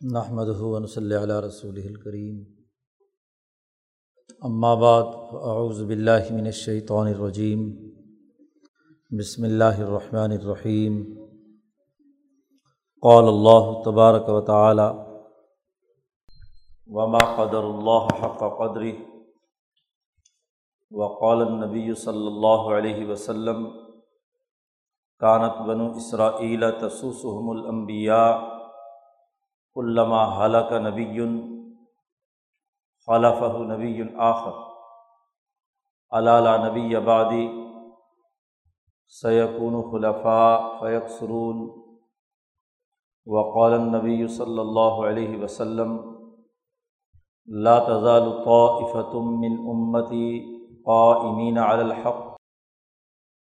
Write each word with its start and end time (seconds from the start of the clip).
نحمد 0.00 0.48
ہُون 0.58 0.86
صلی 0.86 1.16
علیہ 1.16 1.34
رسول 1.36 1.78
الکریم 1.78 2.36
بعد 4.74 5.08
اعوذ 5.46 5.80
باللہ 5.82 6.30
من 6.30 6.46
الشیطان 6.46 7.06
الرجیم 7.06 7.64
بسم 9.10 9.44
اللہ 9.44 9.80
الرحمن 9.80 10.32
الرحیم 10.32 10.96
قال 13.02 13.28
اللہ 13.28 13.68
تبارک 13.84 14.28
و 14.28 14.40
تعالی 14.46 14.86
وما 16.90 17.24
قدر 17.36 17.64
اللہ 17.64 18.08
حق 18.22 18.44
قدری 18.58 18.92
وقال 20.92 21.42
النبی 21.42 21.94
صلی 21.96 22.26
اللہ 22.26 22.72
علیہ 22.76 23.04
وسلم 23.06 23.68
کانت 25.20 25.60
بنو 25.66 25.90
اسرائیل 25.96 26.70
تسوسحم 26.80 27.50
الانبیاء 27.50 28.59
علامہ 29.76 30.20
حلق 30.36 30.72
نبی 30.72 31.18
خلفہ 33.06 33.58
نبی 33.72 34.02
آخر. 34.16 34.56
علالہ 36.10 36.56
نبی 36.64 36.96
آبادی 36.96 37.46
سیقون 39.20 39.82
خلفاء 39.90 40.56
فیق 40.80 41.08
سرون 41.18 41.60
وقال 43.26 43.80
نبی 43.80 44.26
صلی 44.26 44.58
اللہ 44.58 45.00
علیہ 45.08 45.42
وسلم، 45.42 45.96
لا 47.48 47.78
تزال 47.78 48.30
طائفة 48.44 49.12
من 49.18 49.58
امتی 49.74 50.28
قائمین 50.84 51.58
علی 51.58 51.82
الحق. 51.82 52.20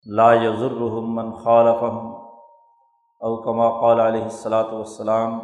لا 0.07 0.33
يضرهم 0.35 1.15
من 1.15 1.35
خالفهم. 1.37 2.15
او 3.21 3.37
كما 3.43 3.69
قال 3.81 4.01
علیہ 4.01 4.23
الصلاۃ 4.23 4.73
والسلام 4.73 5.39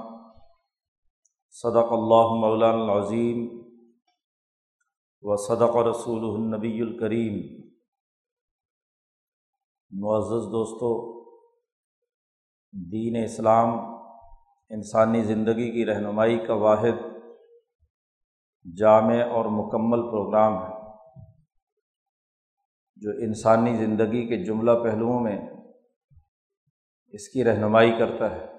صدق 1.55 1.91
اللّہ 1.91 2.29
مولان 2.41 2.75
العظیم 2.75 3.41
و 5.23 5.37
صدق 5.37 5.77
رسول 5.77 6.23
النبی 6.25 6.81
الکریم۔ 6.81 7.35
معزز 9.91 10.47
دوستوں 10.53 10.93
دین 12.73 13.25
اسلام 13.25 13.69
انسانی 14.71 15.23
زندگی 15.25 15.71
کی 15.73 15.87
رہنمائی 15.87 16.39
کا 16.47 16.55
واحد 16.55 17.03
جامع 18.79 19.19
اور 19.31 19.45
مکمل 19.45 20.03
پروگرام 20.11 20.57
ہے، 20.63 20.75
جو 22.97 23.11
انسانی 23.11 23.75
زندگی 23.77 24.29
کے 24.29 24.45
جملہ 24.45 24.71
پہلوؤں 24.85 25.21
میں 25.21 25.39
اس 27.09 27.29
کی 27.29 27.45
رہنمائی 27.45 27.93
کرتا 27.99 28.31
ہے۔ 28.31 28.52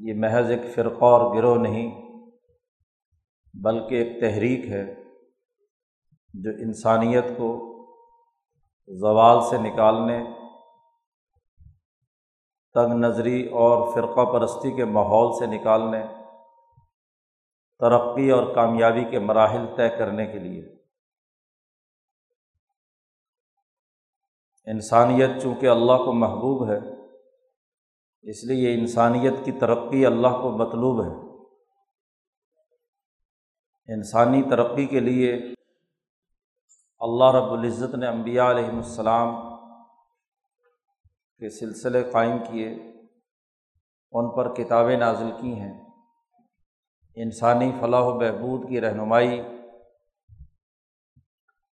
یہ 0.00 0.14
محض 0.16 0.50
ایک 0.50 0.60
فرقہ 0.74 1.04
اور 1.04 1.36
گروہ 1.36 1.56
نہیں، 1.56 1.90
بلکہ 3.54 3.94
ایک 3.94 4.20
تحریک 4.20 4.66
ہے 4.66 4.94
جو 6.34 6.50
انسانیت 6.50 7.24
کو 7.36 7.50
زوال 8.88 9.40
سے 9.50 9.58
نکالنے، 9.58 10.24
تنگ 12.74 12.92
نظری 12.92 13.46
اور 13.46 13.92
فرقہ 13.94 14.24
پرستی 14.32 14.76
کے 14.76 14.84
ماحول 14.84 15.32
سے 15.38 15.46
نکالنے، 15.46 16.02
ترقی 17.78 18.30
اور 18.30 18.54
کامیابی 18.54 19.04
کے 19.04 19.18
مراحل 19.18 19.66
طے 19.76 19.88
کرنے 19.88 20.26
کے 20.26 20.38
لیے۔ 20.38 20.62
انسانیت 24.66 25.30
چونکہ 25.42 25.66
اللہ 25.66 26.04
کو 26.04 26.12
محبوب 26.12 26.70
ہے 26.70 26.99
اس 28.22 28.44
لیے 28.44 28.74
انسانیت 28.74 29.34
کی 29.44 29.52
ترقی 29.52 30.06
اللہ 30.06 30.28
کو 30.28 30.50
مطلوب 30.50 31.04
ہے۔ 31.04 31.30
انسانی 33.94 34.42
ترقی 34.42 34.86
کے 34.86 35.00
لیے 35.00 35.34
اللہ 36.98 37.24
رب 37.24 37.52
العزت 37.52 37.94
نے 37.94 38.06
انبیاء 38.06 38.50
علیہم 38.50 38.76
السلام 38.76 39.34
کے 41.38 41.48
سلسلے 41.48 42.10
قائم 42.10 42.38
کیے، 42.50 42.74
ان 44.12 44.36
پر 44.36 44.54
کتابیں 44.54 44.96
نازل 44.96 45.30
کی 45.40 45.54
ہیں۔ 45.54 45.84
انسانی 47.14 47.72
فلاح 47.80 48.00
و 48.00 48.18
بہبود 48.18 48.68
کی 48.68 48.80
رہنمائی 48.80 49.40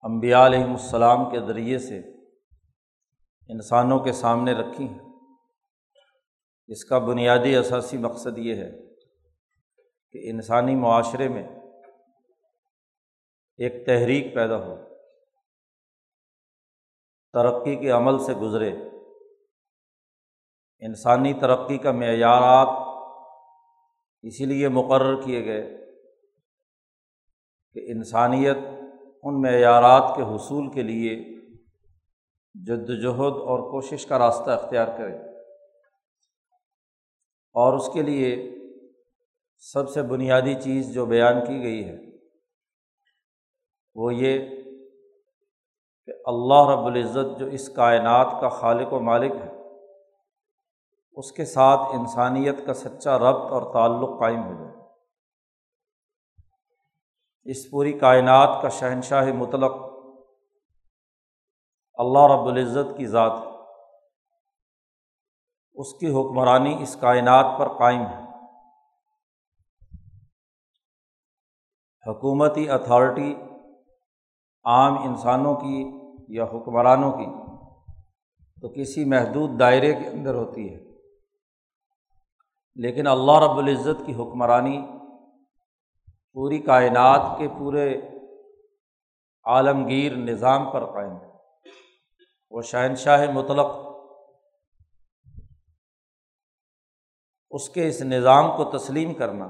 انبیاء 0.01 0.45
علیہم 0.45 0.71
السلام 0.71 1.29
کے 1.29 1.39
ذریعے 1.39 1.79
سے 1.79 1.99
انسانوں 3.47 3.99
کے 3.99 4.11
سامنے 4.11 4.53
رکھی 4.53 4.87
ہیں۔ 4.87 5.12
اس 6.67 6.85
کا 6.85 6.97
بنیادی 6.97 7.55
اثاثی 7.55 7.97
مقصد 7.97 8.37
یہ 8.37 8.55
ہے 8.55 8.71
کہ 10.11 10.29
انسانی 10.29 10.75
معاشرے 10.75 11.27
میں 11.27 11.43
ایک 13.57 13.85
تحریک 13.85 14.33
پیدا 14.35 14.57
ہو، 14.57 14.75
ترقی 17.33 17.75
کے 17.75 17.89
عمل 17.89 18.19
سے 18.19 18.33
گزرے، 18.33 18.69
انسانی 20.79 21.33
ترقی 21.33 21.77
کا 21.77 21.91
معیارات 21.91 22.67
اسی 24.21 24.45
لیے 24.45 24.69
مقرر 24.69 25.21
کیے 25.21 25.45
گئے 25.45 25.63
کہ 27.73 27.91
انسانیت 27.91 28.57
ان 29.23 29.41
معیارات 29.41 30.15
کے 30.15 30.23
حصول 30.23 30.71
کے 30.71 30.83
لیے 30.83 31.15
جد 32.53 32.89
وجہد 32.89 33.37
اور 33.43 33.71
کوشش 33.71 34.05
کا 34.05 34.19
راستہ 34.19 34.51
اختیار 34.51 34.87
کرے۔ 34.97 35.32
اور 37.53 37.73
اس 37.73 37.89
کے 37.93 38.01
لیے 38.01 38.53
سب 39.57 39.89
سے 39.89 40.01
بنیادی 40.01 40.55
چیز 40.55 40.93
جو 40.93 41.05
بیان 41.05 41.45
کی 41.45 41.63
گئی 41.63 41.87
ہے 41.87 41.97
وہ 43.95 44.13
یہ 44.13 44.39
کہ 46.05 46.11
اللہ 46.25 46.69
رب 46.71 46.85
العزت 46.85 47.39
جو 47.39 47.45
اس 47.45 47.69
کائنات 47.69 48.41
کا 48.41 48.49
خالق 48.49 48.93
و 48.93 48.99
مالک 48.99 49.31
ہے، 49.31 49.51
اس 51.11 51.31
کے 51.31 51.45
ساتھ 51.45 51.79
انسانیت 51.93 52.65
کا 52.65 52.73
سچا 52.73 53.17
ربط 53.17 53.51
اور 53.51 53.73
تعلق 53.73 54.19
قائم 54.19 54.43
ہو 54.43 54.53
جائے۔ 54.53 54.73
اس 57.43 57.71
پوری 57.71 57.93
کائنات 57.93 58.61
کا 58.61 58.69
شہنشاہ 58.69 59.33
مطلق 59.33 59.71
اللہ 61.93 62.33
رب 62.33 62.45
العزت 62.45 62.97
کی 62.97 63.05
ذات 63.05 63.31
ہے۔ 63.31 63.52
اس 65.73 65.93
کی 65.93 66.07
حکمرانی 66.07 66.83
اس 66.83 66.97
کائنات 66.99 67.45
پر 67.59 67.67
قائم 67.67 68.01
ہے۔ 68.01 68.23
حکومتی 72.07 72.69
اتھارٹی 72.69 73.35
عام 74.63 74.97
انسانوں 74.97 75.55
کی 75.55 75.91
یا 76.27 76.43
حکمرانوں 76.43 77.11
کی 77.11 77.25
تو 78.61 78.69
کسی 78.69 79.05
محدود 79.05 79.59
دائرے 79.59 79.93
کے 79.93 80.07
اندر 80.07 80.33
ہوتی 80.33 80.73
ہے۔ 80.73 80.79
لیکن 82.75 83.07
اللہ 83.07 83.39
رب 83.39 83.57
العزت 83.57 84.05
کی 84.05 84.13
حکمرانی 84.13 84.87
پوری 86.33 86.59
کائنات 86.59 87.21
کے 87.37 87.47
پورے 87.47 87.97
عالمگیر 89.43 90.15
نظام 90.15 90.71
پر 90.71 90.85
قائم 90.85 91.11
ہے۔ 91.11 91.29
وہ 92.49 92.61
شہنشاہ 92.61 93.31
مطلق 93.33 93.92
اس 97.53 97.69
کے 97.69 97.87
اس 97.87 98.01
نظام 98.01 98.57
کو 98.57 98.77
تسلیم 98.77 99.13
کرنا، 99.13 99.45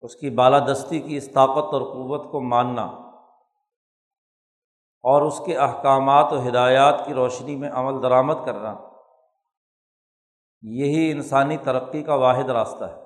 اس 0.00 0.16
کی 0.16 0.30
بالادستی 0.30 1.00
کی 1.00 1.16
اس 1.16 1.32
طاقت 1.32 1.74
اور 1.74 1.82
قوت 1.82 2.32
کو 2.32 2.40
ماننا 2.40 2.84
اور 5.04 5.22
اس 5.22 5.40
کے 5.46 5.56
احکامات 5.56 6.32
و 6.32 6.48
ہدایات 6.48 7.06
کی 7.06 7.14
روشنی 7.14 7.56
میں 7.56 7.70
عمل 7.70 8.02
درآمد 8.02 8.44
کرنا، 8.46 8.74
یہی 10.62 11.10
انسانی 11.10 11.56
ترقی 11.56 12.02
کا 12.02 12.14
واحد 12.14 12.50
راستہ 12.50 12.84
ہے۔ 12.84 13.00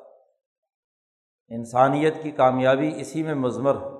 انسانیت 1.49 2.23
کی 2.23 2.31
کامیابی 2.31 3.01
اسی 3.01 3.23
میں 3.23 3.35
مضمر 3.35 3.75
ہے 3.75 3.91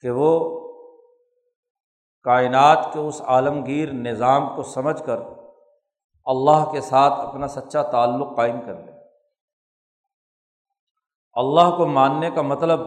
کہ 0.00 0.10
وہ 0.10 0.30
کائنات 2.22 2.92
کے 2.92 2.98
اس 2.98 3.20
عالمگیر 3.20 3.92
نظام 3.92 4.56
کو 4.56 4.62
سمجھ 4.62 5.02
کر 5.06 5.18
اللہ 6.26 6.70
کے 6.72 6.80
ساتھ 6.80 7.12
اپنا 7.20 7.48
سچا 7.48 7.82
تعلق 7.82 8.36
قائم 8.36 8.60
کر 8.60 8.74
لیں 8.74 8.96
اللہ 11.32 11.76
کو 11.76 11.86
ماننے 11.86 12.30
کا 12.30 12.42
مطلب 12.42 12.80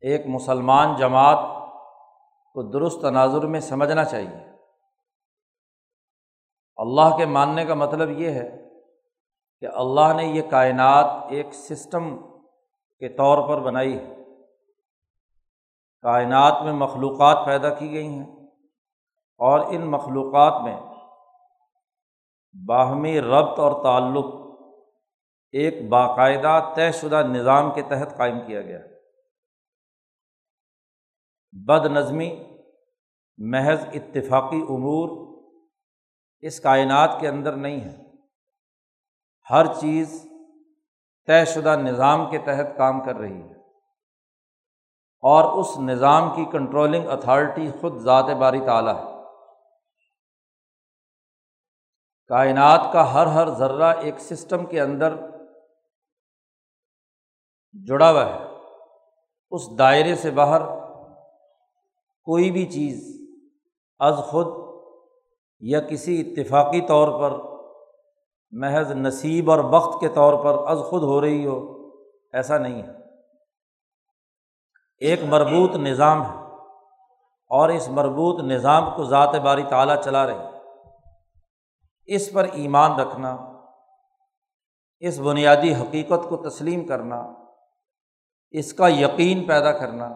ایک 0.00 0.26
مسلمان 0.26 0.96
جماعت 0.96 1.38
کو 2.52 2.62
درست 2.62 3.00
تناظر 3.02 3.46
میں 3.46 3.60
سمجھنا 3.60 4.04
چاہیے۔ 4.04 4.46
اللہ 6.76 7.16
کے 7.16 7.26
ماننے 7.26 7.64
کا 7.64 7.74
مطلب 7.74 8.10
یہ 8.10 8.30
ہے 8.30 8.50
کہ 9.60 9.66
اللہ 9.74 10.12
نے 10.16 10.24
یہ 10.24 10.42
کائنات 10.50 11.10
ایک 11.28 11.54
سسٹم 11.54 12.16
کے 12.98 13.08
طور 13.08 13.48
پر 13.48 13.60
بنائی 13.60 13.98
ہے۔ 13.98 14.16
کائنات 16.02 16.62
میں 16.64 16.72
مخلوقات 16.72 17.46
پیدا 17.46 17.74
کی 17.74 17.92
گئی 17.92 18.08
ہیں 18.08 18.26
اور 19.38 19.60
ان 19.60 19.90
مخلوقات 19.90 20.62
میں 20.62 20.95
باہمی 22.64 23.20
ربط 23.20 23.58
اور 23.58 23.82
تعلق 23.82 24.24
ایک 25.52 25.88
باقاعدہ 25.88 26.72
طے 26.76 26.92
شدہ 26.92 27.22
نظام 27.22 27.70
کے 27.74 27.82
تحت 27.82 28.16
قائم 28.16 28.46
کیا 28.46 28.62
گیا۔ 28.62 28.78
بد 31.52 31.86
نظمی، 31.86 32.44
محض 33.38 33.84
اتفاقی 33.92 34.60
امور 34.62 35.26
اس 36.40 36.60
کائنات 36.60 37.16
کے 37.20 37.28
اندر 37.28 37.52
نہیں 37.52 37.80
ہے۔ 37.80 37.96
ہر 39.50 39.66
چیز 39.66 40.26
طے 41.26 41.44
شدہ 41.44 41.76
نظام 41.76 42.30
کے 42.30 42.38
تحت 42.38 42.76
کام 42.76 43.04
کر 43.04 43.16
رہی 43.16 43.42
ہے۔ 43.42 43.56
اور 45.20 45.58
اس 45.58 45.78
نظام 45.78 46.36
کی 46.36 46.44
کنٹرولنگ 46.44 47.08
اتھارٹی 47.08 47.70
خود 47.80 47.96
ذات 47.96 48.24
باری 48.24 48.60
تعلیٰ 48.60 48.94
ہے۔ 48.94 49.15
کائنات 52.28 52.80
کا 52.92 53.14
ہر 53.14 53.26
ہر 53.26 53.48
ذرہ 53.48 53.92
ایک 54.00 54.18
سسٹم 54.18 54.66
کے 54.66 54.80
اندر 54.80 55.14
جڑا 57.86 58.10
ہوا 58.10 58.26
ہے۔ 58.26 58.38
اس 59.50 59.78
دائرے 59.78 60.16
سے 60.16 60.30
باہر 60.30 60.60
کوئی 62.22 62.50
بھی 62.50 62.66
چیز 62.66 63.28
از 63.98 64.14
خود 64.16 64.46
یا 65.60 65.80
کسی 65.80 66.20
اتفاقی 66.20 66.80
طور 66.80 67.20
پر 67.20 67.38
محض 68.50 68.90
نصیب 68.90 69.50
اور 69.50 69.58
وقت 69.58 70.00
کے 70.00 70.08
طور 70.08 70.44
پر 70.44 70.70
از 70.70 70.78
خود 70.78 71.02
ہو 71.02 71.20
رہی 71.20 71.46
ہو، 71.46 71.88
ایسا 72.32 72.58
نہیں 72.58 72.82
ہے۔ 72.82 72.92
ایک 74.98 75.24
مربوط 75.24 75.74
نظام 75.74 76.22
ہے 76.22 76.42
اور 77.48 77.68
اس 77.68 77.88
مربوط 77.88 78.40
نظام 78.40 78.90
کو 78.96 79.04
ذات 79.04 79.34
باری 79.34 79.62
تعلیٰ 79.62 80.02
چلا 80.04 80.26
رہی 80.26 80.38
ہے۔ 80.38 80.55
اس 82.06 82.32
پر 82.32 82.44
ایمان 82.52 83.00
رکھنا، 83.00 83.36
اس 84.98 85.18
بنیادی 85.18 85.74
حقیقت 85.74 86.28
کو 86.28 86.48
تسلیم 86.48 86.86
کرنا، 86.86 87.16
اس 88.50 88.72
کا 88.72 88.88
یقین 88.88 89.46
پیدا 89.46 89.72
کرنا، 89.72 90.14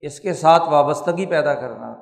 اس 0.00 0.20
کے 0.20 0.34
ساتھ 0.34 0.62
وابستگی 0.68 1.26
پیدا 1.26 1.54
کرنا، 1.54 1.94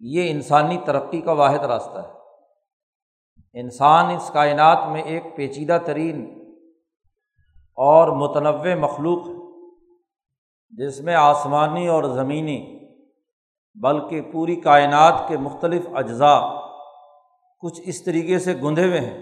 یہ 0.00 0.30
انسانی 0.30 0.78
ترقی 0.86 1.20
کا 1.20 1.32
واحد 1.32 1.58
راستہ 1.58 1.98
ہے۔ 1.98 3.60
انسان 3.60 4.14
اس 4.14 4.30
کائنات 4.34 4.78
میں 4.92 5.02
ایک 5.02 5.24
پیچیدہ 5.36 5.78
ترین 5.86 6.24
اور 7.78 8.08
متنوع 8.08 8.74
مخلوق 8.74 9.26
ہے، 9.28 9.34
جس 10.70 11.00
میں 11.00 11.14
آسمانی 11.14 11.88
اور 11.88 12.04
زمینی، 12.04 12.60
بلکہ 13.74 14.20
پوری 14.32 14.56
کائنات 14.56 15.22
کے 15.28 15.36
مختلف 15.36 15.86
اجزاء 15.94 16.63
کچھ 17.64 17.80
اس 17.84 18.02
طریقے 18.04 18.38
سے 18.38 18.52
گندھے 18.62 18.86
ہوئے 18.86 19.00
ہیں 19.00 19.20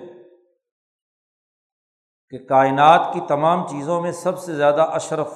کہ 2.32 2.38
کائنات 2.46 3.12
کی 3.12 3.20
تمام 3.28 3.66
چیزوں 3.68 4.00
میں 4.00 4.12
سب 4.12 4.38
سے 4.38 4.54
زیادہ 4.54 4.82
اشرف، 4.92 5.34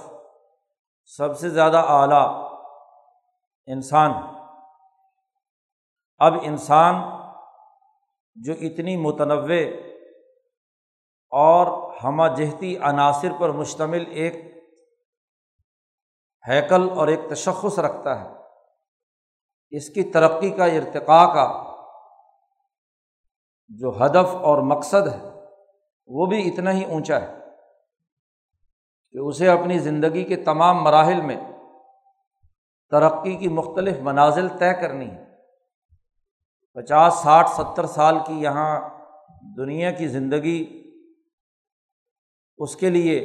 سب 1.13 1.37
سے 1.39 1.49
زیادہ 1.51 1.83
اعلیٰ 1.89 2.27
انسان 3.69 4.13
اب 6.21 6.35
انسان 6.43 6.95
جو 8.37 8.53
اتنی 8.61 8.97
متنوع 8.97 9.59
اور 11.33 11.67
ہمہ 12.05 12.27
جہتی 12.37 12.77
عناصر 12.91 13.33
پر 13.39 13.53
مشتمل 13.53 14.05
ایک 14.15 14.35
ہیکل 16.45 16.89
اور 16.91 17.09
ایک 17.09 17.21
تشخص 17.31 17.79
رکھتا 17.79 18.19
ہے، 18.21 18.29
اس 19.73 19.89
کی 19.91 20.03
ترقی 20.11 20.51
کا 20.51 20.65
ارتقاء 20.65 21.25
کا 21.35 21.47
جو 23.69 23.91
ہدف 23.91 24.35
اور 24.35 24.59
مقصد 24.59 25.09
ہے، 25.09 25.31
وہ 26.07 26.27
بھی 26.27 26.49
اتنا 26.49 26.73
ہی 26.73 26.85
اونچا 26.85 27.21
ہے 27.21 27.35
کہ 29.13 29.19
اسے 29.19 29.49
اپنی 29.49 29.79
زندگی 29.79 30.25
کے 30.25 30.37
تمام 30.37 30.83
مراحل 30.83 31.21
میں 31.21 31.37
ترقی 32.91 33.37
کی 33.37 33.49
مختلف 33.49 33.97
منازل 34.01 34.49
طے 34.49 34.75
کرنی 34.81 35.11
ہے۔ 35.11 35.25
پچاس، 36.75 37.15
ساٹھ، 37.15 37.51
ستر 37.51 37.87
سال 37.87 38.19
کی 38.27 38.43
یہاں 38.43 38.81
دنیا 39.57 39.91
کی 39.91 40.09
زندگی، 40.09 40.83
اس 42.59 42.77
کے 42.77 42.91
لیے 42.91 43.19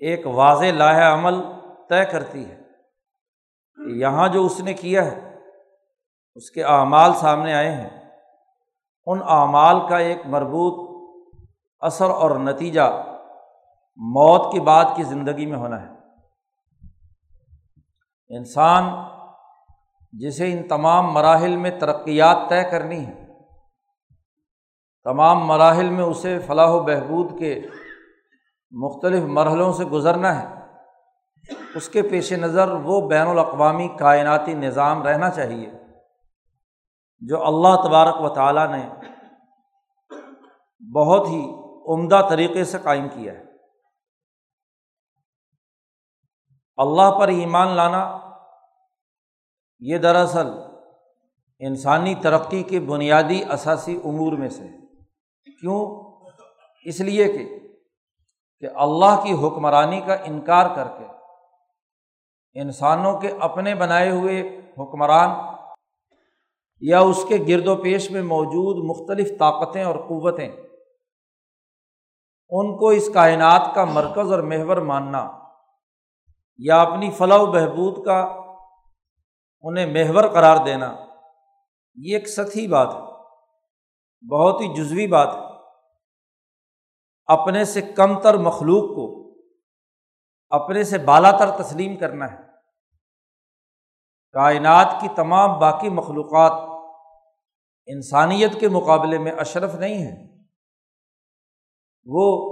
ایک 0.00 0.26
واضح 0.26 0.64
لاہ 0.64 1.14
عمل 1.14 1.34
طے 1.88 2.04
کرتی 2.04 2.50
ہے 2.50 2.62
کہ 3.76 3.90
یہاں 3.90 4.28
جو 4.28 4.46
اس 4.46 4.60
نے 4.60 4.74
کیا 4.74 5.12
ہے، 5.12 5.38
اس 6.34 6.50
کے 6.50 6.64
اعمال 6.64 7.12
سامنے 7.14 7.54
آئے 7.54 7.72
ہیں۔ 7.72 8.03
ان 9.06 9.20
اعمال 9.28 9.88
کا 9.88 9.98
ایک 9.98 10.26
مربوط 10.26 10.76
اثر 11.80 12.10
اور 12.10 12.30
نتیجہ 12.30 13.04
موت 13.96 14.52
کے 14.52 14.60
بعد 14.60 14.84
کی 14.96 15.02
زندگی 15.02 15.46
میں 15.46 15.58
ہونا 15.58 15.82
ہے۔ 15.82 15.88
انسان 18.28 18.84
جسے 20.12 20.52
ان 20.52 20.68
تمام 20.68 21.12
مراحل 21.12 21.56
میں 21.56 21.70
ترقیات 21.80 22.36
طے 22.48 22.62
کرنی 22.70 23.06
ہے، 23.06 23.24
تمام 25.04 25.46
مراحل 25.46 25.88
میں 25.88 26.04
اسے 26.04 26.38
فلاح 26.38 26.70
و 26.70 26.80
بہبود 26.80 27.38
کے 27.38 27.60
مختلف 28.72 29.22
مرحلوں 29.22 29.72
سے 29.72 29.84
گزرنا 29.84 30.42
ہے، 30.42 30.46
اس 31.74 31.88
کے 31.88 32.02
پیش 32.02 32.32
نظر 32.32 32.68
وہ 32.68 33.08
بین 33.08 33.26
الاقوامی 33.26 33.88
کائناتی 33.98 34.54
نظام 34.54 35.02
رہنا 35.02 35.30
چاہیے۔ 35.30 35.83
جو 37.28 37.46
اللہ 37.46 37.88
تبارک 37.88 38.20
و 38.20 38.28
تعالیٰ 38.28 38.68
نے 38.68 38.88
بہت 40.94 41.28
ہی 41.28 41.42
عمدہ 41.86 42.26
طریقے 42.30 42.64
سے 42.64 42.78
قائم 42.82 43.08
کیا 43.08 43.32
ہے۔ 43.32 43.44
اللہ 46.76 47.18
پر 47.18 47.28
ایمان 47.28 47.68
لانا 47.68 48.18
یہ 49.78 49.98
دراصل 49.98 50.46
انسانی 51.58 52.14
ترقی 52.14 52.62
کے 52.62 52.80
بنیادی 52.80 53.44
اثاثی 53.48 54.00
امور 54.04 54.32
میں 54.32 54.48
سے 54.48 54.66
کیوں؟ 55.60 56.04
اس 56.84 57.00
لیے 57.00 57.32
کہ 57.32 57.58
کہ 58.60 58.66
اللہ 58.74 59.20
کی 59.22 59.32
حکمرانی 59.32 60.00
کا 60.00 60.14
انکار 60.14 60.76
کر 60.76 60.88
کے 60.98 61.04
انسانوں 62.60 63.20
کے 63.20 63.28
اپنے 63.40 63.74
بنائے 63.74 64.10
ہوئے 64.10 64.60
حکمران 64.78 65.53
یا 66.86 67.00
اس 67.00 67.24
کے 67.28 67.44
گرد 67.48 67.68
و 67.68 67.76
پیش 67.76 68.10
میں 68.10 68.22
موجود 68.22 68.84
مختلف 68.84 69.38
طاقتیں 69.38 69.84
اور 69.84 69.94
قوتیں۔ 69.94 70.48
ان 72.48 72.78
کو 72.78 72.88
اس 72.88 73.10
کائنات 73.14 73.70
کا 73.74 73.84
مرکز 73.84 74.32
اور 74.32 74.38
محور 74.38 74.76
ماننا 74.76 75.38
یا 76.58 76.82
اپنی 76.82 77.10
فلاح 77.10 77.38
و 77.38 77.46
بہبود 77.46 78.04
کا 78.06 78.20
انہیں 79.62 79.86
محور 79.86 80.24
قرار 80.24 80.56
دینا، 80.64 80.96
یہ 81.94 82.16
ایک 82.16 82.28
سطحی 82.28 82.66
بات 82.66 82.94
ہے، 82.94 83.00
بہت 84.30 84.60
ہی 84.60 84.74
جزوی 84.74 85.06
بات 85.06 85.34
ہے۔ 85.34 85.40
اپنے 87.26 87.64
سے 87.64 87.82
کم 87.82 88.20
تر 88.20 88.36
مخلوق 88.36 88.96
کو 88.96 89.30
اپنے 90.50 90.84
سے 90.84 90.98
بالا 90.98 91.30
تر 91.30 91.50
تسلیم 91.50 91.96
کرنا 91.96 92.32
ہے۔ 92.32 92.38
کائنات 94.32 94.96
کی 95.00 95.08
تمام 95.16 95.58
باقی 95.58 95.88
مخلوقات 95.88 96.73
انسانیت 97.86 98.60
کے 98.60 98.68
مقابلے 98.68 99.18
میں 99.18 99.32
اشرف 99.32 99.74
نہیں 99.74 99.94
ہیں۔ 99.94 100.44
وہ 102.04 102.50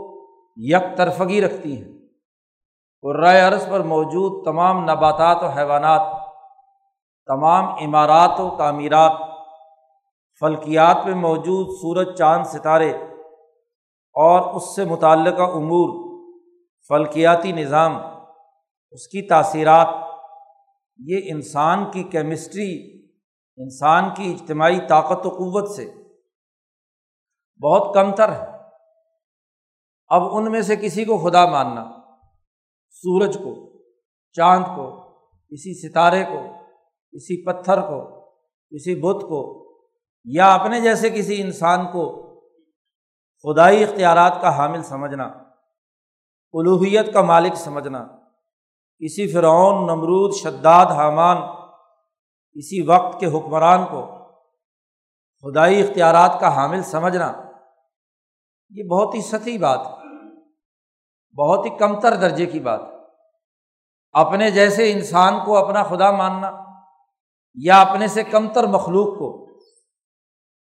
یک 0.57 0.97
طرفگی 0.97 1.41
رکھتی 1.41 1.83
ہیں۔ 1.83 1.93
قرائے 3.03 3.41
عرض 3.41 3.69
پر 3.69 3.81
موجود 3.81 4.45
تمام 4.45 4.83
نباتات 4.83 5.43
و 5.43 5.47
حیوانات، 5.47 6.01
تمام 7.27 7.65
عمارات 7.65 8.41
و 8.41 8.57
تعمیرات، 8.59 9.13
فلکیات 10.41 10.97
میں 11.05 11.15
موجود 11.15 11.67
سورج، 11.67 12.19
چاند، 12.19 12.45
ستارے 12.45 12.91
اور 14.13 14.55
اس 14.55 14.77
سے 14.77 14.85
متعلقہ 14.85 15.43
امور، 15.43 16.13
فلکیاتی 16.89 17.53
نظام، 17.53 17.97
اس 18.91 19.09
کی 19.09 19.29
تاثیرات، 19.29 19.89
یہ 20.99 21.21
انسان 21.25 21.91
کی 21.91 22.03
کیمسٹری 22.03 22.92
انسان 23.57 24.05
کی 24.15 24.31
اجتماعی 24.33 24.81
طاقت 24.89 25.27
و 25.27 25.29
قوت 25.29 25.71
سے 25.71 25.91
بہت 27.63 27.95
کم 27.95 28.15
تر 28.15 28.33
ہے۔ 28.33 28.47
اب 30.09 30.23
ان 30.37 30.53
میں 30.53 30.63
سے 30.63 30.77
کسی 30.77 31.05
کو 31.05 31.19
خدا 31.19 31.47
ماننا، 31.47 31.85
سورج 32.91 33.37
کو، 33.37 33.81
چاند 34.33 34.65
کو، 34.65 35.01
کسی 35.49 35.89
ستارے 35.89 36.25
کو، 36.25 36.43
کسی 37.13 37.45
پتھر 37.45 37.81
کو، 37.81 38.21
کسی 38.73 38.95
بت 38.95 39.23
کو، 39.23 39.43
یا 40.25 40.55
اپنے 40.55 40.81
جیسے 40.81 41.11
کسی 41.11 41.41
انسان 41.43 41.87
کو 41.87 42.05
خدائی 43.45 43.85
اختیارات 43.85 44.41
کا 44.41 44.57
حامل 44.57 44.83
سمجھنا 44.83 45.25
الوحیت 46.53 47.13
کا 47.13 47.23
مالک 47.23 47.55
سمجھنا، 47.55 48.07
کسی 48.99 49.33
فرعون، 49.33 49.87
نمرود، 49.87 50.35
شداد، 50.35 50.87
حامان 50.87 51.62
اسی 52.55 52.81
وقت 52.83 53.21
کے 53.21 53.27
حکمران 53.27 53.85
کو 53.91 54.03
خدائی 55.45 55.83
اختیارات 55.83 56.41
کا 56.41 56.57
حامل 56.57 56.83
سمجھنا، 56.83 57.33
یہ 58.71 58.85
بہت 58.85 59.15
ہی 59.15 59.21
سطحی 59.21 59.59
بات 59.59 59.87
ہے۔ 59.87 59.93
بہت 61.37 61.67
ہی 61.67 61.71
کمتر 61.79 62.15
درجے 62.15 62.47
کی 62.47 62.61
بات 62.61 62.81
اپنے 64.13 64.51
جیسے 64.51 64.93
انسان 64.93 65.45
کو 65.45 65.57
اپنا 65.57 65.83
خدا 65.83 66.11
ماننا 66.11 66.51
یا 67.55 67.81
اپنے 67.81 68.09
سے 68.09 68.25
کمتر 68.25 68.65
مخلوق 68.65 69.19
کو 69.19 69.29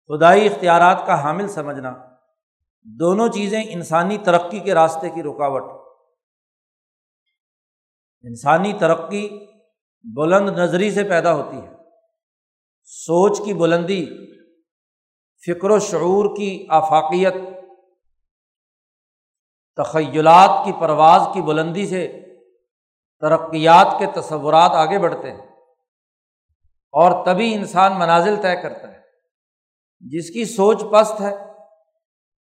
خدائی 0.09 0.47
اختیارات 0.47 1.05
کا 1.05 1.23
حامل 1.23 1.47
سمجھنا، 1.47 1.93
دونوں 2.85 3.27
چیزیں 3.29 3.63
انسانی 3.67 4.17
ترقی 4.17 4.59
کے 4.59 4.73
راستے 4.73 5.09
کی 5.09 5.23
رکاوٹ۔ 5.23 5.63
انسانی 8.23 8.73
ترقی 8.73 9.52
بلند 10.03 10.49
نظری 10.49 10.91
سے 10.91 11.03
پیدا 11.03 11.33
ہوتی 11.33 11.57
ہے۔ 11.57 11.73
سوچ 12.83 13.45
کی 13.45 13.53
بلندی، 13.53 14.05
فکر 15.45 15.69
و 15.69 15.79
شعور 15.79 16.37
کی 16.37 16.65
آفاقیت، 16.69 17.33
تخیلات 19.75 20.65
کی 20.65 20.71
پرواز 20.79 21.21
کی 21.33 21.41
بلندی 21.41 21.87
سے 21.87 22.19
ترقیات 23.19 23.95
کے 23.99 24.21
تصورات 24.21 24.71
آگے 24.71 24.99
بڑھتے 24.99 25.31
ہیں 25.31 25.41
اور 26.91 27.25
تبھی 27.25 27.53
انسان 27.53 27.99
منازل 27.99 28.35
طے 28.41 28.61
کرتا 28.61 28.87
ہے۔ 28.87 29.01
جس 29.99 30.29
کی 30.29 30.45
سوچ 30.45 30.83
پست 30.91 31.21
ہے 31.21 31.35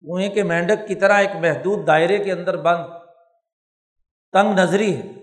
کنویں 0.00 0.28
کے 0.28 0.42
مینڈک 0.42 0.88
کی 0.88 0.94
طرح 0.94 1.12
ایک 1.12 1.36
محدود 1.40 1.86
دائرے 1.86 2.24
کے 2.24 2.32
اندر 2.32 2.56
بند، 2.56 2.84
تنگ 4.32 4.58
نظری 4.58 4.96
ہے۔ 4.96 5.17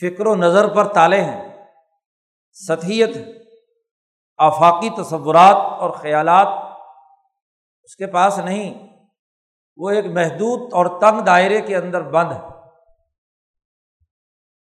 فکر 0.00 0.26
و 0.26 0.34
نظر 0.34 0.74
پر 0.74 0.92
تالے 0.92 1.20
ہیں۔ 1.24 1.66
سطحیت، 2.52 3.10
آفاقی 4.38 4.90
تصورات 4.90 5.56
اور 5.56 5.90
خیالات 5.90 6.48
اس 7.82 7.96
کے 7.96 8.06
پاس 8.06 8.38
نہیں، 8.38 8.96
وہ 9.76 9.90
ایک 9.90 10.06
محدود 10.06 10.72
اور 10.72 11.00
تنگ 11.00 11.20
دائرے 11.20 11.60
کے 11.60 11.76
اندر 11.76 12.02
بند 12.02 12.32
ہے 12.32 12.48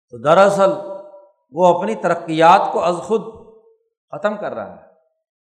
تو 0.09 0.17
دراصل 0.17 0.71
وہ 1.51 1.79
اپنی 1.79 1.95
ترقیات 1.95 2.61
کو 2.73 2.83
از 2.83 2.95
خود 2.95 3.21
ختم 4.11 4.37
کر 4.37 4.53
رہا 4.53 4.75
ہے۔ 4.75 4.81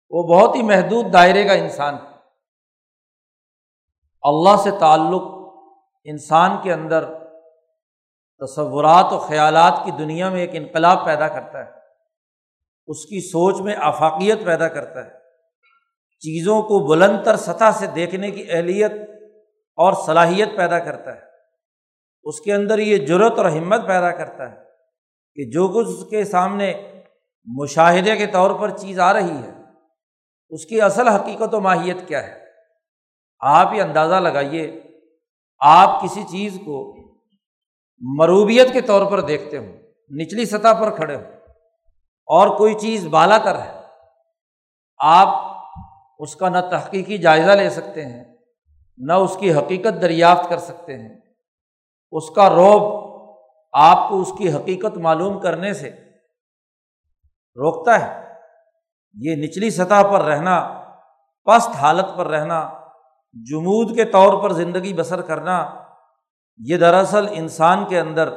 وہ 0.10 0.24
بہت 0.24 0.56
ہی 0.56 0.62
محدود 0.62 1.14
دائرے 1.14 1.44
کا 1.44 1.54
انسان 1.54 1.94
ہے۔ 1.94 2.16
اللہ 4.22 4.58
سے 4.64 4.72
تعلق 4.80 5.22
انسان 6.04 6.58
کے 6.64 6.74
اندر 6.74 7.25
تصورات 8.40 9.14
و 9.14 9.20
خیالات 9.20 9.82
کی 9.86 9.92
دنیا 9.92 10.30
میں 10.30 10.42
ایک 10.42 10.50
انقلاب 10.54 11.06
پیدا 11.06 11.28
کرتا 11.28 11.66
ہے۔ 11.66 11.72
اس 12.88 13.06
کی 13.06 13.30
سوچ 13.30 13.62
میں 13.62 13.76
آفاقیت 13.76 14.46
پیدا 14.46 14.68
کرتا 14.68 15.06
ہے۔ 15.06 15.10
چیزوں 16.20 16.62
کو 16.62 16.88
بلند 16.88 17.24
تر 17.26 17.36
سطح 17.36 17.72
سے 17.74 17.88
دیکھنے 17.88 18.32
کی 18.32 18.52
اہلیت 18.52 18.92
اور 19.76 19.94
صلاحیت 20.06 20.50
پیدا 20.58 20.80
کرتا 20.80 21.16
ہے۔ 21.16 21.22
اس 22.24 22.42
کے 22.42 22.54
اندر 22.54 22.80
یہ 22.80 22.98
جرت 22.98 23.38
اور 23.38 23.46
ہمت 23.46 23.88
پیدا 23.88 24.12
کرتا 24.12 24.52
ہے 24.52 24.56
کہ 25.36 25.52
جو 25.52 25.68
کچھ 25.68 25.88
اس 25.88 26.10
کے 26.10 26.26
سامنے 26.26 26.74
مشاہدے 27.46 28.16
کے 28.16 28.28
طور 28.28 28.52
پر 28.60 28.70
چیز 28.70 29.00
آ 29.00 29.14
رہی 29.14 29.38
ہے، 29.38 29.52
اس 30.50 30.66
کی 30.66 30.82
اصل 30.82 31.08
حقیقت 31.08 31.54
و 31.54 31.62
ماہیت 31.62 32.08
کیا 32.08 32.24
ہے۔ 32.24 32.46
آپ 33.40 33.74
یہ 33.74 33.82
اندازہ 33.82 34.16
لگائیے، 34.16 34.84
آپ 35.60 36.04
کسی 36.04 36.24
چیز 36.32 36.58
کو 36.66 37.06
مروبیت 38.18 38.74
کے 38.74 38.82
طور 38.82 39.12
پر 39.12 39.22
دیکھتے 39.22 39.58
ہوں، 39.58 39.74
نچلی 40.16 40.46
سطح 40.46 40.74
پر 40.80 40.96
کھڑے 40.96 41.16
ہوں۔ 41.16 41.24
اور 42.28 42.58
کوئی 42.58 42.74
چیز 42.74 43.08
بالا 43.08 43.38
تر 43.38 43.60
ہے، 43.60 43.82
آپ 44.98 45.56
اس 46.20 46.36
کا 46.36 46.50
نہ 46.50 46.58
تحقیقی 46.72 47.18
جائزہ 47.18 47.52
لے 47.52 47.70
سکتے 47.70 48.06
ہیں، 48.06 48.24
نہ 48.98 49.14
اس 49.14 49.38
کی 49.40 49.54
حقیقت 49.54 50.02
دریافت 50.02 50.50
کر 50.50 50.58
سکتے 50.58 50.98
ہیں۔ 50.98 51.20
اس 52.12 52.30
کا 52.30 52.50
روب 52.50 53.06
آپ 53.74 54.10
کو 54.10 54.22
اس 54.22 54.32
کی 54.38 54.54
حقیقت 54.54 54.98
معلوم 54.98 55.40
کرنے 55.40 55.74
سے 55.74 55.90
روکتا 57.56 58.00
ہے۔ 58.00 58.34
یہ 59.14 59.36
نچلی 59.36 59.70
سطح 59.70 60.04
پر 60.12 60.22
رہنا، 60.22 60.84
پست 61.46 61.70
حالت 61.70 62.06
پر 62.18 62.28
رہنا، 62.28 62.72
جمود 63.34 63.96
کے 63.96 64.06
طور 64.06 64.44
پر 64.44 64.54
زندگی 64.54 64.94
بسر 64.94 65.22
کرنا 65.22 65.85
یہ 66.58 66.78
دراصل 66.78 67.26
انسان 67.32 67.86
کے 67.90 68.00
اندر 68.00 68.28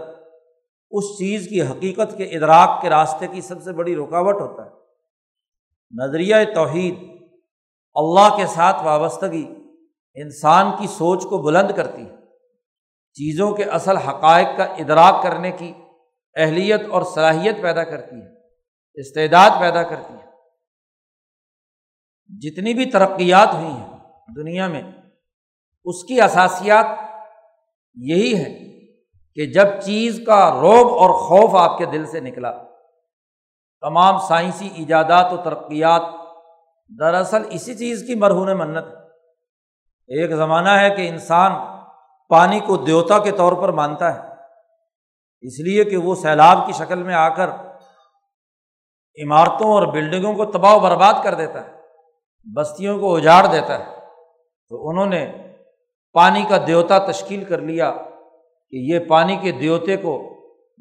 اس 0.90 1.04
چیز 1.18 1.48
کی 1.48 1.62
حقیقت 1.62 2.16
کے 2.16 2.24
ادراک 2.24 2.82
کے 2.82 2.90
راستے 2.90 3.26
کی 3.26 3.40
سب 3.40 3.62
سے 3.62 3.72
بڑی 3.72 3.96
رکاوٹ 3.96 4.40
ہوتا 4.40 4.64
ہے۔ 4.64 4.70
نظریہ 5.90 6.36
توحید 6.54 6.94
اللہ 7.94 8.36
کے 8.36 8.46
ساتھ 8.46 8.82
وابستگی 8.82 9.54
انسان 10.14 10.66
کی 10.78 10.86
سوچ 10.86 11.22
کو 11.22 11.38
بلند 11.38 11.70
کرتی 11.76 12.02
ہے۔ 12.02 12.16
چیزوں 13.12 13.52
کے 13.52 13.64
اصل 13.64 13.96
حقائق 13.96 14.48
کا 14.56 14.64
ادراک 14.64 15.22
کرنے 15.22 15.52
کی 15.52 15.72
اہلیت 16.34 16.80
اور 16.90 17.02
صلاحیت 17.02 17.62
پیدا 17.62 17.84
کرتی 17.84 18.16
ہے، 18.16 18.46
استعداد 18.94 19.50
پیدا 19.60 19.82
کرتی 19.82 20.14
ہے۔ 20.14 20.28
جتنی 22.28 22.74
بھی 22.74 22.90
ترقیات 22.90 23.54
ہوئی 23.54 23.70
ہیں 23.70 23.96
دنیا 24.36 24.66
میں، 24.68 24.82
اس 25.84 26.04
کی 26.04 26.20
اثاسیات 26.20 26.86
یہی 27.98 28.36
ہے 28.36 28.50
کہ 29.36 29.46
جب 29.46 29.66
چیز 29.82 30.20
کا 30.26 30.50
روب 30.50 30.88
اور 30.98 31.10
خوف 31.10 31.54
آپ 31.54 31.78
کے 31.78 31.86
دل 31.86 32.06
سے 32.06 32.20
نکلا، 32.20 32.52
تمام 33.82 34.18
سائنسی 34.18 34.68
ایجادات 34.74 35.32
و 35.32 35.36
ترقیات 35.36 36.02
دراصل 37.00 37.42
اسی 37.50 37.74
چیز 37.74 38.04
کی 38.06 38.14
مرہون 38.14 38.58
منت 38.58 38.86
ہے۔ 38.86 39.06
ایک 40.08 40.30
زمانہ 40.30 40.68
ہے 40.68 40.90
کہ 40.90 41.08
انسان 41.08 41.52
پانی 42.28 42.60
کو 42.60 42.76
دیوتا 42.76 43.18
کے 43.18 43.30
طور 43.30 43.52
پر 43.52 43.72
مانتا 43.72 44.14
ہے، 44.14 44.28
اس 45.40 45.60
لیے 45.60 45.84
کہ 45.84 45.96
وہ 45.96 46.14
سیلاب 46.14 46.66
کی 46.66 46.72
شکل 46.72 47.02
میں 47.02 47.14
آ 47.14 47.28
کر 47.28 47.50
عمارتوں 49.24 49.72
اور 49.72 49.86
بلڈنگوں 49.86 50.34
کو 50.34 50.44
تباہ 50.44 50.74
و 50.74 50.80
برباد 50.80 51.14
کر 51.22 51.34
دیتا 51.34 51.66
ہے، 51.66 51.72
بستیوں 52.46 52.98
کو 52.98 53.16
اجاڑ 53.16 53.46
دیتا 53.46 53.78
ہے۔ 53.78 53.84
تو 54.70 54.88
انہوں 54.88 55.06
نے 55.06 55.47
پانی 56.12 56.44
کا 56.48 56.56
دیوتا 56.66 56.98
تشکیل 56.98 57.44
کر 57.44 57.58
لیا 57.58 57.92
کہ 58.70 58.76
یہ 58.76 58.98
پانی 58.98 59.36
کے 59.36 59.52
دیوتے 59.52 59.96
کو، 59.96 60.22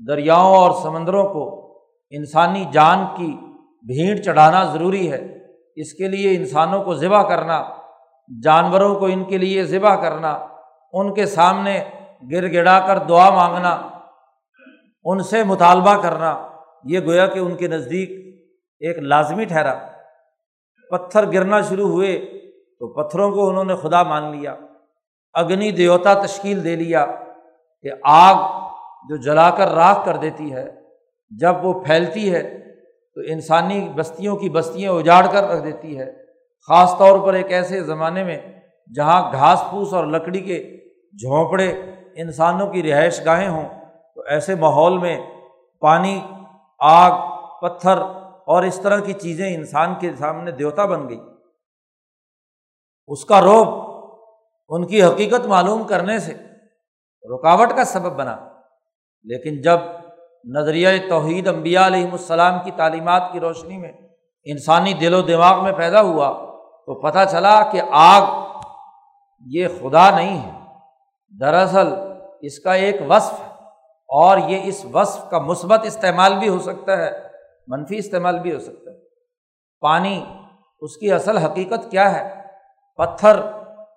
دریاؤں 0.08 0.56
اور 0.56 0.72
سمندروں 0.84 1.24
کو 1.24 1.68
انسانی 2.10 2.66
جان 2.72 3.06
کی 3.18 3.38
بھیڑ 3.88 4.18
چڑھانا 4.18 4.64
ضروری 4.64 5.12
ہے۔ 5.12 5.38
اس 5.76 5.94
کے 5.94 6.08
لیے 6.08 6.38
انسانوں 6.38 6.84
کو 6.84 6.94
ذبح 6.94 7.24
کرنا، 7.24 7.64
جانوروں 8.44 8.96
کو 8.96 9.06
ان 9.06 9.24
کے 9.24 9.38
لیے 9.38 9.64
ذبح 9.64 9.96
کرنا، 9.96 10.48
ان 10.94 11.14
کے 11.14 11.26
سامنے 11.26 11.84
گر 12.32 12.54
گڑا 12.54 12.80
کر 12.88 12.98
دعا 12.98 13.30
مانگنا، 13.30 13.90
ان 15.04 15.24
سے 15.24 15.44
مطالبہ 15.44 16.02
کرنا، 16.02 16.48
یہ 16.84 17.00
گویا 17.00 17.26
کہ 17.26 17.40
ان 17.40 17.56
کے 17.56 17.68
نزدیک 17.68 18.10
ایک 18.80 18.98
لازمی 18.98 19.46
ٹھہرا۔ 19.46 19.88
پتھر 20.92 21.32
گرنا 21.32 21.62
شروع 21.62 21.88
ہوئے 21.88 22.20
تو 22.80 22.88
پتھروں 22.94 23.32
کو 23.32 23.50
انہوں 23.50 23.64
نے 23.64 23.76
خدا 23.76 24.04
مان 24.04 24.38
لیا۔ 24.38 24.56
اگنی 25.38 25.72
دیوتا 25.72 26.14
تشکیل 26.14 26.64
دے 26.64 26.76
لیا 26.76 27.06
کہ 27.82 27.90
آگ 28.04 28.36
جو 29.10 29.16
جلا 29.16 29.50
کر 29.50 29.68
راکھ 29.68 30.06
کر 30.06 30.18
دیتی 30.18 30.54
ہے، 30.54 30.72
جب 31.30 31.66
وہ 31.66 31.84
پھیلتی 31.84 32.34
ہے 32.34 32.44
تو 33.16 33.22
انسانی 33.28 33.90
بستیوں 33.96 34.38
کی 34.38 34.50
بستیاں 34.50 34.92
اجاڑ 34.92 35.28
کر 35.32 35.44
رکھ 35.44 35.64
دیتی 35.64 36.00
ہے۔ 36.00 36.12
خاص 36.68 36.98
طور 36.98 37.20
پر 37.20 37.34
ایک 37.34 37.52
ایسے 37.52 37.84
زمانے 37.84 38.24
میں 38.24 38.40
جہاں 38.96 39.32
گھاس 39.32 39.64
پھوس 39.70 39.94
اور 39.94 40.06
لکڑی 40.06 40.40
کے 40.40 40.78
جھونپڑے 41.14 41.82
انسانوں 42.16 42.68
کی 42.68 42.92
رہائش 42.92 43.26
گاہیں 43.26 43.50
ہوں، 43.50 43.70
تو 44.16 44.22
ایسے 44.22 44.56
ماحول 44.56 44.98
میں 44.98 45.20
پانی، 45.80 46.22
آگ، 46.80 47.12
پتھر 47.60 47.98
اور 48.46 48.64
اس 48.64 48.80
طرح 48.84 49.00
کی 49.00 49.14
چیزیں 49.14 49.56
انسان 49.56 49.94
کے 50.00 50.12
سامنے 50.20 50.52
دیوتا 50.52 50.86
بن 50.86 51.10
گئی۔ 51.10 51.20
اس 53.08 53.26
کا 53.26 53.42
روب 53.42 53.87
ان 54.70 54.88
کی 54.88 55.04
حقیقت 55.04 55.46
معلوم 55.46 55.84
کرنے 55.84 56.20
سے 56.20 56.34
رکاوٹ 57.36 57.70
کا 57.76 57.84
سبب 57.84 58.16
بنا۔ 58.16 58.38
لیکن 59.24 59.62
جب 59.62 59.80
نظریہ 60.44 60.90
توحید 61.10 61.48
امبیا 61.48 61.88
علیہم 61.88 62.12
السلام 62.12 62.54
کی 62.64 62.72
تعلیمات 62.72 63.24
کی 63.32 63.40
روشنی 63.40 63.78
میں 63.78 63.92
انسانی 64.44 64.94
دل 64.94 65.14
و 65.14 65.22
دماغ 65.22 65.64
میں 65.64 65.72
پیدا 65.72 66.02
ہوا 66.02 66.34
تو 66.86 67.02
پتہ 67.02 67.20
چلا 67.32 67.64
کہ 67.72 67.82
آگ 67.92 68.52
یہ 69.46 69.68
خدا 69.68 70.10
نہیں 70.10 70.44
ہے۔ 70.44 70.60
دراصل 71.40 71.94
اس 72.42 72.60
کا 72.60 72.74
ایک 72.74 72.96
وصف 73.10 73.34
ہے 73.34 73.54
اور 74.08 74.38
یہ 74.38 74.60
اس 74.64 74.86
وصف 74.94 75.30
کا 75.30 75.40
مثبت 75.40 75.80
استعمال 75.84 76.38
بھی 76.40 76.50
ہو 76.50 76.60
سکتا 76.60 76.98
ہے، 76.98 77.22
منفی 77.68 77.98
استعمال 77.98 78.40
بھی 78.40 78.56
ہو 78.56 78.60
سکتا 78.60 78.92
ہے۔ 78.92 78.98
پانی، 79.80 80.26
اس 80.82 80.98
کی 80.98 81.12
اصل 81.12 81.38
حقیقت 81.38 81.92
کیا 81.92 82.16
ہے؟ 82.16 82.42
پتھر 82.98 83.40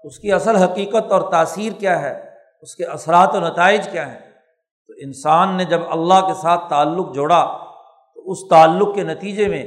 اس 0.04 0.19
کی 0.19 0.33
اصل 0.33 0.57
حقیقت 0.57 1.12
اور 1.12 1.30
تاثیر 1.30 1.73
کیا 1.73 2.02
ہے؟ 2.02 2.25
اس 2.61 2.76
کے 2.76 2.85
اثرات 2.85 3.35
و 3.35 3.40
نتائج 3.40 3.88
کیا 3.88 4.12
ہیں؟ 4.12 4.19
تو 4.88 4.95
انسان 4.99 5.57
نے 5.57 5.64
جب 5.64 5.80
اللہ 5.90 6.26
کے 6.26 6.35
ساتھ 6.35 6.71
تعلق 6.71 7.14
جوڑا، 7.14 7.59
تو 8.14 8.30
اس 8.30 8.38
تعلق 8.50 8.95
کے 8.95 9.02
نتیجے 9.02 9.49
میں 9.49 9.66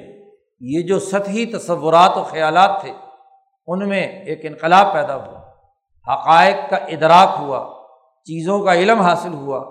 یہ 0.59 0.81
جو 0.81 0.99
سطحی 0.99 1.45
تصورات 1.45 2.17
و 2.17 2.23
خیالات 2.23 2.81
تھے، 2.81 2.91
ان 3.67 3.89
میں 3.89 4.07
ایک 4.07 4.39
انقلاب 4.43 4.93
پیدا 4.93 5.15
ہوا۔ 5.15 5.39
حقائق 6.13 6.55
کا 6.69 6.75
ادراک 6.75 7.35
ہوا، 7.39 7.73
چیزوں 8.23 8.59
کا 8.59 8.73
علم 8.73 9.01
حاصل 9.01 9.33
ہوا، 9.33 9.63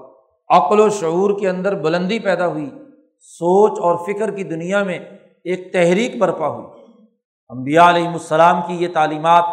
عقل 0.48 0.80
و 0.80 0.88
شعور 0.88 1.40
کے 1.40 1.48
اندر 1.48 1.74
بلندی 1.74 2.18
پیدا 2.18 2.46
ہوئی، 2.46 2.70
سوچ 3.20 3.78
اور 3.80 3.96
فکر 4.06 4.30
کی 4.30 4.44
دنیا 4.44 4.82
میں 4.82 4.98
ایک 5.44 5.72
تحریک 5.72 6.18
برپا 6.18 6.48
ہوئی۔ 6.48 6.82
امبیا 7.48 7.88
علیہم 7.88 8.12
السلام 8.12 8.60
کی 8.66 8.74
یہ 8.74 8.88
تعلیمات 8.94 9.44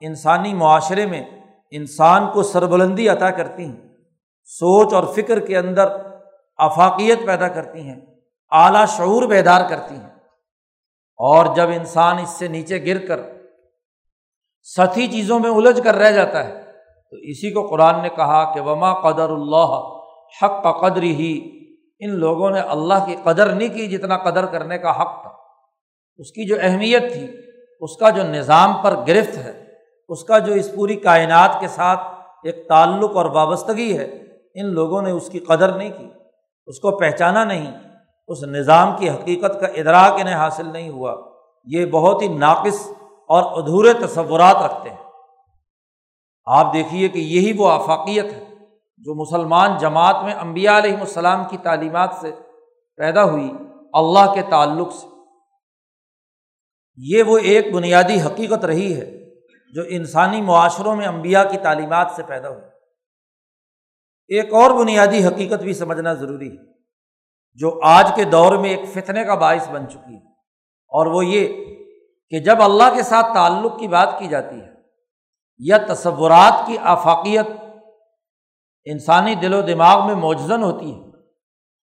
انسانی 0.00 0.54
معاشرے 0.54 1.06
میں 1.06 1.24
انسان 1.70 2.30
کو 2.32 2.42
سربلندی 2.42 3.08
عطا 3.08 3.30
کرتی 3.30 3.64
ہیں، 3.64 3.88
سوچ 4.44 4.94
اور 4.94 5.04
فکر 5.04 5.40
کے 5.40 5.58
اندر 5.58 5.88
افاقیت 6.56 7.18
پیدا 7.26 7.48
کرتی 7.48 7.80
ہیں، 7.80 8.00
اعلیٰ 8.50 8.86
شعور 8.86 9.22
بیدار 9.22 9.68
کرتی 9.68 9.94
ہیں۔ 9.94 10.10
اور 11.18 11.56
جب 11.56 11.68
انسان 11.68 12.18
اس 12.18 12.28
سے 12.28 12.48
نیچے 12.48 12.86
گر 12.86 13.06
کر 13.06 13.20
ستی 14.62 15.06
چیزوں 15.06 15.38
میں 15.38 15.50
الجھ 15.50 15.80
کر 15.84 15.94
رہ 15.94 16.10
جاتا 16.10 16.44
ہے، 16.44 16.62
تو 17.10 17.16
اسی 17.16 17.52
کو 17.52 17.66
قرآن 17.66 18.02
نے 18.02 18.08
کہا 18.08 18.54
کہ 18.54 18.60
وما 18.60 18.94
قدر 18.94 19.28
اللہ 19.28 20.00
حق 20.42 20.62
کا 20.62 20.72
قدر 20.72 21.02
ہی 21.02 21.60
ان 22.00 22.10
لوگوں 22.10 22.50
نے 22.50 22.60
اللہ 22.60 23.06
کی 23.06 23.16
قدر 23.24 23.52
نہیں 23.54 23.68
کی 23.68 23.86
جتنا 23.86 24.18
قدر 24.18 24.46
کرنے 24.46 24.78
کا 24.78 24.90
حق 24.90 25.22
تھا۔ 25.22 25.30
اس 26.18 26.30
کی 26.30 26.46
جو 26.46 26.56
اہمیت 26.60 27.12
تھی، 27.12 27.26
اس 27.80 27.96
کا 27.96 28.10
جو 28.10 28.22
نظام 28.22 28.82
پر 28.82 28.96
گرفت 29.08 29.36
ہے 29.36 29.69
اس 30.10 30.24
کا 30.24 30.38
جو 30.38 30.52
اس 30.52 30.74
پوری 30.74 30.96
کائنات 30.96 31.60
کے 31.60 31.68
ساتھ 31.68 32.00
ایک 32.44 32.68
تعلق 32.68 33.16
اور 33.16 33.24
وابستگی 33.24 33.98
ہے، 33.98 34.04
ان 34.54 34.66
لوگوں 34.66 35.02
نے 35.02 35.10
اس 35.10 35.28
کی 35.28 35.38
قدر 35.38 35.72
نہیں 35.72 35.90
کی، 35.98 36.08
اس 36.66 36.80
کو 36.80 36.98
پہچانا 36.98 37.44
نہیں، 37.44 37.78
اس 38.28 38.42
نظام 38.42 38.96
کی 38.98 39.10
حقیقت 39.10 39.60
کا 39.60 39.66
ادراک 39.66 40.20
انہیں 40.20 40.34
حاصل 40.34 40.72
نہیں 40.72 40.88
ہوا۔ 40.88 41.16
یہ 41.64 41.86
بہت 41.86 42.22
ہی 42.22 42.28
ناقص 42.28 42.86
اور 43.28 43.62
ادھورے 43.62 43.92
تصورات 43.92 44.56
رکھتے 44.62 44.90
ہیں۔ 44.90 44.96
آپ 46.44 46.72
دیکھیے 46.72 47.08
کہ 47.08 47.18
یہی 47.18 47.52
وہ 47.58 47.70
آفاقیت 47.70 48.24
ہے 48.24 48.44
جو 48.98 49.14
مسلمان 49.14 49.78
جماعت 49.78 50.16
میں 50.24 50.34
امبیا 50.34 50.78
علیہم 50.78 51.00
السلام 51.00 51.44
کی 51.50 51.56
تعلیمات 51.56 52.10
سے 52.20 52.32
پیدا 52.96 53.24
ہوئی 53.24 53.52
اللہ 53.92 54.34
کے 54.34 54.42
تعلق 54.50 54.92
سے۔ 54.92 55.06
یہ 56.96 57.22
وہ 57.22 57.38
ایک 57.38 57.74
بنیادی 57.74 58.20
حقیقت 58.20 58.64
رہی 58.64 59.00
ہے 59.00 59.19
جو 59.74 59.82
انسانی 59.88 60.40
معاشروں 60.42 60.94
میں 60.96 61.06
امبیا 61.06 61.42
کی 61.44 61.58
تعلیمات 61.62 62.10
سے 62.16 62.22
پیدا 62.28 62.48
ہوئی 62.48 64.38
ایک 64.38 64.52
اور 64.54 64.70
بنیادی 64.78 65.24
حقیقت 65.26 65.62
بھی 65.62 65.74
سمجھنا 65.74 66.12
ضروری 66.14 66.50
ہے، 66.50 66.62
جو 67.60 67.78
آج 67.84 68.10
کے 68.16 68.24
دور 68.32 68.56
میں 68.58 68.70
ایک 68.70 68.88
فتنے 68.92 69.24
کا 69.24 69.34
باعث 69.34 69.68
بن 69.68 69.88
چکی 69.88 70.14
ہے، 70.14 70.20
اور 70.92 71.06
وہ 71.06 71.24
یہ 71.26 71.48
کہ 72.32 72.40
جب 72.40 72.62
اللہ 72.62 72.94
کے 72.94 73.02
ساتھ 73.02 73.32
تعلق 73.34 73.78
کی 73.78 73.88
بات 73.88 74.18
کی 74.18 74.28
جاتی 74.28 74.60
ہے 74.60 74.68
یا 75.60 75.76
تصورات 75.88 76.66
کی 76.66 76.76
آفاقیت 76.92 77.46
انسانی 78.86 79.34
دل 79.34 79.54
و 79.54 79.60
دماغ 79.62 80.06
میں 80.06 80.14
موجزن 80.16 80.62
ہوتی 80.62 80.92
ہے 80.92 81.08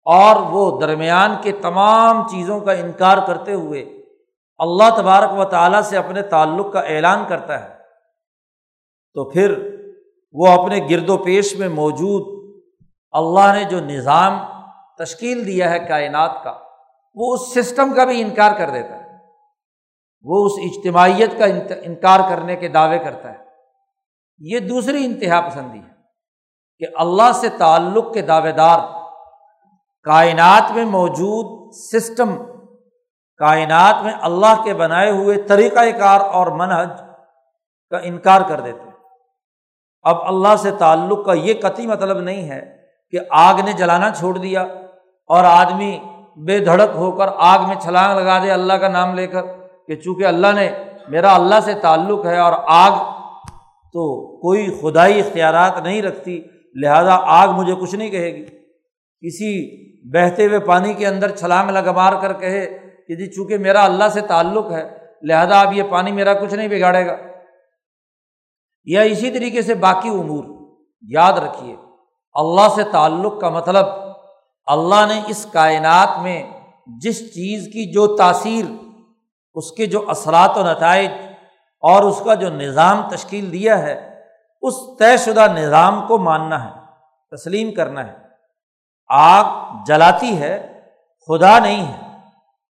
اور 0.07 0.41
وہ 0.51 0.79
درمیان 0.79 1.35
کے 1.43 1.51
تمام 1.61 2.27
چیزوں 2.27 2.59
کا 2.59 2.71
انکار 2.71 3.17
کرتے 3.27 3.53
ہوئے 3.53 3.83
اللہ 4.57 4.95
تبارک 4.97 5.39
و 5.39 5.45
تعالیٰ 5.45 5.81
سے 5.81 5.97
اپنے 5.97 6.21
تعلق 6.21 6.73
کا 6.73 6.79
اعلان 6.79 7.25
کرتا 7.27 7.63
ہے۔ 7.63 7.75
تو 9.13 9.29
پھر 9.29 9.75
وہ 10.31 10.47
اپنے 10.47 10.87
گرد 10.89 11.09
و 11.09 11.17
پیش 11.17 11.55
میں 11.55 11.69
موجود 11.69 12.35
اللہ 13.11 13.53
نے 13.53 13.63
جو 13.63 13.79
نظام 13.79 14.39
تشکیل 14.97 15.45
دیا 15.45 15.69
ہے 15.69 15.79
کائنات 15.79 16.43
کا، 16.43 16.57
وہ 17.15 17.33
اس 17.33 17.53
سسٹم 17.53 17.93
کا 17.93 18.05
بھی 18.05 18.21
انکار 18.21 18.51
کر 18.57 18.69
دیتا 18.69 18.95
ہے۔ 18.95 19.05
وہ 20.21 20.45
اس 20.45 20.51
اجتماعیت 20.57 21.37
کا 21.39 21.45
انکار 21.83 22.19
کرنے 22.29 22.55
کے 22.55 22.67
دعوے 22.67 22.99
کرتا 22.99 23.31
ہے۔ 23.31 23.45
یہ 24.37 24.59
دوسری 24.59 25.05
انتہا 25.05 25.49
پسندی 25.49 25.79
ہے 25.79 25.93
کہ 26.77 26.85
اللہ 26.95 27.31
سے 27.33 27.49
تعلق 27.49 28.13
کے 28.13 28.21
دعوے 28.21 28.51
دار 28.51 28.79
کائنات 30.03 30.71
میں 30.71 30.85
موجود 30.85 31.71
سسٹم 31.73 32.35
کائنات 33.37 34.03
میں 34.03 34.13
اللہ 34.21 34.61
کے 34.63 34.73
بنائے 34.73 35.11
ہوئے 35.11 35.41
طریقۂ 35.41 35.99
کار 35.99 36.19
اور 36.19 36.47
منحج 36.47 36.89
کا 37.89 37.97
انکار 37.97 38.41
کر 38.41 38.59
دیتے 38.59 38.89
اب 40.01 40.27
اللہ 40.27 40.55
سے 40.55 40.71
تعلق 40.71 41.25
کا 41.25 41.33
یہ 41.33 41.53
قطعی 41.61 41.87
مطلب 41.87 42.19
نہیں 42.19 42.49
ہے 42.49 42.77
کہ 43.11 43.19
آگ 43.29 43.53
نے 43.65 43.73
جلانا 43.73 44.09
چھوڑ 44.09 44.37
دیا 44.37 44.61
اور 45.27 45.43
آدمی 45.43 45.99
بے 46.37 46.59
دھڑک 46.59 46.95
ہو 46.95 47.11
کر 47.11 47.27
آگ 47.37 47.59
میں 47.67 47.75
چھلانگ 47.75 48.19
لگا 48.19 48.43
دے 48.43 48.51
اللہ 48.51 48.73
کا 48.73 48.87
نام 48.87 49.15
لے 49.15 49.27
کر 49.27 49.41
کہ 49.87 49.95
چونکہ 49.95 50.25
اللہ 50.25 50.47
نے 50.55 50.69
میرا 51.07 51.35
اللہ 51.35 51.59
سے 51.65 51.73
تعلق 51.73 52.25
ہے 52.25 52.37
اور 52.37 52.53
آگ 52.67 52.91
تو 53.93 54.37
کوئی 54.37 54.79
خدائی 54.81 55.19
اختیارات 55.19 55.83
نہیں 55.83 56.01
رکھتی، 56.01 56.41
لہٰذا 56.75 57.17
آگ 57.23 57.47
مجھے 57.47 57.75
کچھ 57.81 57.95
نہیں 57.95 58.09
کہے 58.09 58.33
گی۔ 58.33 58.45
کسی 59.19 59.75
بہتے 60.13 60.45
ہوئے 60.45 60.59
پانی 60.59 60.93
کے 60.93 61.07
اندر 61.07 61.35
چھلانگ 61.35 61.69
لگ 61.69 61.91
مار 61.95 62.13
کر 62.21 62.33
کہے 62.33 62.84
کہ 63.07 63.15
جی 63.15 63.27
چونکہ 63.27 63.57
میرا 63.57 63.85
اللہ 63.85 64.09
سے 64.13 64.21
تعلق 64.21 64.71
ہے، 64.71 64.97
لہٰذا 65.21 65.59
اب 65.59 65.73
یہ 65.73 65.83
پانی 65.83 66.11
میرا 66.11 66.33
کچھ 66.33 66.53
نہیں 66.53 66.67
بگاڑے 66.67 67.07
گا۔ 67.07 67.15
یا 68.85 69.01
اسی 69.01 69.31
طریقے 69.31 69.61
سے 69.61 69.73
باقی 69.73 70.09
امور، 70.09 70.43
یاد 71.01 71.33
رکھیے، 71.33 71.75
اللہ 72.33 72.67
سے 72.75 72.83
تعلق 72.91 73.41
کا 73.41 73.49
مطلب 73.49 73.85
اللہ 74.65 75.05
نے 75.07 75.21
اس 75.27 75.47
کائنات 75.51 76.19
میں 76.21 76.43
جس 77.01 77.33
چیز 77.33 77.65
کی 77.65 77.91
جو 77.91 78.17
تاثیر، 78.17 78.65
اس 79.53 79.71
کے 79.71 79.85
جو 79.85 80.09
اثرات 80.09 80.57
و 80.57 80.71
نتائج 80.71 81.11
اور 81.81 82.03
اس 82.03 82.21
کا 82.25 82.33
جو 82.33 82.49
نظام 82.49 83.09
تشکیل 83.09 83.51
دیا 83.51 83.79
ہے، 83.79 84.21
اس 84.61 84.73
طے 84.99 85.17
شدہ 85.17 85.47
نظام 85.51 86.07
کو 86.07 86.17
ماننا 86.17 86.65
ہے، 86.65 86.79
تسلیم 87.35 87.73
کرنا 87.73 88.07
ہے۔ 88.07 88.17
آگ 89.09 89.75
جلاتی 89.87 90.41
ہے، 90.41 90.81
خدا 91.27 91.59
نہیں 91.59 91.93
ہے۔ 91.93 92.04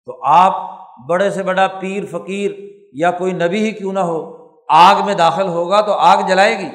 تو 0.10 0.20
آپ 0.24 0.78
بڑے 1.10 1.30
سے 1.30 1.44
بڑا 1.44 1.68
پیر، 1.68 2.04
فقیر 2.12 2.52
یا 2.94 3.12
کوئی 3.12 3.34
نبی 3.34 3.64
ہی 3.66 3.72
کیوں 3.72 3.94
نہ 3.94 4.00
ہو، 4.00 4.48
آگ 4.70 4.96
میں 5.06 5.14
داخل 5.14 5.48
ہوگا 5.48 5.82
تو 5.82 5.94
آگ 5.94 6.18
جلائے 6.28 6.60
گی۔ 6.60 6.70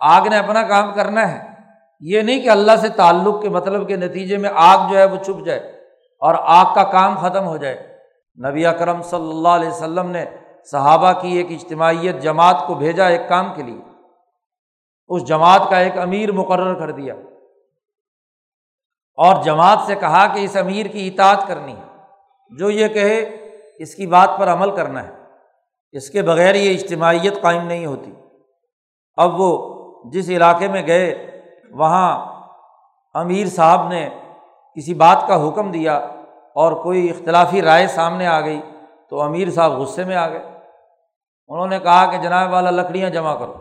آگ 0.00 0.22
نے 0.22 0.36
اپنا 0.36 0.62
کام 0.62 0.94
کرنا 0.94 1.32
ہے۔ 1.32 1.50
یہ 2.00 2.20
نہیں 2.20 2.40
کہ 2.40 2.50
اللہ 2.50 2.76
سے 2.76 2.88
تعلق 2.88 3.42
کے 3.42 3.48
مطلب 3.48 3.88
کے 3.88 3.96
نتیجے 3.96 4.36
میں 4.36 4.50
آگ 4.54 4.90
جو 4.90 4.98
ہے 4.98 5.04
وہ 5.04 5.16
چھپ 5.16 5.46
جائے 5.46 5.60
اور 6.20 6.34
آگ 6.38 6.74
کا 6.74 6.82
کام 6.82 7.16
ختم 7.18 7.46
ہو 7.46 7.56
جائے۔ 7.56 7.96
نبی 8.48 8.66
اکرم 8.66 9.02
صلی 9.02 9.30
اللہ 9.30 9.48
علیہ 9.48 9.68
وسلم 9.68 10.10
نے 10.10 10.24
صحابہ 10.70 11.12
کی 11.12 11.36
ایک 11.36 11.46
اجتماعیت 11.50 12.22
جماعت 12.22 12.64
کو 12.66 12.74
بھیجا 12.74 13.06
ایک 13.06 13.28
کام 13.28 13.54
کے 13.54 13.62
لیے۔ 13.62 13.80
اس 15.08 15.24
جماعت 15.24 15.60
کا 15.70 15.78
ایک 15.78 15.98
امیر 15.98 16.32
مقرر 16.32 16.74
کر 16.74 16.90
دیا۔ 16.90 17.14
اور 19.16 19.42
جماعت 19.42 19.78
سے 19.86 19.94
کہا 19.94 20.26
کہ 20.26 20.38
اس 20.38 20.56
امیر 20.56 20.86
کی 20.86 21.08
اطاعت 21.08 21.48
کرنی 21.48 21.76
ہے۔ 21.76 21.85
جو 22.50 22.70
یہ 22.70 22.88
کہے 22.88 23.18
اس 23.78 23.94
کی 23.94 24.06
بات 24.06 24.30
پر 24.38 24.48
عمل 24.48 24.76
کرنا 24.76 25.04
ہے۔ 25.04 25.12
اس 25.92 26.10
کے 26.10 26.22
بغیر 26.22 26.54
یہ 26.54 26.74
اجتماعیت 26.74 27.42
قائم 27.42 27.66
نہیں 27.66 27.86
ہوتی۔ 27.86 28.12
اب 29.16 29.40
وہ 29.40 29.76
جس 30.10 30.30
علاقے 30.30 30.68
میں 30.68 30.86
گئے، 30.86 31.40
وہاں 31.70 32.42
امیر 33.14 33.46
صاحب 33.46 33.88
نے 33.88 34.08
کسی 34.76 34.94
بات 34.94 35.24
کا 35.28 35.48
حکم 35.48 35.70
دیا 35.70 35.96
اور 36.54 36.72
کوئی 36.72 37.10
اختلافی 37.10 37.62
رائے 37.62 37.86
سامنے 37.86 38.26
آ 38.26 38.40
گئی 38.40 38.60
تو 39.10 39.22
امیر 39.22 39.50
صاحب 39.50 39.72
غصے 39.72 40.04
میں 40.04 40.16
آ 40.16 40.28
گئے۔ 40.28 40.42
انہوں 41.48 41.66
نے 41.66 41.78
کہا 41.78 42.10
کہ 42.10 42.18
جناب 42.18 42.52
والا 42.52 42.70
لکڑیاں 42.70 43.10
جمع 43.10 43.38
کرو۔ 43.38 43.54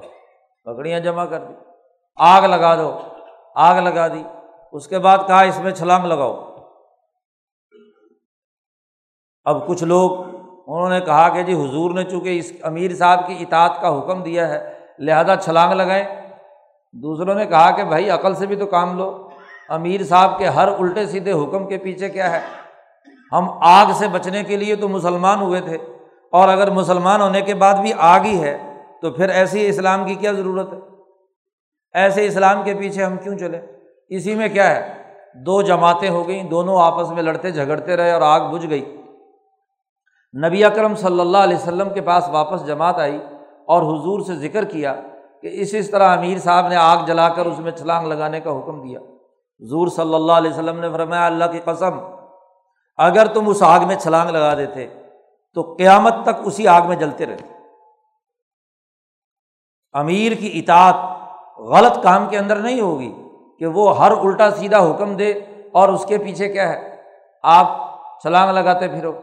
لکڑیاں 0.66 1.00
جمع 1.00 1.26
کر 1.26 1.40
دی۔ 1.40 1.54
آگ 2.16 2.42
لگا 2.42 2.76
دو۔ 2.76 3.00
آگ 3.56 3.82
لگا 3.82 4.08
دی۔ 4.08 4.24
اس 4.72 4.88
کے 4.88 5.00
بعد 5.00 5.18
کہا 5.28 5.42
اس 5.42 5.60
میں 5.60 5.72
چھلانگ 5.72 6.06
لگاؤ۔ 6.06 6.45
اب 9.46 9.66
کچھ 9.68 9.84
لوگ 9.84 10.12
انہوں 10.68 10.90
نے 10.90 11.00
کہا 11.00 11.28
کہ 11.30 11.44
جی 11.44 11.54
حضور 11.54 11.92
نے 11.92 12.04
چونکہ 12.04 12.38
اس 12.40 12.52
امیر 12.64 12.94
صاحب 12.96 13.28
کی 13.28 13.36
اطاعت 13.40 13.82
کا 13.82 13.98
حکم 14.00 14.24
دیا 14.24 14.48
ہے، 14.50 14.60
لہٰذا 15.00 15.36
چھلانگ 15.36 15.74
لگائیں۔ 15.74 16.04
دوسروں 16.94 17.36
نے 17.36 17.46
کہا 17.46 17.70
کہ 17.72 17.84
بھائی 17.84 18.10
عقل 18.10 18.36
سے 18.36 18.46
بھی 18.46 18.56
تو 18.56 18.66
کام 18.66 18.98
لو۔ 18.98 19.12
امیر 19.70 20.04
صاحب 20.04 20.38
کے 20.40 20.48
ہر 20.48 20.68
الٹے 20.68 21.06
سیدھے 21.06 21.32
حکم 21.32 21.68
کے 21.68 21.78
پیچھے 21.78 22.10
کیا 22.10 22.32
ہے؟ 22.32 22.40
ہم 23.32 23.50
آگ 23.62 23.92
سے 23.94 24.08
بچنے 24.08 24.44
کے 24.44 24.58
لیے 24.58 24.76
تو 24.76 24.90
مسلمان 24.90 25.42
ہوئے 25.42 25.62
تھے، 25.62 25.78
اور 26.34 26.50
اگر 26.50 26.72
مسلمان 26.72 27.22
ہونے 27.22 27.42
کے 27.42 27.54
بعد 27.54 27.74
بھی 27.74 27.94
آگ 27.98 28.26
ہی 28.26 28.42
ہے، 28.44 28.58
تو 29.02 29.12
پھر 29.12 29.30
ایسی 29.30 29.68
اسلام 29.68 30.06
کی 30.06 30.16
کیا 30.16 30.32
ضرورت 30.32 30.74
ہے؟ 30.74 30.80
ایسے 31.94 32.26
اسلام 32.26 32.64
کے 32.64 32.74
پیچھے 32.74 33.04
ہم 33.04 33.18
کیوں 33.18 33.38
چلے 33.38 33.62
اسی 34.10 34.36
میں 34.36 34.50
کیا 34.50 34.76
ہے؟ 34.76 34.94
دو 35.36 35.62
جماعتیں 35.62 36.10
ہو 36.10 36.28
گئیں، 36.28 36.44
دونوں 36.44 36.82
آپس 36.82 37.10
میں 37.10 37.24
لڑتے 37.24 37.52
جھگڑتے 37.52 37.98
رہے 37.98 38.12
اور 38.12 38.22
آگ 38.22 38.52
بجھ 38.52 38.70
گئی۔ 38.70 38.84
نبی 40.44 40.64
اکرم 40.64 40.96
صلی 40.96 41.20
اللہ 41.20 41.38
علیہ 41.38 41.58
وسلم 41.58 41.90
کے 41.90 42.02
پاس 42.02 42.30
واپس 42.30 42.66
جماعت 42.66 43.00
آئی 43.00 43.20
اور 43.66 43.82
حضور 43.82 44.20
سے 44.20 44.36
ذکر 44.36 44.66
کیا 44.66 44.94
کہ 45.42 45.50
اس 45.54 45.74
اس 45.74 45.90
طرح 45.90 46.18
امیر 46.18 46.38
صاحب 46.38 46.68
نے 46.68 46.76
آگ 46.76 46.98
جلا 47.06 47.30
کر 47.30 47.46
اس 47.46 47.60
میں 47.60 47.72
چھلانگ 47.72 48.08
لگانے 48.08 48.40
کا 48.40 48.52
حکم 48.52 48.82
دیا۔ 48.82 49.00
حضور 49.62 49.88
صلی 49.88 50.16
اللہ 50.16 50.34
علیہ 50.34 50.52
وسلم 50.52 50.80
نے 50.80 50.90
فرمایا، 50.90 51.26
اللہ 51.26 51.46
کی 51.52 51.60
قسم، 51.66 52.00
اگر 52.98 53.26
تم 53.26 53.50
اس 53.50 53.64
آگ 53.64 53.80
میں 53.88 53.96
چھلانگ 53.96 54.30
لگا 54.30 54.58
دیتے 54.58 54.88
تو 55.54 55.62
قیامت 55.62 56.14
تک 56.24 56.36
اسی 56.44 56.68
آگ 56.68 56.82
میں 56.88 56.96
جلتے 56.96 57.26
رہتے۔ 57.26 57.46
امیر 59.94 60.32
کی 60.32 60.60
اطاعت 60.60 60.96
غلط 61.60 62.04
کام 62.04 62.28
کے 62.30 62.38
اندر 62.38 62.56
نہیں 62.56 62.82
ہوگی 62.82 63.14
کہ 63.60 63.66
وہ 63.66 63.98
ہر 63.98 64.12
الٹا 64.12 64.52
سیدھا 64.52 64.80
حکم 64.80 65.16
دے 65.16 65.32
اور 65.72 65.90
اس 65.90 66.06
کے 66.06 66.18
پیچھے 66.18 66.50
کیا 66.50 66.70
ہے؟ 66.70 66.96
آپ 67.44 67.68
چھلانگ 68.22 68.52
لگاتے 68.52 68.88
پھرو۔ 68.88 69.14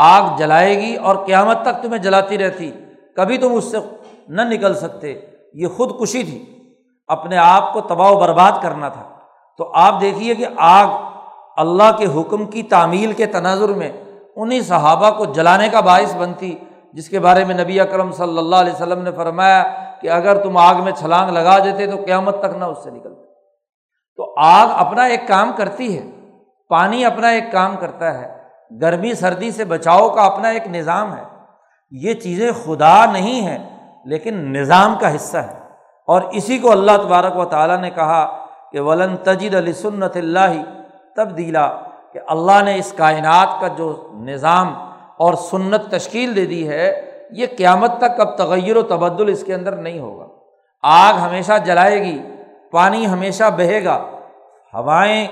آگ 0.00 0.36
جلائے 0.36 0.78
گی 0.78 0.94
اور 0.94 1.16
قیامت 1.16 1.62
تک 1.62 1.82
تمہیں 1.82 2.02
جلاتی 2.02 2.38
رہتی۔ 2.38 2.72
کبھی 3.16 3.38
تم 3.38 3.52
اس 3.52 3.64
سے 3.64 3.76
نہ 4.28 4.42
نکل 4.42 4.74
سکتے۔ 4.74 5.20
یہ 5.54 5.66
خود 5.68 6.00
کشی 6.00 6.22
تھی۔ 6.22 6.58
اپنے 7.08 7.36
آپ 7.36 7.72
کو 7.72 7.80
تباہ 7.80 8.10
و 8.10 8.20
برباد 8.20 8.52
کرنا 8.62 8.88
تھا۔ 8.88 9.02
تو 9.58 9.70
آپ 9.74 10.00
دیکھیے 10.00 10.34
کہ 10.34 10.46
آگ 10.56 10.86
اللہ 11.56 11.96
کے 11.98 12.06
حکم 12.20 12.44
کی 12.44 12.62
تعمیل 12.62 13.12
کے 13.12 13.26
تناظر 13.26 13.68
میں 13.68 13.92
انہیں 14.36 14.60
صحابہ 14.60 15.10
کو 15.10 15.24
جلانے 15.24 15.68
کا 15.68 15.80
باعث 15.80 16.16
بنتی، 16.16 16.54
جس 16.92 17.08
کے 17.08 17.18
بارے 17.18 17.44
میں 17.44 17.54
نبی 17.54 17.80
اکرم 17.80 18.12
صلی 18.12 18.38
اللہ 18.38 18.56
علیہ 18.56 18.72
وسلم 18.72 19.02
نے 19.02 19.12
فرمایا 19.12 19.64
کہ 20.00 20.10
اگر 20.10 20.42
تم 20.42 20.56
آگ 20.56 20.74
میں 20.74 20.92
چھلانگ 20.92 21.30
لگا 21.30 21.58
دیتے 21.58 21.86
تو 21.86 21.96
قیامت 22.06 22.38
تک 22.40 22.56
نہ 22.56 22.64
اس 22.64 22.78
سے 22.84 22.90
نکلتے۔ 22.90 23.24
تو 24.16 24.34
آگ 24.38 24.86
اپنا 24.86 25.04
ایک 25.04 25.28
کام 25.28 25.52
کرتی 25.56 25.98
ہے۔ 25.98 26.10
پانی 26.68 27.04
اپنا 27.04 27.28
ایک 27.28 27.52
کام 27.52 27.76
کرتا 27.80 28.18
ہے۔ 28.18 28.37
گرمی 28.70 29.14
سردی 29.14 29.50
سے 29.50 29.64
بچاؤ 29.64 30.08
کا 30.08 30.22
اپنا 30.22 30.48
ایک 30.48 30.66
نظام 30.66 31.16
ہے۔ 31.16 31.22
یہ 31.92 32.14
چیزیں 32.14 32.50
خدا 32.64 33.04
نہیں 33.12 33.40
ہیں، 33.40 33.58
لیکن 34.04 34.34
نظام 34.52 34.94
کا 35.00 35.14
حصہ 35.16 35.38
ہے 35.38 35.54
اور 36.08 36.22
اسی 36.32 36.58
کو 36.58 36.70
اللہ 36.72 36.96
تبارک 37.02 37.36
و 37.36 37.44
تعالیٰ 37.44 37.80
نے 37.80 37.90
کہا 37.90 38.24
کہ 38.72 38.80
ولن 38.80 39.16
تجد 39.16 39.54
علی 39.54 39.72
سنت 39.72 40.16
اللہ 40.16 40.62
تبدیلا، 41.16 41.68
کہ 42.12 42.20
اللہ 42.28 42.62
نے 42.64 42.76
اس 42.76 42.92
کائنات 42.96 43.60
کا 43.60 43.68
جو 43.68 43.88
نظام 44.20 44.74
اور 45.16 45.34
سنت 45.34 45.90
تشکیل 45.90 46.36
دے 46.36 46.46
دی 46.46 46.68
ہے، 46.68 46.86
یہ 47.30 47.46
قیامت 47.56 47.98
تک 47.98 48.20
اب 48.20 48.36
تغیر 48.38 48.76
و 48.76 48.82
تبدل 48.82 49.28
اس 49.28 49.44
کے 49.44 49.54
اندر 49.54 49.76
نہیں 49.76 49.98
ہوگا۔ 49.98 50.26
آگ 50.82 51.14
ہمیشہ 51.14 51.52
جلائے 51.64 52.00
گی، 52.02 52.18
پانی 52.70 53.06
ہمیشہ 53.06 53.44
بہے 53.56 53.84
گا، 53.84 53.96
ہوائیں 54.74 55.26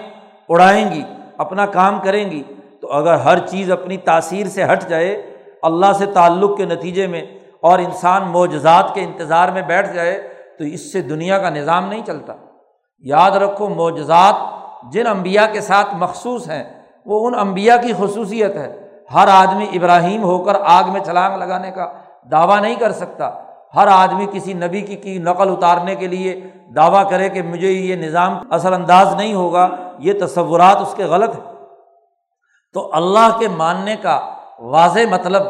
اڑائیں 0.49 0.91
گی، 0.91 1.03
اپنا 1.37 1.67
کام 1.67 2.01
کریں 2.01 2.31
گی۔ 2.31 2.43
تو 2.87 2.93
اگر 2.93 3.15
ہر 3.15 3.39
چیز 3.39 3.71
اپنی 3.71 3.97
تاثیر 3.97 4.47
سے 4.47 4.65
ہٹ 4.65 4.89
جائے، 4.89 5.23
اللہ 5.63 5.93
سے 5.93 6.07
تعلق 6.07 6.57
کے 6.57 6.65
نتیجے 6.65 7.07
میں 7.07 7.23
اور 7.61 7.79
انسان 7.79 8.23
معجزات 8.29 8.95
کے 8.95 9.01
انتظار 9.01 9.49
میں 9.49 9.63
بیٹھ 9.63 9.95
جائے، 9.95 10.29
تو 10.59 10.65
اس 10.65 10.93
سے 10.93 11.03
دنیا 11.03 11.39
کا 11.39 11.51
نظام 11.51 11.89
نہیں 11.89 12.07
چلتا۔ 12.07 12.33
یاد 13.01 13.31
رکھو، 13.31 13.69
معجزات 13.69 14.35
جن 14.93 15.07
امبیا 15.07 15.47
کے 15.47 15.61
ساتھ 15.61 15.89
مخصوص 15.93 16.49
ہیں، 16.49 16.65
وہ 17.07 17.27
ان 17.27 17.35
امبیا 17.39 17.77
کی 17.77 17.93
خصوصیت 17.99 18.57
ہے۔ 18.57 18.77
ہر 19.15 19.29
آدمی 19.31 19.67
ابراہیم 19.73 20.23
ہو 20.23 20.39
کر 20.39 20.55
آگ 20.65 20.85
میں 20.93 21.01
چھلانگ 21.01 21.37
لگانے 21.37 21.71
کا 21.71 21.93
دعویٰ 22.31 22.61
نہیں 22.61 22.75
کر 22.75 22.93
سکتا۔ 22.93 23.31
ہر 23.75 23.87
آدمی 23.87 24.27
کسی 24.33 24.53
نبی 24.53 24.81
کی 24.81 24.97
کی 24.97 25.19
نقل 25.19 25.51
اتارنے 25.51 25.95
کے 25.95 26.07
لیے 26.07 26.41
دعویٰ 26.77 27.11
کرے 27.11 27.29
کہ 27.29 27.43
مجھے 27.43 27.71
یہ 27.71 27.97
نظام 27.97 28.39
اثر 28.51 28.73
انداز 28.73 29.15
نہیں 29.15 29.35
ہوگا، 29.35 29.69
یہ 29.99 30.13
تصورات 30.27 30.77
اس 30.77 30.95
کے 30.97 31.05
غلط 31.05 31.35
ہیں۔ 31.35 31.56
تو 32.73 32.91
اللہ 32.93 33.39
کے 33.39 33.49
ماننے 33.49 33.97
کا 33.97 34.21
واضح 34.59 35.01
مطلب 35.11 35.43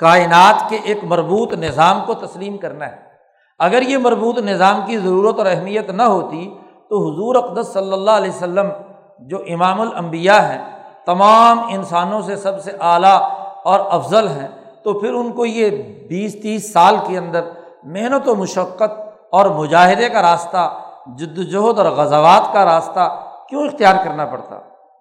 کائنات 0.00 0.70
کے 0.70 0.78
ایک 0.84 1.04
مربوط 1.04 1.52
نظام 1.52 2.00
کو 2.06 2.14
تسلیم 2.14 2.56
کرنا 2.56 2.86
ہے۔ 2.86 2.96
اگر 3.58 3.82
یہ 3.82 3.98
مربوط 3.98 4.38
نظام 4.38 4.80
کی 4.86 4.98
ضرورت 4.98 5.38
اور 5.38 5.46
اہمیت 5.46 5.90
نہ 5.90 6.02
ہوتی 6.02 6.54
تو 6.88 7.12
حضور 7.12 7.34
اقدس 7.34 7.72
صلی 7.72 7.92
اللہ 7.92 8.10
علیہ 8.10 8.30
وسلم 8.30 8.68
جو 9.18 9.38
امام 9.48 9.80
الانبیاء 9.80 10.38
ہیں، 10.38 10.64
تمام 11.06 11.58
انسانوں 11.70 12.22
سے 12.22 12.36
سب 12.36 12.62
سے 12.62 12.72
اعلیٰ 12.80 13.28
اور 13.64 13.80
افضل 13.90 14.28
ہیں۔ 14.28 14.48
تو 14.84 14.92
پھر 14.92 15.14
ان 15.14 15.32
کو 15.32 15.46
یہ 15.46 15.70
بیس 16.08 16.42
تیس 16.42 16.72
سال 16.72 16.96
کے 17.06 17.18
اندر 17.18 17.40
محنت 17.84 18.28
و 18.28 18.34
مشقت 18.34 19.00
اور 19.32 19.46
مجاہدے 19.46 20.08
کا 20.08 20.22
راستہ 20.22 20.80
جد 21.18 21.38
وجہد 21.38 21.78
اور 21.78 21.86
غزوات 21.86 22.52
کا 22.52 22.64
راستہ 22.64 23.20
کیوں 23.48 23.66
اختیار 23.66 23.94
کرنا 24.04 24.24
پڑتا؟ 24.24 24.58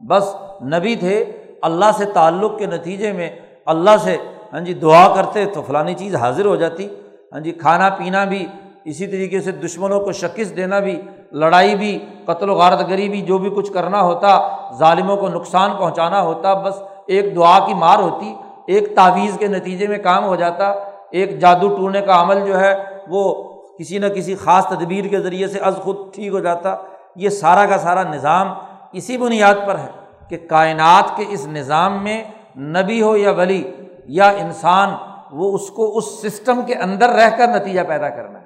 بس 0.07 0.35
نبی 0.61 0.95
تھے 0.95 1.42
اللہ 1.63 1.91
سے 1.97 2.05
تعلق 2.05 2.57
کے 2.59 2.65
نتیجے 2.65 3.11
میں 3.11 3.29
اللہ 3.65 3.97
سے 4.03 4.17
ہاں 4.53 4.59
جی 4.59 4.73
دعا 4.73 5.15
کرتے 5.15 5.45
تو 5.45 5.61
فلانی 5.61 5.93
چیز 5.93 6.15
حاضر 6.15 6.45
ہو 6.45 6.55
جاتی۔ 6.55 6.87
ہاں 7.33 7.39
جی 7.39 7.51
کھانا 7.51 7.89
پینا 7.89 8.23
بھی 8.25 8.45
اسی 8.85 9.07
طریقے 9.07 9.41
سے 9.41 9.51
دشمنوں 9.51 9.99
کو 9.99 10.11
شکست 10.11 10.55
دینا 10.55 10.79
بھی، 10.79 11.01
لڑائی 11.31 11.75
بھی، 11.75 12.05
قتل 12.25 12.49
و 12.49 12.55
غارت 12.55 12.89
گری 12.89 13.09
بھی، 13.09 13.21
جو 13.21 13.37
بھی 13.37 13.49
کچھ 13.49 13.71
کرنا 13.71 14.01
ہوتا، 14.01 14.49
ظالموں 14.79 15.17
کو 15.17 15.27
نقصان 15.27 15.71
پہنچانا 15.79 16.21
ہوتا، 16.21 16.53
بس 16.53 16.81
ایک 17.07 17.35
دعا 17.35 17.59
کی 17.65 17.73
مار 17.73 17.99
ہوتی، 17.99 18.33
ایک 18.67 18.95
تعویذ 18.95 19.37
کے 19.37 19.47
نتیجے 19.47 19.87
میں 19.87 19.97
کام 19.97 20.25
ہو 20.25 20.35
جاتا۔ 20.35 20.73
ایک 21.11 21.39
جادو 21.39 21.75
ٹونے 21.75 22.01
کا 22.01 22.21
عمل 22.21 22.45
جو 22.45 22.59
ہے، 22.59 22.75
وہ 23.07 23.33
کسی 23.79 23.97
نہ 23.97 24.05
کسی 24.05 24.35
خاص 24.35 24.65
تدبیر 24.67 25.07
کے 25.07 25.19
ذریعے 25.19 25.47
سے 25.47 25.59
از 25.59 25.75
خود 25.75 25.97
ٹھیک 26.13 26.33
ہو 26.33 26.39
جاتا۔ 26.39 26.75
یہ 27.15 27.29
سارا 27.29 27.65
کا 27.65 27.77
سارا 27.77 28.03
نظام 28.03 28.53
اسی 28.93 29.17
بنیاد 29.17 29.67
پر 29.67 29.75
ہے۔ 29.75 30.02
کہ 30.29 30.37
کائنات 30.49 31.17
کے 31.17 31.25
اس 31.29 31.47
نظام 31.47 32.03
میں 32.03 32.23
نبی 32.57 33.01
ہو 33.01 33.17
یا 33.17 33.31
ولی 33.31 33.71
یا 34.05 34.29
انسان، 34.29 34.89
وہ 35.31 35.55
اس 35.55 35.69
کو 35.69 35.97
اس 35.97 36.05
سسٹم 36.05 36.61
کے 36.65 36.75
اندر 36.75 37.09
رہ 37.09 37.29
کر 37.37 37.47
نتیجہ 37.47 37.81
پیدا 37.87 38.09
کرنا 38.09 38.39
ہے۔ 38.39 38.45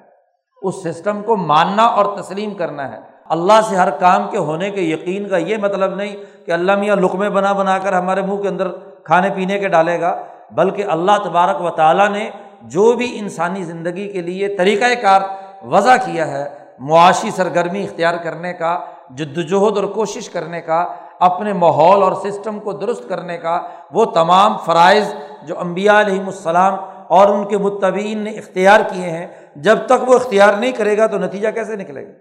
اس 0.62 0.76
سسٹم 0.84 1.22
کو 1.24 1.36
ماننا 1.36 1.84
اور 1.84 2.18
تسلیم 2.18 2.54
کرنا 2.54 2.92
ہے۔ 2.92 2.98
اللہ 3.26 3.62
سے 3.70 3.76
ہر 3.76 3.90
کام 3.90 4.30
کے 4.32 4.38
ہونے 4.38 4.72
کے 4.72 4.82
یقین 4.82 5.28
کا 5.28 5.38
یہ 5.38 5.58
مطلب 5.58 5.96
نہیں 5.96 6.16
کہ 6.46 6.52
اللہ 6.52 6.76
میاں 6.76 6.96
لقمے 6.96 7.30
بنا 7.30 7.54
بنا 7.54 7.78
کر 7.78 7.94
ہمارے 7.94 8.22
منہ 8.22 8.42
کے 8.42 8.48
اندر 8.48 8.68
کھانے 9.04 9.30
پینے 9.36 9.60
کے 9.60 9.68
ڈالے 9.68 10.02
گا، 10.02 10.24
بلکہ 10.52 10.86
اللہ 10.86 11.12
تبارک 11.24 11.62
و 11.62 11.70
تعالیٰ 11.70 12.10
نے 12.10 12.30
جو 12.62 12.94
بھی 12.94 13.20
انسانی 13.20 13.64
زندگی 13.64 14.12
کے 14.12 14.22
لیے 14.22 14.56
طریقۂ 14.56 15.02
کار 15.02 15.22
وضع 15.64 15.96
کیا 16.06 16.28
ہے، 16.28 16.50
معاشی 16.80 17.32
سرگرمی 17.32 17.84
اختیار 17.84 18.14
کرنے 18.24 18.54
کا، 18.54 18.80
جد 19.10 19.38
وجہد 19.38 19.78
اور 19.78 19.84
کوشش 19.84 20.30
کرنے 20.30 20.62
کا 20.62 20.88
اپنے 21.22 21.54
ماحول 21.54 22.04
اور 22.04 22.12
سسٹم 22.24 22.60
کو 22.60 22.74
درست 22.74 23.08
کرنے 23.10 23.38
کا 23.38 23.60
وہ 23.94 24.06
تمام 24.14 24.58
فرائض 24.66 25.14
جو 25.48 25.60
امبیا 25.60 26.00
علیہم 26.02 26.26
السلام 26.26 26.76
اور 27.10 27.28
ان 27.28 27.44
کے 27.48 27.58
متبین 27.58 28.18
نے 28.20 28.32
اختیار 28.32 28.80
کیے 28.90 29.10
ہیں، 29.10 29.28
جب 29.56 29.86
تک 29.86 30.08
وہ 30.08 30.16
اختیار 30.16 30.54
نہیں 30.54 30.72
کرے 30.72 30.98
گا 30.98 31.08
تو 31.08 31.18
نتیجہ 31.18 31.50
کیسے 31.56 31.76
نکلے 31.76 32.06
گا؟ 32.06 32.12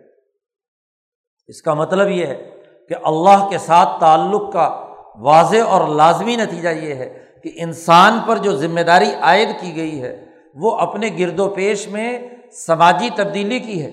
اس 1.49 1.63
کا 1.63 1.75
مطلب 1.75 2.11
یہ 2.11 2.27
ہے 2.27 2.37
کہ 2.91 2.95
اللہ 3.05 3.47
کے 3.51 3.59
ساتھ 3.59 3.99
تعلق 4.01 4.53
کا 4.53 4.69
واضح 5.23 5.63
اور 5.67 5.87
لازمی 5.89 6.37
نتیجہ 6.37 6.69
یہ 6.69 6.95
ہے 6.95 7.09
کہ 7.43 7.51
انسان 7.57 8.19
پر 8.27 8.37
جو 8.37 8.57
ذمہ 8.57 8.81
داری 8.81 9.11
عائد 9.21 9.49
کی 9.61 9.75
گئی 9.77 10.03
ہے، 10.03 10.17
وہ 10.57 10.77
اپنے 10.79 11.11
گرد 11.19 11.41
و 11.41 11.49
پیش 11.55 11.87
میں 11.89 12.19
سماجی 12.57 13.09
تبدیلی 13.17 13.59
کی 13.59 13.83
ہے، 13.83 13.91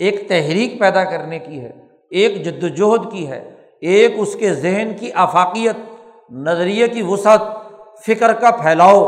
ایک 0.00 0.28
تحریک 0.28 0.78
پیدا 0.80 1.04
کرنے 1.04 1.38
کی 1.38 1.60
ہے، 1.60 1.70
ایک 2.12 2.44
جد 2.44 2.62
وجہد 2.64 3.10
کی 3.12 3.26
ہے 3.28 3.40
ایک 3.82 4.14
اس 4.16 4.34
کے 4.34 4.54
ذہن 4.54 4.92
کی 5.00 5.12
آفاقیت 5.12 5.76
نظریے 6.30 6.88
کی 6.88 7.02
وسعت، 7.02 7.40
فکر 8.06 8.32
کا 8.32 8.50
پھیلاؤ 8.50 9.04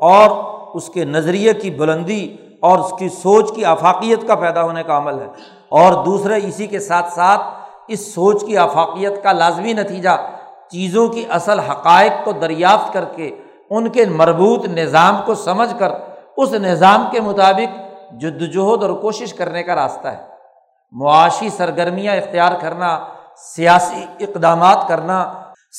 اور 0.00 0.30
اس 0.76 0.88
کے 0.88 1.04
نظریے 1.04 1.52
کی 1.52 1.70
بلندی 1.70 2.36
اور 2.62 2.78
اس 2.78 2.92
کی 2.98 3.08
سوچ 3.08 3.52
کی 3.52 3.64
آفاقیت 3.64 4.26
کا 4.26 4.34
پیدا 4.34 4.62
ہونے 4.62 4.82
کا 4.82 4.98
عمل 4.98 5.14
ہے۔ 5.14 5.26
اور 5.68 6.04
دوسرے، 6.04 6.34
اسی 6.42 6.66
کے 6.66 6.78
ساتھ 6.78 7.12
ساتھ 7.12 7.40
اس 7.88 8.14
سوچ 8.14 8.44
کی 8.44 8.56
آفاقیت 8.56 9.22
کا 9.22 9.32
لازمی 9.32 9.72
نتیجہ 9.72 10.10
چیزوں 10.70 11.08
کی 11.08 11.24
اصل 11.30 11.60
حقائق 11.60 12.12
کو 12.24 12.32
دریافت 12.32 12.92
کر 12.92 13.04
کے 13.04 13.36
ان 13.70 13.88
کے 13.88 14.04
مربوط 14.04 14.64
نظام 14.64 15.16
کو 15.24 15.34
سمجھ 15.34 15.78
کر 15.78 15.90
اس 16.36 16.52
نظام 16.52 17.04
کے 17.10 17.20
مطابق 17.20 17.78
جدوجہد 18.20 18.82
اور 18.82 18.90
کوشش 18.90 19.34
کرنے 19.34 19.62
کا 19.62 19.74
راستہ 19.74 20.08
ہے۔ 20.08 20.22
معاشی 20.92 21.48
سرگرمیاں 21.48 22.16
اختیار 22.16 22.52
کرنا 22.60 23.06
سیاسی 23.38 24.04
اقدامات 24.20 24.88
کرنا، 24.88 25.32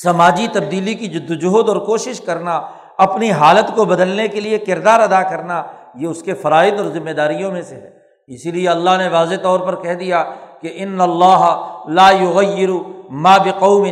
سماجی 0.04 0.48
تبدیلی 0.54 0.94
کی 0.94 1.08
جد 1.08 1.32
وجہد 1.32 1.70
اور 1.70 1.78
کوشش 1.78 2.22
کرنا، 2.22 2.62
اپنی 2.98 3.32
حالت 3.32 3.76
کو 3.76 3.86
بدلنے 3.86 4.28
کے 4.28 4.40
لیے 4.40 4.58
کردار 4.58 5.00
ادا 5.00 5.22
کرنا، 5.22 5.64
یہ 5.96 6.08
اس 6.08 6.24
کے 6.24 6.34
فرائض 6.34 6.74
اور 6.74 6.86
ذمہ 6.86 7.10
داریوں 7.10 7.52
میں 7.52 7.62
سے 7.62 7.76
ہے۔ 7.76 7.90
اسی 8.28 8.52
لیے 8.52 8.70
اللہ 8.70 8.98
نے 8.98 9.08
واضح 9.08 9.36
طور 9.44 9.60
پر 9.60 9.76
کہہ 9.76 9.94
دیا 9.94 10.24
کہ 10.62 10.74
ان 10.76 11.02
اللہ 11.02 11.44
لا 11.88 12.10
یغیر 12.12 12.70
ما 13.10 13.38
بقوم 13.38 13.84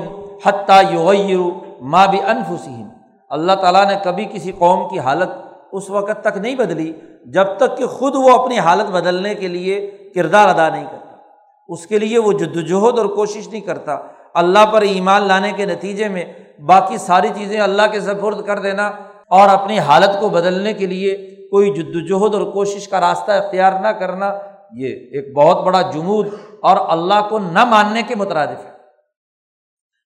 حتیٰ 0.45 0.93
یغیر 0.93 1.39
ما 1.81 2.05
بانفسہم۔ 2.05 2.87
اللہ 3.29 3.53
تعالیٰ 3.53 3.85
نے 3.85 3.95
کبھی 4.03 4.25
کسی 4.25 4.51
قوم 4.51 4.87
کی 4.89 4.99
حالت 4.99 5.29
اس 5.71 5.89
وقت 5.89 6.21
تک 6.21 6.37
نہیں 6.37 6.55
بدلی، 6.55 6.93
جب 7.25 7.57
تک 7.57 7.77
کہ 7.77 7.87
خود 7.87 8.15
وہ 8.15 8.43
اپنی 8.43 8.59
حالت 8.59 8.91
بدلنے 8.91 9.35
کے 9.35 9.47
لیے 9.47 9.91
کردار 10.15 10.49
ادا 10.49 10.69
نہیں 10.69 10.85
کرتا 10.91 11.06
اس 11.67 11.87
کے 11.87 11.99
لیے 11.99 12.19
وہ 12.19 12.31
جدوجہد 12.31 12.99
اور 12.99 13.05
کوشش 13.05 13.47
نہیں 13.47 13.61
کرتا۔ 13.61 13.97
اللہ 14.33 14.65
پر 14.71 14.81
ایمان 14.81 15.27
لانے 15.27 15.51
کے 15.51 15.65
نتیجے 15.65 16.07
میں 16.07 16.25
باقی 16.65 16.97
ساری 16.97 17.29
چیزیں 17.35 17.59
اللہ 17.59 17.81
کے 17.91 18.01
سفرد 18.01 18.45
کر 18.45 18.59
دینا 18.59 18.87
اور 19.29 19.49
اپنی 19.49 19.79
حالت 19.79 20.19
کو 20.19 20.29
بدلنے 20.29 20.73
کے 20.73 20.85
لیے 20.85 21.17
کوئی 21.51 21.71
جد 21.73 21.95
وجہد 21.95 22.35
اور 22.35 22.51
کوشش 22.51 22.87
کا 22.87 23.01
راستہ 23.01 23.31
اختیار 23.31 23.71
نہ 23.71 23.87
کرنا، 23.87 24.33
یہ 24.73 24.87
ایک 24.87 25.33
بہت 25.35 25.65
بڑا 25.65 25.81
جمود 25.81 26.27
اور 26.61 26.77
اللہ 26.89 27.27
کو 27.29 27.39
نہ 27.39 27.65
ماننے 27.65 28.01
کے 28.01 28.15
مترادف 28.15 28.65
ہے۔ 28.65 28.71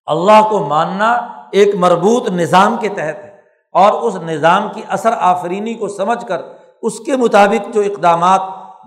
اللہ 0.06 0.41
کو 0.50 0.60
ماننا 0.60 1.12
ایک 1.52 1.76
مربوط 1.76 2.30
نظام 2.30 2.76
کے 2.78 2.89
تحت 2.89 3.24
ہے 3.24 3.38
اور 3.71 3.93
اس 3.93 4.15
نظام 4.15 4.67
کی 4.76 4.82
اثر 4.88 5.12
آفرینی 5.17 5.74
کو 5.74 5.88
سمجھ 5.88 6.26
کر 6.26 6.41
اس 6.82 7.00
کے 7.00 7.15
مطابق 7.15 7.74
جو 7.74 7.82
اقدامات، 7.82 8.41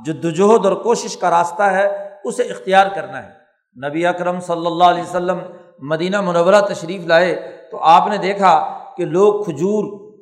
جدوجہد 0.07 0.67
اور 0.67 0.73
کوشش 0.73 1.17
کا 1.17 1.31
راستہ 1.31 1.63
ہے 1.63 2.14
اسے 2.25 2.43
اختیار 2.43 2.87
کرنا 2.95 3.23
ہے۔ 3.23 3.45
نبی 3.89 4.07
اکرم 4.07 4.41
صلی 4.41 4.67
اللہ 4.67 4.85
علیہ 4.85 5.03
وسلم 5.03 5.39
مدینہ 5.79 6.21
منورہ 6.21 6.61
تشریف 6.61 7.07
لائے 7.07 7.57
تو 7.71 7.83
آپ 7.83 8.09
نے 8.09 8.17
دیکھا 8.17 8.79
کہ 8.97 9.05
لوگ 9.05 9.45
کھجور، 9.45 10.13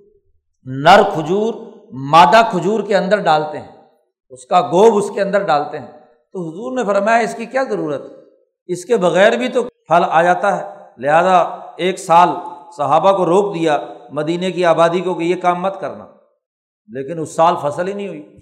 نر 0.65 1.03
کھجور، 1.15 1.55
مادہ 1.93 2.43
کھجور 2.51 2.83
کے 2.83 2.97
اندر 2.97 3.21
ڈالتے 3.21 3.59
ہیں۔ 3.59 3.73
اس 4.31 4.47
کا 4.47 4.61
گوب 4.61 4.97
اس 4.97 5.11
کے 5.15 5.21
اندر 5.21 5.43
ڈالتے 5.43 5.79
ہیں۔ 5.79 5.87
تو 6.33 6.49
حضور 6.49 6.73
نے 6.73 6.85
فرمایا، 6.85 7.19
اس 7.19 7.35
کی 7.35 7.47
کیا 7.47 7.63
ضرورت؟ 7.63 8.03
اس 8.67 8.85
کے 8.85 8.97
بغیر 8.97 9.33
بھی 9.33 9.49
تو 9.49 9.63
پھل 9.63 10.03
آ 10.11 10.23
جاتا 10.23 10.57
ہے۔ 10.57 10.77
لہٰذا 10.99 11.39
ایک 11.77 11.99
سال 11.99 12.29
صحابہ 12.77 13.17
کو 13.17 13.27
روک 13.27 13.55
دیا 13.55 13.79
مدینے 14.11 14.51
کی 14.51 14.65
آبادی 14.65 15.01
کو 15.01 15.15
کہ 15.15 15.25
یہ 15.25 15.37
کام 15.37 15.63
مت 15.63 15.81
کرنا۔ 15.81 16.07
لیکن 16.89 17.19
اس 17.19 17.37
سال 17.37 17.55
فصل 17.63 17.89
ہی 17.89 17.93
نہیں 17.93 18.09
ہوئی۔ 18.09 18.37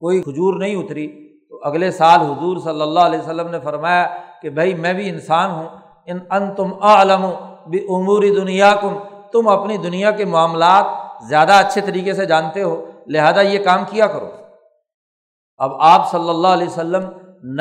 کوئی 0.00 0.22
کھجور 0.22 0.54
نہیں 0.54 0.76
اتری۔ 0.76 1.27
تو 1.58 1.68
اگلے 1.68 1.90
سال 1.90 2.20
حضور 2.20 2.56
صلی 2.56 2.82
اللہ 2.82 3.00
علیہ 3.00 3.18
وسلم 3.18 3.48
نے 3.48 3.60
فرمایا 3.60 4.06
کہ 4.42 4.50
بھائی 4.50 4.74
میں 4.74 4.92
بھی 4.92 5.08
انسان 5.08 5.50
ہوں۔ 5.50 5.68
ان 6.06 6.18
ان 6.30 6.54
تم 6.54 6.72
عالم 6.80 7.30
بھی 7.70 7.86
عموری 7.90 8.34
دنیا 8.34 8.74
کم 8.80 8.98
تم 9.32 9.48
اپنی 9.48 9.76
دنیا 9.76 10.10
کے 10.10 10.24
معاملات 10.24 10.84
زیادہ 11.28 11.52
اچھے 11.52 11.80
طریقے 11.80 12.12
سے 12.12 12.26
جانتے 12.26 12.62
ہو، 12.62 12.90
لہٰذا 13.06 13.40
یہ 13.40 13.64
کام 13.64 13.84
کیا 13.90 14.06
کرو۔ 14.06 14.30
اب 15.56 15.70
آپ 15.80 16.10
صلی 16.10 16.28
اللہ 16.28 16.48
علیہ 16.48 16.66
وسلم 16.66 17.02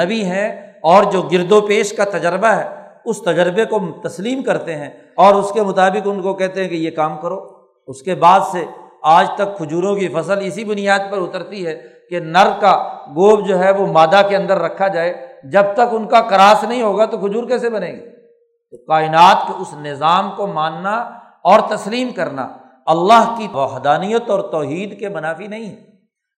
نبی 0.02 0.26
ہیں 0.26 0.72
اور 0.84 1.04
جو 1.04 1.22
گرد 1.22 1.52
و 1.52 1.62
پیش 1.62 1.94
کا 1.94 2.04
تجربہ 2.04 2.48
ہے، 2.48 2.70
اس 3.06 3.22
تجربے 3.22 3.66
کو 3.66 3.80
تسلیم 4.04 4.44
کرتے 4.44 4.76
ہیں 4.76 4.90
اور 5.16 5.34
اس 5.34 5.52
کے 5.52 5.62
مطابق 5.62 6.08
ان 6.08 6.22
کو 6.22 6.34
کہتے 6.34 6.62
ہیں 6.62 6.70
کہ 6.70 6.76
یہ 6.76 6.92
کام 6.92 7.18
کرو۔ 7.18 7.46
اس 7.88 8.02
کے 8.02 8.16
بعد 8.16 8.40
سے 8.52 8.66
آج 9.04 9.28
تک 9.36 9.58
کھجوروں 9.58 9.96
کی 9.96 10.08
فصل 10.08 10.38
اسی 10.42 10.64
بنیاد 10.64 11.00
پر 11.12 11.18
اترتی 11.18 11.68
ہے 11.68 11.97
کہ 12.10 12.20
نر 12.20 12.48
کا 12.62 12.90
گوب 13.08 13.48
جو 13.48 13.60
ہے 13.60 13.72
وہ 13.72 13.88
مادہ 13.88 14.22
کے 14.30 14.36
اندر 14.36 14.58
رکھا 14.58 14.88
جائے، 14.88 15.28
جب 15.44 15.64
تک 15.74 15.82
ان 15.92 16.08
کا 16.08 16.22
کراس 16.22 16.64
نہیں 16.64 16.82
ہوگا 16.82 17.06
تو 17.06 17.18
کھجور 17.18 17.44
کیسے 17.44 17.70
بنے 17.70 17.88
گی؟ 17.88 18.10
تو 18.72 18.78
کائنات 18.78 19.48
کے 19.48 19.54
اس 19.62 19.74
نظام 19.74 20.32
کو 20.36 20.48
ماننا 20.48 20.98
اور 21.44 21.60
تسلیم 21.60 22.10
کرنا 22.10 22.48
اللہ 22.86 23.36
کی 23.38 23.48
وحدانیت 23.54 24.30
اور 24.30 24.40
توحید 24.40 25.00
کے 25.00 25.10
منافی 25.10 25.48
نہیں۔ 25.48 25.70
ہے 25.70 25.88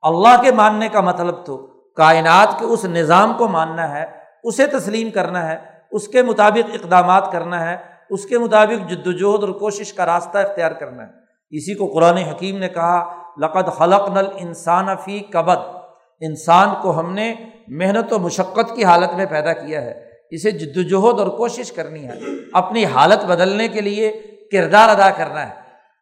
اللہ 0.02 0.42
کے 0.42 0.52
ماننے 0.52 0.88
کا 0.88 1.00
مطلب 1.00 1.44
تو 1.44 1.56
کائنات 1.96 2.58
کے 2.58 2.64
اس 2.64 2.84
نظام 2.84 3.32
کو 3.38 3.48
ماننا 3.48 3.98
ہے، 3.98 4.06
اسے 4.44 4.66
تسلیم 4.66 5.10
کرنا 5.10 5.48
ہے، 5.48 5.56
اس 5.90 6.08
کے 6.08 6.22
مطابق 6.22 6.70
اقدامات 6.74 7.32
کرنا 7.32 7.70
ہے، 7.70 7.76
اس 8.10 8.26
کے 8.26 8.38
مطابق 8.38 8.90
جد 8.90 9.06
وجہد 9.06 9.44
اور 9.44 9.48
کوشش 9.48 9.94
کا 9.94 10.06
راستہ 10.06 10.38
اختیار 10.38 10.70
کرنا 10.70 11.02
ہے۔ 11.02 11.12
اسی 11.50 11.74
کو 11.74 11.86
قرآن 11.86 12.16
حکیم 12.16 12.58
نے 12.58 12.68
کہا 12.68 13.17
لقد 13.38 13.72
خلق 13.72 14.08
نل 14.08 14.26
انسان 14.36 14.86
فی 15.04 15.20
کبد۔ 15.20 15.58
انسان 16.20 16.68
کو 16.82 17.00
ہم 17.00 17.14
نے 17.14 17.34
محنت 17.68 18.12
و 18.12 18.18
مشقت 18.18 18.76
کی 18.76 18.84
حالت 18.84 19.14
میں 19.14 19.26
پیدا 19.26 19.52
کیا 19.52 19.82
ہے۔ 19.82 20.04
اسے 20.30 20.50
جدوجہد 20.50 21.20
اور 21.20 21.28
کوشش 21.28 21.72
کرنی 21.72 22.04
ہے۔ 22.04 22.12
اپنی 22.52 22.84
حالت 22.84 23.24
بدلنے 23.24 23.68
کے 23.68 23.80
لیے 23.80 24.22
کردار 24.52 24.88
ادا 24.88 25.10
کرنا 25.10 25.48
ہے۔ 25.48 25.54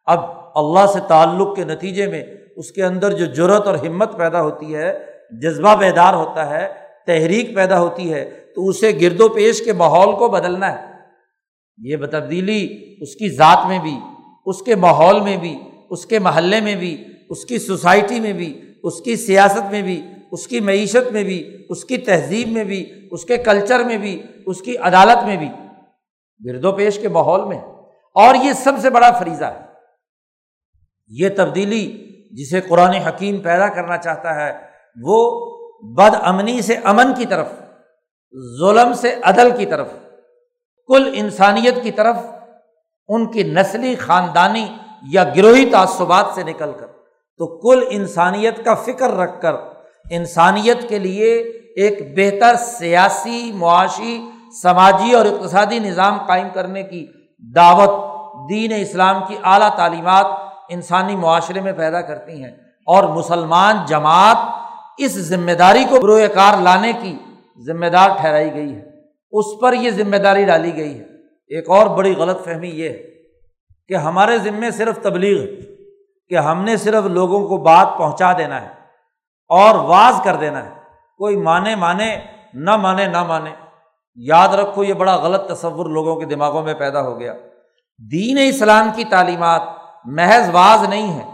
اب 0.05 0.19
اللہ 0.55 0.85
سے 0.93 0.99
تعلق 1.07 1.55
کے 1.55 1.63
نتیجے 1.63 2.07
میں 2.07 2.23
اس 2.55 2.71
کے 2.71 2.83
اندر 2.83 3.11
جو 3.11 3.25
جرت 3.25 3.67
اور 3.67 3.75
ہمت 3.75 4.17
پیدا 4.17 4.41
ہوتی 4.41 4.75
ہے، 4.75 4.99
جذبہ 5.41 5.75
بیدار 5.75 6.13
ہوتا 6.13 6.49
ہے، 6.49 6.73
تحریک 7.07 7.55
پیدا 7.55 7.79
ہوتی 7.79 8.13
ہے، 8.13 8.25
تو 8.55 8.67
اسے 8.67 8.97
گرد 9.01 9.21
و 9.21 9.29
پیش 9.29 9.65
کے 9.65 9.73
ماحول 9.73 10.15
کو 10.15 10.27
بدلنا 10.27 10.71
ہے۔ 10.71 10.93
یہ 11.77 11.97
تبدیلی 12.11 12.95
اس 13.01 13.15
کی 13.15 13.29
ذات 13.29 13.67
میں 13.67 13.79
بھی، 13.79 13.99
اس 14.45 14.61
کے 14.61 14.75
ماحول 14.75 15.19
میں 15.19 15.37
بھی، 15.37 15.59
اس 15.89 16.05
کے 16.05 16.19
محلے 16.19 16.61
میں 16.61 16.75
بھی 16.75 17.03
اس 17.29 17.45
کی 17.45 17.59
سوسائٹی 17.59 18.19
میں 18.19 18.33
بھی، 18.33 18.61
اس 18.83 19.01
کی 19.01 19.15
سیاست 19.15 19.71
میں 19.71 19.81
بھی، 19.81 20.01
اس 20.31 20.47
کی 20.47 20.59
معیشت 20.59 21.11
میں 21.11 21.23
بھی، 21.23 21.65
اس 21.69 21.85
کی 21.85 21.97
تہذیب 21.97 22.47
میں 22.47 22.63
بھی، 22.63 23.07
اس 23.11 23.25
کے 23.25 23.37
کلچر 23.37 23.83
میں 23.83 23.97
بھی، 23.97 24.23
اس 24.45 24.61
کی 24.61 24.77
عدالت 24.77 25.23
میں 25.23 25.37
بھی۔ 25.37 25.49
گرد 26.45 26.65
و 26.65 26.71
پیش 26.71 26.99
کے 26.99 27.07
ماحول 27.07 27.43
میں۔ 27.43 27.57
اور 28.15 28.35
یہ 28.35 28.53
سب 28.53 28.71
سے 28.81 28.89
بڑا 28.89 29.11
فریضہ 29.11 29.45
ہے۔ 29.45 29.59
یہ 31.07 31.29
تبدیلی 31.37 32.07
جسے 32.31 32.61
قرآن 32.61 32.89
حکیم 32.89 33.37
پیدا 33.37 33.67
کرنا 33.67 33.97
چاہتا 33.97 34.35
ہے، 34.35 34.57
وہ 35.03 35.47
بد 35.81 36.15
امنی 36.21 36.61
سے 36.61 36.75
امن 36.83 37.13
کی 37.17 37.25
طرف، 37.25 37.47
ظلم 38.59 38.93
سے 38.93 39.15
عدل 39.23 39.57
کی 39.57 39.65
طرف، 39.65 39.87
کل 40.87 41.11
انسانیت 41.15 41.83
کی 41.83 41.91
طرف، 41.91 42.15
ان 43.07 43.31
کی 43.31 43.43
نسلی 43.43 43.95
خاندانی 43.95 44.67
یا 45.11 45.23
گروہی 45.23 45.69
تعصبات 45.69 46.25
سے 46.35 46.43
نکل 46.43 46.71
کر۔ 46.79 46.96
تو 47.37 47.57
کل 47.57 47.83
انسانیت 47.89 48.65
کا 48.65 48.73
فکر 48.73 49.17
رکھ 49.17 49.41
کر 49.41 49.53
انسانیت 50.11 50.89
کے 50.89 50.99
لیے 50.99 51.33
ایک 51.75 52.17
بہتر 52.17 52.55
سیاسی، 52.55 53.51
معاشی، 53.55 54.29
سماجی 54.61 55.13
اور 55.13 55.25
اقتصادی 55.25 55.79
نظام 55.79 56.17
قائم 56.27 56.47
کرنے 56.53 56.83
کی 56.83 57.07
دعوت 57.55 57.89
دین 58.49 58.73
اسلام 58.81 59.21
کی 59.27 59.35
اعلیٰ 59.43 59.77
تعلیمات 59.77 60.25
انسانی 60.69 61.15
معاشرے 61.15 61.61
میں 61.61 61.73
پیدا 61.73 62.01
کرتی 62.01 62.43
ہیں 62.43 62.51
اور 62.85 63.03
مسلمان 63.03 63.75
جماعت 63.87 64.37
اس 64.97 65.11
ذمہ 65.11 65.51
داری 65.51 65.83
کو 65.89 65.99
بروئے 65.99 66.27
کار 66.27 66.61
لانے 66.61 66.93
کی 67.01 67.17
ذمہ 67.65 67.85
دار 67.85 68.09
ٹھہرائی 68.21 68.53
گئی 68.53 68.75
ہے۔ 68.75 68.81
اس 69.31 69.45
پر 69.61 69.73
یہ 69.73 69.89
ذمہ 69.89 70.17
داری 70.17 70.45
ڈالی 70.45 70.75
گئی 70.75 70.99
ہے۔ 70.99 71.03
ایک 71.47 71.69
اور 71.69 71.87
بڑی 71.87 72.15
غلط 72.15 72.45
فہمی 72.45 72.69
یہ 72.69 72.89
ہے 72.89 73.03
کہ 73.87 73.93
ہمارے 73.93 74.37
ذمے 74.37 74.71
صرف 74.71 74.99
تبلیغ 75.01 75.41
ہے۔ 75.41 75.76
کہ 76.29 76.35
ہم 76.35 76.63
نے 76.63 76.77
صرف 76.77 77.03
لوگوں 77.05 77.47
کو 77.47 77.57
بات 77.57 77.87
پہنچا 77.97 78.33
دینا 78.37 78.61
ہے 78.61 78.69
اور 79.49 79.75
واز 79.75 80.21
کر 80.23 80.35
دینا 80.35 80.65
ہے۔ 80.65 80.69
کوئی 81.17 81.35
مانے 81.35 81.75
مانے، 81.75 82.19
نہ 82.53 82.75
مانے 82.75 83.05
نہ 83.05 83.23
مانے۔ 83.23 83.49
یاد 84.15 84.47
رکھو 84.47 84.83
یہ 84.83 84.93
بڑا 84.93 85.15
غلط 85.15 85.49
تصور 85.49 85.85
لوگوں 85.85 86.15
کے 86.15 86.25
دماغوں 86.25 86.63
میں 86.63 86.73
پیدا 86.73 87.01
ہو 87.01 87.19
گیا۔ 87.19 87.33
دین 88.11 88.37
اسلام 88.49 88.89
کی 88.95 89.03
تعلیمات 89.03 89.61
محض 90.05 90.49
واز 90.51 90.89
نہیں 90.89 91.19
ہے 91.19 91.25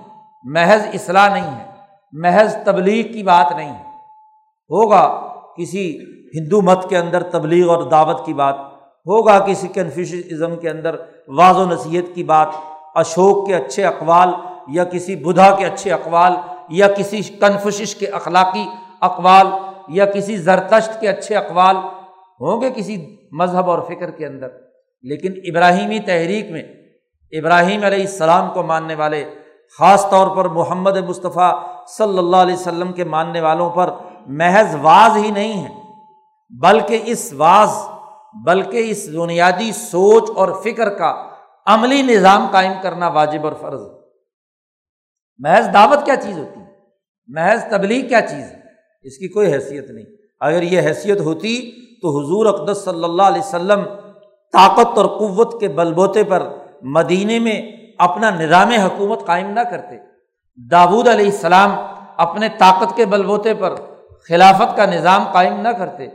محض 0.44 0.82
اصلاح 0.94 1.34
نہیں 1.34 1.60
ہے 1.60 1.66
محض 2.12 2.56
تبلیغ 2.66 3.14
کی 3.14 3.24
بات 3.24 3.52
نہیں 3.56 3.70
ہے 3.70 3.84
ہوگا 4.70 5.20
کسی 5.58 6.00
ہندو 6.36 6.62
مت 6.62 6.90
کے 6.90 6.98
اندر 6.98 7.24
تبلیغ 7.24 7.70
اور 7.70 7.84
دعوت 7.84 8.26
کی 8.26 8.34
بات، 8.34 8.56
ہوگا 9.06 9.40
کسی 9.40 9.68
کنفیوشزم 9.68 10.56
کے 10.56 10.70
اندر 10.70 10.96
واض 11.28 11.58
و 11.58 11.66
نصیحت 11.66 12.16
کی 12.16 12.24
بات، 12.24 12.48
اشوک 12.96 13.48
کے 13.48 13.56
اچھے 13.56 13.86
اقوال 13.86 14.30
یا 14.68 14.84
کسی 14.84 15.16
بدھا 15.16 15.56
کے 15.56 15.66
اچھے 15.66 15.92
اقوال، 15.92 16.34
یا 16.70 16.88
کسی 16.88 17.22
کنفشش 17.24 17.96
کے 17.96 18.08
اخلاقی 18.08 18.66
اقوال، 19.02 19.48
یا 19.88 20.06
کسی 20.06 20.38
زرتشت 20.38 21.00
کے 21.00 21.10
اچھے 21.10 21.36
اقوال 21.36 21.76
ہوں 22.40 22.62
گے 22.62 22.70
کسی 22.76 23.18
مذہب 23.32 23.70
اور 23.70 23.80
فکر 23.80 24.12
کے 24.12 24.26
اندر۔ 24.26 24.48
لیکن 25.02 25.32
ابراہیمی 25.46 26.00
تحریک 26.00 26.52
میں 26.52 26.64
ابراہیم 27.32 27.84
علیہ 27.84 28.02
السلام 28.02 28.50
کو 28.54 28.64
ماننے 28.64 28.96
والے، 28.96 29.34
خاص 29.80 30.10
طور 30.10 30.36
پر 30.36 30.46
محمد 30.46 30.98
مصطفیٰ 30.98 31.64
صلی 31.88 32.18
اللہ 32.18 32.38
علیہ 32.38 32.54
وسلم 32.54 32.92
کے 32.92 33.04
ماننے 33.04 33.42
والوں 33.42 33.70
پر 33.70 33.90
محض 34.28 34.76
واز 34.82 35.18
ہی 35.18 35.32
نہیں 35.32 35.66
ہے، 35.66 35.70
بلکہ 36.60 37.00
اس 37.06 37.34
واز، 37.38 37.70
بلکہ 38.46 38.84
اس 38.86 39.10
بنیادی 39.10 39.72
سوچ 39.72 40.30
اور 40.36 40.48
فکر 40.64 40.90
کا 40.90 41.28
عملی 41.66 42.02
نظام 42.02 42.48
قائم 42.52 42.74
کرنا 42.82 43.08
واجب 43.08 43.46
اور 43.46 43.54
فرض 43.62 43.82
ہے۔ 43.82 44.03
محض 45.44 45.74
دعوت 45.74 46.06
کیا 46.06 46.16
چیز 46.16 46.38
ہوتی 46.38 46.60
ہے؟ 46.60 46.66
محض 47.28 47.64
تبلیغ 47.64 48.08
کیا 48.08 48.22
چیز 48.22 48.40
ہے؟ 48.40 48.60
اس 49.04 49.18
کی 49.18 49.28
کوئی 49.28 49.54
حیثیت 49.54 49.90
نہیں۔ 49.90 50.06
اگر 50.40 50.62
یہ 50.62 50.82
حیثیت 50.82 51.20
ہوتی 51.20 51.72
تو 52.02 52.10
حضور 52.10 52.46
اقدس 52.46 52.78
صلی 52.86 53.04
اللہ 53.04 53.22
علیہ 53.22 53.42
وسلم 53.42 53.84
طاقت 54.54 54.98
اور 54.98 55.06
قوت 55.06 55.60
کے 55.60 55.68
بل 55.68 55.94
بوتے 55.94 56.24
پر 56.24 56.50
مدینے 56.82 57.40
میں 57.40 57.62
اپنا 57.98 58.30
نظام 58.30 58.70
حکومت 58.70 59.26
قائم 59.26 59.52
نہ 59.52 59.60
کرتے۔ 59.60 59.96
داود 60.72 61.08
علیہ 61.08 61.26
السلام 61.26 61.72
اپنے 62.18 62.48
طاقت 62.58 62.96
کے 62.96 63.06
بل 63.06 63.26
بوتے 63.26 63.54
پر 63.54 63.76
خلافت 64.30 64.78
کا 64.78 64.86
نظام 64.86 65.24
قائم 65.34 65.62
نہ 65.62 65.70
کرتے۔ 65.70 66.08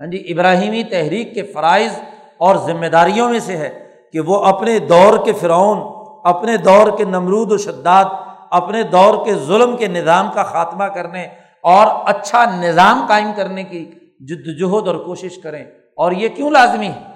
ہاں 0.00 0.06
جی 0.06 0.24
ابراہیمی 0.28 0.82
تحریک 0.84 1.34
کے 1.34 1.42
فرائض 1.42 1.92
اور 2.38 2.56
ذمہ 2.56 2.86
داریوں 2.86 3.30
میں 3.30 3.38
سے 3.38 3.56
ہے 3.56 3.84
کہ 4.12 4.20
وہ 4.20 4.44
اپنے 4.44 4.78
دور 4.78 5.24
کے 5.24 5.32
فرعون، 5.32 5.78
اپنے 6.24 6.56
دور 6.56 6.98
کے 6.98 7.04
نمرود 7.04 7.52
و 7.52 7.56
شداد 7.56 8.04
اپنے 8.50 8.82
دور 8.82 9.26
کے 9.26 9.34
ظلم 9.34 9.76
کے 9.76 9.86
نظام 9.86 10.30
کا 10.34 10.42
خاتمہ 10.42 10.84
کرنے 10.84 11.22
اور 11.62 11.86
اچھا 12.06 12.44
نظام 12.44 13.06
قائم 13.08 13.32
کرنے 13.36 13.64
کی 13.64 13.84
جد 14.20 14.62
وجہد 14.62 14.88
اور 14.88 14.96
کوشش 14.96 15.38
کریں۔ 15.42 15.64
اور 15.96 16.12
یہ 16.12 16.28
کیوں 16.28 16.50
لازمی 16.50 16.88
ہے؟ 16.88 17.14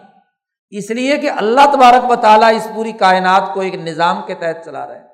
اس 0.70 0.90
لیے 0.90 1.18
کہ 1.18 1.30
اللہ 1.30 1.60
تبارک 1.72 2.10
و 2.10 2.16
تعالیٰ 2.16 2.54
اس 2.54 2.68
پوری 2.74 2.92
کائنات 2.92 3.54
کو 3.54 3.60
ایک 3.60 3.74
نظام 3.74 4.22
کے 4.26 4.34
تحت 4.34 4.64
چلا 4.64 4.86
رہے 4.86 4.94
ہیں۔ 4.94 5.04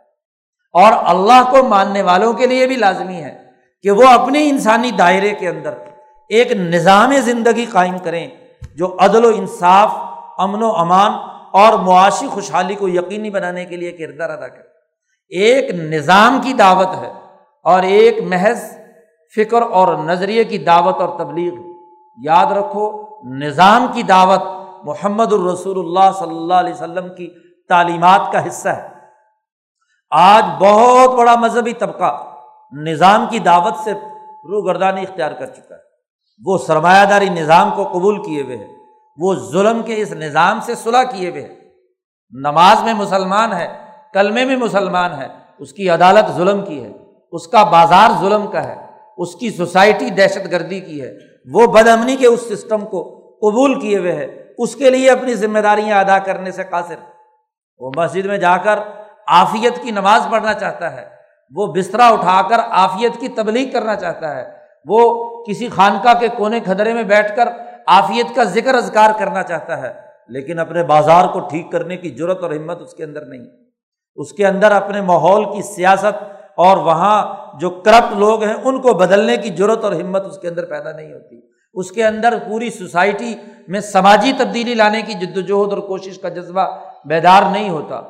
اور 0.72 0.92
اللہ 1.06 1.50
کو 1.50 1.64
ماننے 1.64 2.02
والوں 2.02 2.32
کے 2.32 2.46
لیے 2.46 2.66
بھی 2.66 2.76
لازمی 2.76 3.22
ہے 3.22 3.50
کہ 3.82 3.90
وہ 3.90 4.08
اپنے 4.08 4.48
انسانی 4.48 4.90
دائرے 4.90 5.34
کے 5.34 5.48
اندر 5.48 5.74
ایک 6.28 6.52
نظام 6.52 7.12
زندگی 7.16 7.66
قائم 7.66 7.98
کریں 7.98 8.28
جو 8.76 8.96
عدل 9.00 9.24
و 9.24 9.28
انصاف، 9.28 9.90
امن 10.38 10.62
و 10.62 10.70
امان 10.70 11.12
اور 11.52 11.78
معاشی 11.78 12.26
خوشحالی 12.26 12.74
کو 12.74 12.88
یقینی 12.88 13.30
بنانے 13.30 13.64
کے 13.64 13.76
لیے 13.76 13.92
کردار 13.92 14.30
ادا 14.30 14.48
کرے۔ 14.48 14.73
ایک 15.28 15.74
نظام 15.74 16.40
کی 16.44 16.52
دعوت 16.52 16.94
ہے 16.94 17.12
اور 17.64 17.82
ایک 17.82 18.22
محض 18.22 18.76
فکر 19.36 19.62
اور 19.62 19.98
نظریے 19.98 20.44
کی 20.44 20.58
دعوت 20.58 21.00
اور 21.00 21.18
تبلیغ 21.18 21.52
یاد 22.24 22.46
رکھو، 22.46 23.04
نظام 23.34 23.86
کی 23.94 24.02
دعوت 24.02 24.42
محمد 24.84 25.32
الرسول 25.32 25.78
اللہ 25.78 26.18
صلی 26.18 26.36
اللہ 26.36 26.54
علیہ 26.54 26.74
وسلم 26.74 27.14
کی 27.14 27.34
تعلیمات 27.68 28.32
کا 28.32 28.46
حصہ 28.46 28.68
ہے۔ 28.68 28.88
آج 30.10 30.44
بہت 30.60 31.14
بڑا 31.18 31.34
مذہبی 31.34 31.72
طبقہ 31.72 32.34
نظام 32.72 33.26
کی 33.30 33.38
دعوت 33.38 33.74
سے 33.84 33.92
روگردانی 34.44 35.02
اختیار 35.02 35.32
کر 35.32 35.46
چکا 35.46 35.74
ہے۔ 35.74 35.80
وہ 36.44 36.58
سرمایہ 36.58 37.04
داری 37.04 37.28
نظام 37.28 37.70
کو 37.70 37.84
قبول 37.84 38.22
کیے 38.22 38.42
ہوئے 38.42 38.56
ہے۔ 38.56 38.66
وہ 39.16 39.34
ظلم 39.34 39.82
کے 39.82 39.94
اس 39.96 40.12
نظام 40.12 40.60
سے 40.60 40.74
صلاح 40.74 41.02
کیے 41.02 41.30
ہوئے 41.30 41.42
ہیں 41.42 41.54
نماز 42.32 42.82
میں 42.82 42.94
مسلمان 42.94 43.52
ہے۔ 43.52 43.83
کلمے 44.14 44.44
میں 44.44 44.56
مسلمان 44.56 45.12
ہے، 45.12 45.28
اس 45.58 45.72
کی 45.72 45.88
عدالت 45.90 46.30
ظلم 46.36 46.64
کی 46.64 46.82
ہے، 46.84 46.92
اس 47.32 47.46
کا 47.48 47.62
بازار 47.70 48.10
ظلم 48.20 48.46
کا 48.46 48.64
ہے، 48.64 48.74
اس 49.18 49.34
کی 49.34 49.50
سوسائٹی 49.50 50.10
دہشت 50.10 50.50
گردی 50.52 50.80
کی 50.80 51.00
ہے، 51.02 51.12
وہ 51.46 51.66
بد 51.66 51.88
امنی 51.88 52.16
کے 52.16 52.26
اس 52.26 52.48
سسٹم 52.48 52.84
کو 52.86 53.02
قبول 53.42 53.80
کیے 53.80 53.98
ہوئے 53.98 54.12
ہے، 54.12 54.26
اس 54.58 54.74
کے 54.76 54.90
لیے 54.90 55.10
اپنی 55.10 55.34
ذمہ 55.34 55.58
داریاں 55.58 55.98
ادا 56.00 56.18
کرنے 56.18 56.50
سے 56.50 56.64
قاصر۔ 56.70 56.94
وہ 57.80 57.90
مسجد 57.96 58.26
میں 58.26 58.38
جا 58.38 58.56
کر 58.56 58.78
آفیت 59.34 59.82
کی 59.82 59.90
نماز 59.90 60.26
پڑھنا 60.30 60.54
چاہتا 60.54 60.92
ہے، 60.92 61.04
وہ 61.54 61.66
بسترا 61.74 62.06
اٹھا 62.08 62.40
کر 62.48 62.60
آفیت 62.70 63.20
کی 63.20 63.28
تبلیغ 63.28 63.72
کرنا 63.72 63.96
چاہتا 63.96 64.34
ہے، 64.36 64.44
وہ 64.86 65.00
کسی 65.44 65.68
خانقاہ 65.68 66.14
کے 66.20 66.28
کونے 66.28 66.60
کھدرے 66.60 66.92
میں 66.94 67.02
بیٹھ 67.02 67.36
کر 67.36 67.48
آفیت 67.86 68.34
کا 68.36 68.44
ذکر 68.44 68.74
ازکار 68.74 69.10
کرنا 69.18 69.42
چاہتا 69.42 69.80
ہے، 69.82 69.92
لیکن 70.28 70.58
اپنے 70.58 70.82
بازار 70.84 71.26
کو 71.26 71.40
ٹھیک 71.40 71.70
کرنے 71.72 71.96
کی 71.96 72.14
ضرورت 72.18 72.42
اور 72.42 72.50
ہمت 72.50 72.80
اس 72.80 72.94
کے 72.94 73.04
اندر 73.04 73.26
نہیں۔ 73.26 73.44
اس 74.16 74.32
کے 74.32 74.46
اندر 74.46 74.72
اپنے 74.72 75.00
ماحول 75.00 75.44
کی 75.44 75.62
سیاست 75.62 76.22
اور 76.56 76.76
وہاں 76.76 77.34
جو 77.60 77.70
کرپٹ 77.70 78.16
لوگ 78.16 78.42
ہیں، 78.42 78.54
ان 78.64 78.80
کو 78.80 78.92
بدلنے 78.92 79.36
کی 79.36 79.50
ضرورت 79.58 79.84
اور 79.84 79.92
ہمت 79.92 80.26
اس 80.26 80.38
کے 80.38 80.48
اندر 80.48 80.64
پیدا 80.64 80.92
نہیں 80.92 81.12
ہوتی۔ 81.12 81.40
اس 81.74 81.90
کے 81.90 82.04
اندر 82.04 82.38
پوری 82.48 82.70
سوسائٹی 82.70 83.34
میں 83.68 83.80
سماجی 83.80 84.32
تبدیلی 84.38 84.74
لانے 84.74 85.02
کی 85.02 85.14
جد 85.14 85.36
وجہد 85.36 85.72
اور 85.72 85.78
کوشش 85.78 86.18
کا 86.18 86.28
جذبہ 86.28 86.66
بیدار 87.04 87.42
نہیں 87.52 87.70
ہوتا۔ 87.70 88.02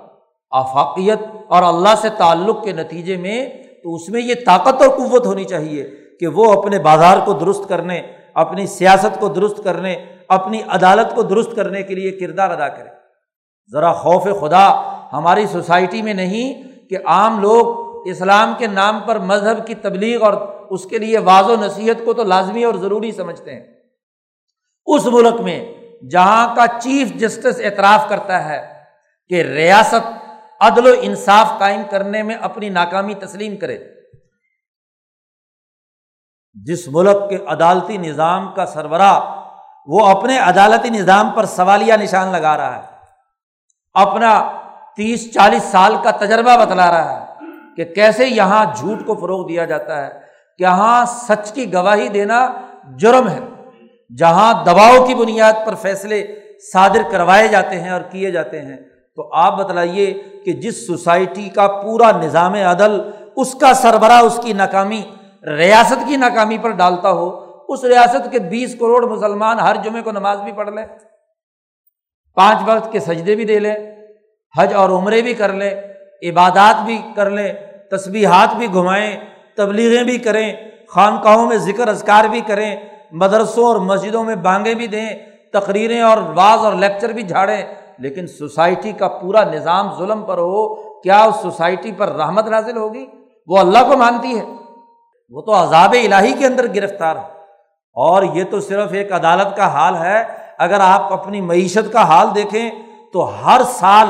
آفاقیت 0.51 1.19
اور 1.49 1.63
اللہ 1.63 1.95
سے 1.97 2.09
تعلق 2.19 2.65
کے 2.65 2.73
نتیجے 2.73 3.17
میں 3.17 3.49
تو 3.83 3.95
اس 3.95 4.09
میں 4.09 4.21
یہ 4.21 4.35
طاقت 4.47 4.83
اور 4.83 4.89
قوت 4.89 5.27
ہونی 5.27 5.45
چاہیے 5.45 5.91
کہ 6.21 6.27
وہ 6.27 6.53
اپنے 6.53 6.79
بازار 6.79 7.17
کو 7.25 7.33
درست 7.33 7.69
کرنے، 7.69 8.03
اپنی 8.35 8.67
سیاست 8.67 9.21
کو 9.21 9.29
درست 9.29 9.65
کرنے، 9.65 9.97
اپنی 10.29 10.63
عدالت 10.69 11.15
کو 11.15 11.23
درست 11.23 11.57
کرنے 11.57 11.83
کے 11.83 11.95
لیے 11.95 12.11
کردار 12.11 12.51
ادا 12.51 12.69
کرے۔ 12.69 12.89
ذرا 13.73 13.93
خوف 13.93 14.23
خدا 14.41 14.94
ہماری 15.15 15.47
سوسائٹی 15.47 16.03
میں 16.03 16.15
نہیں 16.15 16.63
کہ 16.89 16.97
عام 17.05 17.41
لوگ 17.41 17.85
اسلام 18.09 18.55
کے 18.59 18.67
نام 18.67 19.01
پر 19.01 19.19
مذہب 19.19 19.67
کی 19.67 19.75
تبلیغ 19.75 20.25
اور 20.25 20.33
اس 20.71 20.85
کے 20.85 20.99
لیے 20.99 21.19
واض 21.19 21.51
و 21.51 21.57
نصیحت 21.57 22.05
کو 22.05 22.15
تو 22.15 22.23
لازمی 22.23 22.65
اور 22.65 22.75
ضروری 22.75 23.13
سمجھتے 23.13 23.55
ہیں۔ 23.55 23.75
اس 24.87 25.07
ملک 25.07 25.41
میں 25.41 25.75
جہاں 26.11 26.57
کا 26.57 26.67
چیف 26.81 27.15
جسٹس 27.15 27.61
اعتراف 27.65 28.09
کرتا 28.09 28.45
ہے 28.45 28.85
کہ 29.29 29.43
ریاست 29.43 30.07
عدل 30.61 30.87
و 30.87 30.95
انصاف 31.03 31.59
قائم 31.59 31.83
کرنے 31.91 32.23
میں 32.23 32.35
اپنی 32.35 32.69
ناکامی 32.69 33.15
تسلیم 33.15 33.57
کرے۔ 33.57 33.79
جس 36.55 36.89
ملک 36.89 37.31
کے 37.31 37.37
عدالتی 37.47 37.97
نظام 37.97 38.55
کا 38.55 38.67
سربراہ 38.67 39.45
وہ 39.87 40.07
اپنے 40.07 40.39
عدالتی 40.39 40.91
نظام 40.91 41.31
پر 41.31 41.45
سوالیہ 41.45 41.95
نشان 41.95 42.33
لگا 42.33 42.57
رہا 42.57 42.77
ہے۔ 42.77 42.89
اپنا 43.95 44.64
تیس 44.97 45.35
چالیس 45.35 45.63
سال 45.63 45.97
کا 46.03 46.11
تجربہ 46.11 46.65
بتلا 46.65 46.91
رہا 46.91 47.21
ہے 47.21 47.27
کہ 47.77 47.85
کیسے 47.85 48.27
یہاں 48.27 48.65
جھوٹ 48.77 49.07
کو 49.07 49.15
فروغ 49.15 49.49
دیا 49.49 49.65
جاتا 49.65 50.07
ہے۔ 50.07 50.21
یہاں 50.59 51.05
سچ 51.07 51.53
کی 51.53 51.73
گواہی 51.73 52.09
دینا 52.09 52.53
جرم 52.99 53.29
ہے۔ 53.29 53.41
جہاں 54.19 54.65
دباؤ 54.65 55.07
کی 55.07 55.15
بنیاد 55.15 55.53
پر 55.67 55.75
فیصلے 55.75 56.41
صادر 56.73 57.03
کروائے 57.11 57.49
جاتے 57.49 57.81
ہیں 57.81 57.91
اور 57.91 58.01
کیے 58.01 58.31
جاتے 58.31 58.63
ہیں۔ 58.63 58.77
تو 59.17 59.35
آپ 59.35 59.59
بتلائیے 59.59 60.23
کہ 60.45 60.53
جس 60.53 60.87
سوسائٹی 60.87 61.49
کا 61.49 61.67
پورا 61.67 62.13
نظام 62.13 62.55
عدل 62.55 63.11
اس 63.37 63.55
کا 63.55 63.75
سربراہ 63.75 64.21
اس 64.21 64.41
کی 64.43 64.53
ناکامی، 64.53 65.03
ریاست 65.47 66.09
کی 66.09 66.17
ناکامی 66.17 66.59
پر 66.59 66.71
ڈالتا 66.71 67.11
ہو، 67.11 67.41
اس 67.69 67.85
ریاست 67.85 68.33
کے 68.33 68.39
بیس 68.39 68.73
کروڑ 68.75 69.05
مسلمان 69.05 69.59
ہر 69.59 69.77
جمعے 69.85 70.03
کو 70.03 70.11
نماز 70.11 70.41
بھی 70.41 70.53
پڑھ 70.53 70.71
لیں، 70.71 70.87
پانچ 72.35 72.59
وقت 72.67 72.93
کے 72.93 73.01
سجدے 73.01 73.35
بھی 73.35 73.45
دے 73.45 73.59
لیں۔ 73.59 73.75
حج 74.59 74.75
اور 74.75 74.91
عمرے 74.91 75.23
بھی 75.23 75.35
کر 75.35 75.53
لیں 75.53 75.71
عبادات 76.31 76.85
بھی 76.85 77.03
کر 77.17 77.31
لیں 77.31 77.53
تصبیحات 77.91 78.57
بھی 78.57 78.73
گھمائیں، 78.73 79.17
تبلیغیں 79.57 80.03
بھی 80.03 80.19
کریں، 80.19 80.53
خانقاہوں 80.89 81.47
میں 81.47 81.57
ذکر 81.57 81.89
اذکار 81.89 82.25
بھی 82.25 82.41
کریں، 82.41 82.77
مدرسوں 83.13 83.67
اور 83.67 83.77
مسجدوں 83.77 84.25
میں 84.25 84.35
بانگیں 84.35 84.75
بھی 84.75 84.87
دیں، 84.87 85.11
تقریریں 85.53 86.01
اور 86.01 86.19
بعض 86.19 86.59
اور 86.59 86.73
لیکچر 86.73 87.09
بھی 87.09 87.23
جھاڑیں۔ 87.23 87.63
لیکن 87.99 88.27
سوسائٹی 88.27 88.93
کا 88.93 89.09
پورا 89.09 89.45
نظام 89.45 89.99
ظلم 89.99 90.23
پر 90.23 90.39
ہو، 90.39 90.75
کیا 91.01 91.25
اس 91.25 91.37
سوسائٹی 91.43 91.93
پر 91.93 92.09
رحمت 92.09 92.49
نازل 92.49 92.77
ہوگی؟ 92.77 93.07
وہ 93.47 93.59
اللہ 93.59 93.79
کو 93.79 93.97
مانتی 93.97 94.39
ہے۔ 94.39 94.45
وہ 95.31 95.41
تو 95.41 95.63
عذاب 95.63 95.95
الہی 96.05 96.33
کے 96.33 96.47
اندر 96.47 96.75
گرفتار 96.75 97.17
ہے۔ 97.17 97.35
اور 97.93 98.23
یہ 98.23 98.45
تو 98.45 98.61
صرف 98.61 98.89
ایک 98.93 99.13
عدالت 99.13 99.57
کا 99.57 99.67
حال 99.67 99.97
ہے۔ 99.97 100.25
اگر 100.59 100.81
آپ 100.81 101.13
اپنی 101.13 101.41
معیشت 101.41 101.93
کا 101.93 102.03
حال 102.03 102.35
دیکھیں 102.35 102.71
تو 103.13 103.47
ہر 103.47 103.61
سال 103.69 104.07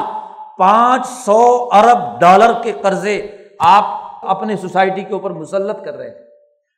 پانچ 0.59 1.07
سو 1.07 1.69
ارب 1.73 2.21
ڈالر 2.21 2.53
کے 2.63 2.73
قرضے 2.73 3.27
آپ 3.61 3.85
اپنے 4.23 4.57
سوسائٹی 4.57 5.03
کے 5.03 5.13
اوپر 5.13 5.31
مسلط 5.31 5.85
کر 5.85 5.97
رہے 5.97 6.09
ہیں۔ 6.09 6.15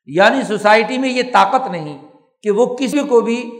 یعنی 0.07 0.43
سوسائٹی 0.43 0.99
میں 0.99 1.09
یہ 1.09 1.23
طاقت 1.33 1.71
نہیں 1.71 1.99
کہ 2.43 2.51
وہ 2.51 2.67
کسی 2.67 2.99
کو 2.99 3.21
بھی 3.21 3.51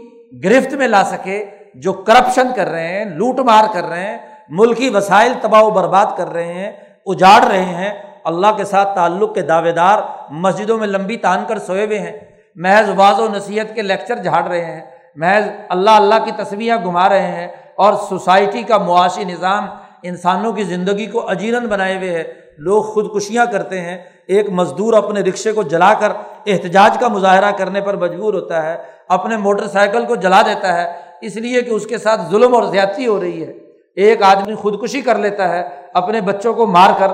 گرفت 0.45 0.75
میں 0.75 0.89
لا 0.89 1.05
سکے 1.05 1.47
جو 1.75 1.93
کرپشن 1.93 2.47
کر 2.57 2.69
رہے 2.69 2.89
ہیں، 2.89 3.05
لوٹ 3.05 3.39
مار 3.39 3.65
کر 3.73 3.85
رہے 3.85 4.07
ہیں، 4.07 4.19
ملکی 4.49 4.89
وسائل 4.89 5.33
تباہ 5.41 5.63
و 5.63 5.71
برباد 5.71 6.07
کر 6.17 6.27
رہے 6.27 6.53
ہیں، 6.53 6.73
اجاڑ 7.07 7.45
رہے 7.45 7.65
ہیں۔ 7.65 8.03
اللہ 8.25 8.47
کے 8.57 8.65
ساتھ 8.65 8.95
تعلق 8.95 9.35
کے 9.35 9.43
دعوے 9.43 9.73
دار 9.73 9.99
مسجدوں 10.31 10.79
میں 10.79 10.87
لمبی 10.87 11.17
تان 11.17 11.45
کر 11.49 11.59
سوئے 11.59 11.87
ہوئے 11.87 11.99
ہیں۔ 11.99 12.19
محض 12.55 12.91
واض 12.97 13.21
و 13.21 13.29
نصیحت 13.29 13.75
کے 13.75 13.83
لیکچر 13.83 14.17
جھاڑ 14.17 14.45
رہے 14.45 14.65
ہیں۔ 14.65 14.81
محض 15.17 15.45
اللہ 15.69 15.91
اللہ 15.91 16.15
کی 16.25 16.31
تصویریں 16.37 16.85
گھما 16.85 17.09
رہے 17.09 17.33
ہیں 17.33 17.49
اور 17.77 17.95
سوسائٹی 18.09 18.63
کا 18.63 18.79
معاشی 18.79 19.25
نظام 19.25 19.67
انسانوں 20.07 20.53
کی 20.53 20.63
زندگی 20.63 21.07
کو 21.07 21.29
اجیرن 21.29 21.67
بنائے 21.67 21.97
ہوئے 21.97 22.11
ہے 22.11 22.25
لوگ 22.59 22.83
خودکشیاں 22.83 23.47
کرتے 23.53 23.81
ہیں۔ 23.81 23.99
ایک 24.27 24.51
مزدور 24.51 24.95
اپنے 24.95 25.21
رکشے 25.21 25.53
کو 25.53 25.63
جلا 25.63 25.95
کر 25.95 26.13
احتجاج 26.47 26.99
کا 26.99 27.09
مظاہرہ 27.09 27.51
کرنے 27.51 27.81
پر 27.81 27.97
مجبور 27.97 28.35
ہوتا 28.35 28.63
ہے، 28.63 28.77
اپنے 29.09 29.37
موٹر 29.37 29.67
سائیکل 29.67 30.05
کو 30.05 30.17
جلا 30.17 30.43
دیتا 30.43 30.75
ہے۔ 30.75 30.93
اس 31.21 31.37
لیے 31.37 31.63
کہ 31.63 31.71
اس 31.71 31.87
کے 31.87 31.99
ساتھ 31.99 32.21
ظلم 32.31 32.55
اور 32.55 32.63
زیادتی 32.63 33.07
ہو 33.07 33.21
رہی 33.21 33.43
ہے۔ 33.43 33.53
ایک 33.97 34.23
آدمی 34.23 34.55
خودکشی 34.55 35.01
کر 35.01 35.19
لیتا 35.19 35.49
ہے 35.49 35.69
اپنے 35.95 36.21
بچوں 36.21 36.55
کو 36.55 36.67
مار 36.67 36.91
کر۔ 36.99 37.09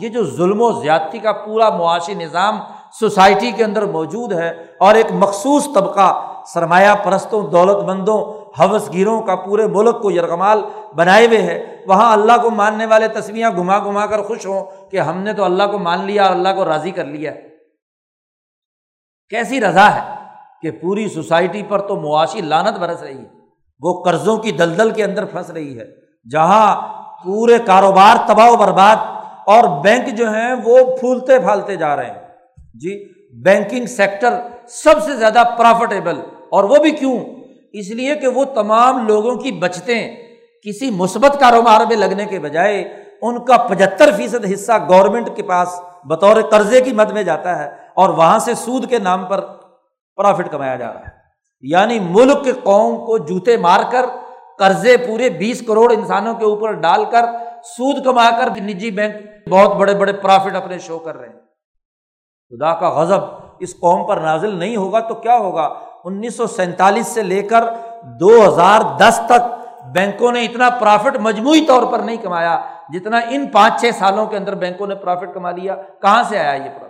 یہ 0.00 0.08
جو 0.08 0.24
ظلم 0.24 0.62
و 0.62 0.72
زیادتی 0.72 1.18
کا 1.18 1.32
پورا 1.32 1.68
معاشی 1.70 2.14
نظام 2.14 2.58
سوسائٹی 3.00 3.50
کے 3.50 3.64
اندر 3.64 3.82
موجود 3.82 4.32
ہے 4.32 4.52
اور 4.78 4.94
ایک 4.94 5.06
مخصوص 5.12 5.68
طبقہ 5.74 6.34
سرمایہ 6.46 6.94
پرستوں، 7.04 7.42
دولت 7.48 7.84
مندوں 7.84 8.20
حوث 8.60 8.92
گیروں 8.92 9.20
کا 9.22 9.34
پورے 9.34 9.66
ملک 9.66 10.02
کو 10.02 10.10
یرغمال 10.10 10.60
بنائے 10.96 11.26
ہوئے 11.26 11.42
ہے۔ 11.42 11.77
وہاں 11.88 12.12
اللہ 12.12 12.32
کو 12.42 12.50
ماننے 12.50 12.86
والے 12.86 13.08
تصویریں 13.08 13.56
گھما 13.56 13.78
گھما 13.78 14.06
کر 14.06 14.22
خوش 14.22 14.46
ہوں 14.46 14.90
کہ 14.90 15.00
ہم 15.00 15.18
نے 15.18 15.32
تو 15.32 15.44
اللہ 15.44 15.62
کو 15.70 15.78
مان 15.78 16.04
لیا 16.04 16.22
اور 16.22 16.30
اللہ 16.30 16.48
کو 16.56 16.64
راضی 16.64 16.90
کر 16.90 17.04
لیا 17.04 17.32
کیسی 19.28 19.60
رضا 19.60 19.94
ہے 19.94 20.14
کہ 20.62 20.70
پوری 20.70 21.08
سوسائٹی 21.08 21.62
پر 21.62 21.80
تو 21.80 21.96
معاشی 21.96 22.40
لانت 22.40 22.78
برس 22.78 23.02
رہی 23.02 23.18
ہے۔ 23.18 23.28
وہ 23.80 24.04
قرضوں 24.04 24.36
کی 24.36 24.52
دلدل 24.52 24.90
کے 24.90 25.04
اندر 25.04 25.24
پھنس 25.24 25.50
رہی 25.50 25.78
ہے۔ 25.78 25.84
جہاں 26.32 26.76
پورے 27.24 27.58
کاروبار 27.66 28.28
تباہ 28.28 28.50
و 28.50 28.56
برباد 28.56 28.96
اور 29.46 29.82
بینک 29.82 30.16
جو 30.16 30.30
ہیں 30.30 30.54
وہ 30.64 30.96
پھولتے 30.96 31.38
پھالتے 31.38 31.76
جا 31.76 31.96
رہے 31.96 32.06
ہیں۔ 32.06 32.28
جی 32.74 33.04
بینکنگ 33.42 33.86
سیکٹر 33.86 34.40
سب 34.68 35.02
سے 35.02 35.16
زیادہ 35.16 35.42
پرافٹیبل 35.58 36.20
اور 36.50 36.64
وہ 36.64 36.76
بھی 36.76 36.90
کیوں؟ 36.90 37.20
اس 37.72 37.90
لیے 37.90 38.14
کہ 38.14 38.28
وہ 38.28 38.44
تمام 38.44 39.06
لوگوں 39.06 39.36
کی 39.36 39.52
بچتیں 39.52 40.27
کسی 40.62 40.90
مثبت 40.90 41.40
کاروبار 41.40 41.80
میں 41.80 41.96
لگنے 41.96 42.24
کے 42.24 42.40
بجائے 42.40 43.04
ان 43.22 43.44
کا 43.44 43.56
پچہتر 43.56 44.12
فیصد 44.16 44.46
حصہ 44.54 44.72
گورنمنٹ 44.88 45.28
کے 45.36 45.42
پاس 45.42 45.80
بطور 46.04 46.42
قرضے 46.50 46.80
کی 46.80 46.92
مد 46.92 47.10
میں 47.10 47.22
جاتا 47.22 47.58
ہے 47.58 47.70
اور 47.94 48.08
وہاں 48.08 48.38
سے 48.38 48.54
سود 48.54 48.90
کے 48.90 48.98
نام 48.98 49.26
پر 49.26 49.40
پرافٹ 50.16 50.50
کمایا 50.50 50.76
جا 50.76 50.92
رہا 50.92 51.00
ہے۔ 51.00 51.18
یعنی 51.60 52.00
ملک 52.00 52.44
کے 52.44 52.52
قوم 52.52 52.96
کو 52.96 53.18
جوتے 53.18 53.56
مار 53.56 53.80
کر 53.92 54.06
قرضے 54.58 54.96
پورے 54.96 55.30
بیس 55.30 55.66
کروڑ 55.66 55.92
انسانوں 55.92 56.34
کے 56.34 56.44
اوپر 56.44 56.72
ڈال 56.72 57.04
کر 57.04 57.24
سود 57.64 58.04
کما 58.04 58.30
کر 58.30 58.60
نجی 58.60 58.90
بینک 58.90 59.48
بہت 59.48 59.76
بڑے 59.76 59.94
بڑے 59.94 60.12
پرافٹ 60.12 60.56
اپنے 60.56 60.78
شو 60.78 60.98
کر 60.98 61.16
رہے 61.16 61.28
ہیں۔ 61.28 61.40
خدا 62.48 62.74
کا 62.74 62.90
غضب 62.90 63.20
اس 63.60 63.74
قوم 63.74 64.08
پر 64.08 64.16
نازل 64.16 64.54
نہیں 64.54 64.76
ہوگا 64.76 65.00
تو 65.00 65.14
کیا 65.14 65.36
ہوگا؟ 65.36 65.74
انیس 66.04 66.36
سو 66.36 66.46
سینتالیس 66.46 67.06
سے 67.06 67.22
لے 67.22 67.42
کر 67.42 67.64
دو 68.02 68.48
ہزار 68.48 68.80
دس 68.98 69.20
تک 69.26 69.57
بینکوں 69.94 70.32
نے 70.32 70.44
اتنا 70.44 70.70
پرافٹ 70.70 71.16
مجموعی 71.20 71.60
طور 71.66 71.82
پر 71.92 71.98
نہیں 71.98 72.16
کمایا 72.16 72.58
جتنا 72.92 73.20
ان 73.30 73.46
پانچ 73.46 73.80
چھ 73.80 73.90
سالوں 73.98 74.26
کے 74.26 74.36
اندر 74.36 74.54
بینکوں 74.54 74.86
نے 74.86 74.94
پرافٹ 74.94 75.34
کما 75.34 75.50
لیا۔ 75.50 75.76
کہاں 76.02 76.22
سے 76.22 76.38
آیا 76.38 76.54
یہ 76.54 76.70
پرافٹ 76.78 76.86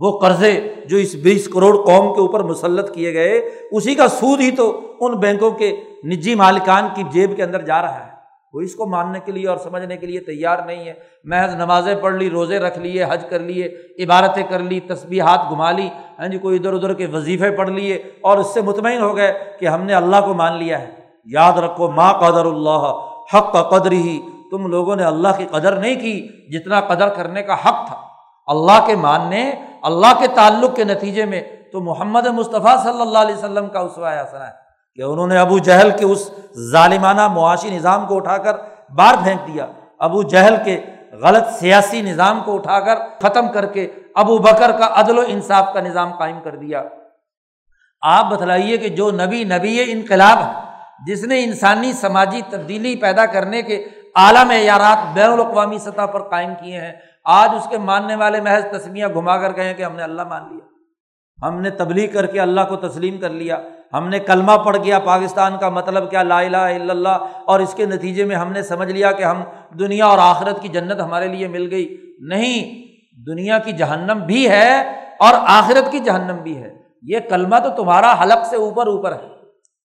وہ 0.00 0.18
قرضے 0.18 0.74
جو 0.84 0.96
اس 0.96 1.14
بیس 1.14 1.48
کروڑ 1.48 1.74
قوم 1.76 2.14
کے 2.14 2.20
اوپر 2.20 2.42
مسلط 2.42 2.94
کیے 2.94 3.12
گئے، 3.14 3.36
اسی 3.70 3.94
کا 3.94 4.08
سود 4.08 4.40
ہی 4.40 4.50
تو 4.50 4.96
ان 5.00 5.18
بینکوں 5.20 5.50
کے 5.50 5.76
نجی 6.04 6.34
مالکان 6.34 6.88
کی 6.94 7.02
جیب 7.10 7.36
کے 7.36 7.42
اندر 7.42 7.62
جا 7.62 7.82
رہا 7.82 8.06
ہے۔ 8.06 8.10
وہ 8.52 8.60
اس 8.60 8.74
کو 8.74 8.86
ماننے 8.86 9.18
کے 9.24 9.32
لیے 9.32 9.48
اور 9.48 9.56
سمجھنے 9.56 9.96
کے 9.96 10.06
لیے 10.06 10.20
تیار 10.20 10.58
نہیں 10.66 10.84
ہے۔ 10.84 10.94
محض 11.24 11.54
نمازیں 11.54 11.94
پڑھ 11.94 12.14
لی، 12.14 12.30
روزے 12.30 12.58
رکھ 12.58 12.78
لیے، 12.78 13.04
حج 13.04 13.24
کر 13.28 13.38
لیے 13.38 13.68
عبارتیں 14.04 14.42
کر 14.50 14.58
لی 14.58 14.80
تصبیح 14.80 15.22
ہاتھ 15.22 15.50
گھما 15.50 15.70
لی 15.70 15.88
ہاں 16.18 16.28
جی 16.28 16.38
کوئی 16.38 16.58
ادھر 16.58 16.72
ادھر 16.72 16.94
کے 16.94 17.06
وظیفے 17.06 17.50
پڑھ 17.50 17.70
لیے 17.70 18.02
اور 18.20 18.38
اس 18.38 18.54
سے 18.54 18.60
مطمئن 18.60 19.02
ہو 19.02 19.16
گئے 19.16 19.32
کہ 19.60 19.66
ہم 19.66 19.82
نے 19.82 19.94
اللہ 19.94 20.16
کو 20.24 20.34
مان 20.34 20.58
لیا 20.58 20.80
ہے۔ 20.80 21.01
یاد 21.24 21.52
رکھو 21.52 21.90
ماں 21.90 22.12
قدر 22.12 22.44
اللہ، 22.44 22.92
حق 23.34 23.52
کا 23.52 23.62
قدر 23.62 23.92
ہی 23.92 24.20
تم 24.50 24.66
لوگوں 24.66 24.96
نے 24.96 25.04
اللہ 25.04 25.28
کی 25.36 25.46
قدر 25.46 25.76
نہیں 25.76 25.94
کی 25.94 26.28
جتنا 26.52 26.80
قدر 26.80 27.08
کرنے 27.08 27.42
کا 27.42 27.54
حق 27.54 27.86
تھا۔ 27.86 27.96
اللہ 28.46 28.86
کے 28.86 28.96
ماننے، 28.96 29.54
اللہ 29.82 30.18
کے 30.18 30.26
تعلق 30.26 30.76
کے 30.76 30.84
نتیجے 30.84 31.24
میں 31.24 31.42
تو 31.72 31.80
محمد 31.80 32.26
مصطفیٰ 32.26 32.82
صلی 32.82 33.00
اللہ 33.00 33.18
علیہ 33.18 33.34
وسلم 33.34 33.66
کا 33.66 33.78
اسوا 33.78 34.12
حسنا 34.12 34.46
ہے 34.46 34.52
کہ 34.94 35.02
انہوں 35.02 35.26
نے 35.26 35.38
ابو 35.38 35.58
جہل 35.58 35.90
کے 35.98 36.04
اس 36.04 36.30
ظالمانہ 36.72 37.28
معاشی 37.28 37.70
نظام 37.70 38.06
کو 38.06 38.16
اٹھا 38.16 38.36
کر 38.36 38.56
باہر 38.96 39.14
پھینک 39.22 39.54
دیا۔ 39.54 39.66
ابو 39.98 40.22
جہل 40.22 40.54
کے 40.64 40.80
غلط 41.12 41.48
سیاسی 41.48 42.02
نظام 42.02 42.40
کو 42.44 42.54
اٹھا 42.54 42.80
کر 42.80 42.94
ختم 43.22 43.52
کر 43.52 43.66
کے 43.66 43.90
ابو 44.14 44.38
بکر 44.38 44.72
کا 44.72 44.88
عدل 44.92 45.18
و 45.18 45.22
انصاف 45.26 45.72
کا 45.74 45.80
نظام 45.80 46.12
قائم 46.12 46.40
کر 46.44 46.56
دیا۔ 46.56 46.82
آپ 48.02 48.30
بتلائیے 48.30 48.76
کہ 48.76 48.88
جو 48.88 49.10
نبی 49.10 49.44
نبی 49.44 49.92
انقلاب 49.92 50.38
ہے 50.38 50.71
جس 51.06 51.24
نے 51.24 51.44
انسانی، 51.44 51.92
سماجی 51.92 52.40
تبدیلی 52.50 52.96
پیدا 52.96 53.26
کرنے 53.26 53.62
کے 53.62 53.86
اعلیٰ 54.14 54.44
معیارات 54.44 55.14
بین 55.14 55.32
الاقوامی 55.32 55.78
سطح 55.78 56.06
پر 56.06 56.22
قائم 56.22 56.54
کیے 56.60 56.80
ہیں۔ 56.80 56.92
آج 57.24 57.50
اس 57.56 57.66
کے 57.70 57.78
ماننے 57.78 58.14
والے 58.14 58.40
محض 58.40 58.64
تسمیاں 58.64 59.08
گھما 59.08 59.36
کر 59.36 59.56
گئے 59.56 59.74
کہ 59.74 59.82
ہم 59.82 59.96
نے 59.96 60.02
اللہ 60.02 60.22
مان 60.22 60.42
لیا۔ 60.50 60.72
ہم 61.46 61.60
نے 61.60 61.70
تبلیغ 61.70 62.12
کر 62.12 62.26
کے 62.26 62.40
اللہ 62.40 62.60
کو 62.68 62.76
تسلیم 62.76 63.18
کر 63.20 63.30
لیا۔ 63.30 63.58
ہم 63.92 64.08
نے 64.08 64.18
کلمہ 64.18 64.52
پڑھ 64.52 64.76
گیا 64.84 64.98
پاکستان 64.98 65.58
کا 65.58 65.68
مطلب 65.68 66.10
کیا 66.10 66.22
لا 66.22 66.38
الہ 66.38 66.56
الا 66.56 66.92
اللہ 66.92 67.26
اور 67.44 67.60
اس 67.60 67.74
کے 67.74 67.86
نتیجے 67.86 68.24
میں 68.24 68.36
ہم 68.36 68.52
نے 68.52 68.62
سمجھ 68.62 68.92
لیا 68.92 69.12
کہ 69.12 69.22
ہم 69.22 69.42
دنیا 69.78 70.06
اور 70.06 70.18
آخرت 70.20 70.62
کی 70.62 70.68
جنت 70.68 71.00
ہمارے 71.00 71.28
لیے 71.28 71.48
مل 71.48 71.68
گئی۔ 71.70 72.16
نہیں، 72.20 72.82
دنیا 73.26 73.58
کی 73.58 73.72
جہنم 73.72 74.18
بھی 74.26 74.50
ہے 74.50 74.80
اور 75.18 75.34
آخرت 75.34 75.92
کی 75.92 75.98
جہنم 75.98 76.36
بھی 76.36 76.62
ہے۔ 76.62 76.78
یہ 77.02 77.18
کلمہ 77.30 77.56
تو 77.56 77.70
تمہارا 77.70 78.22
حلق 78.22 78.46
سے 78.46 78.56
اوپر 78.56 78.86
اوپر 78.86 79.12
ہے۔ 79.12 79.28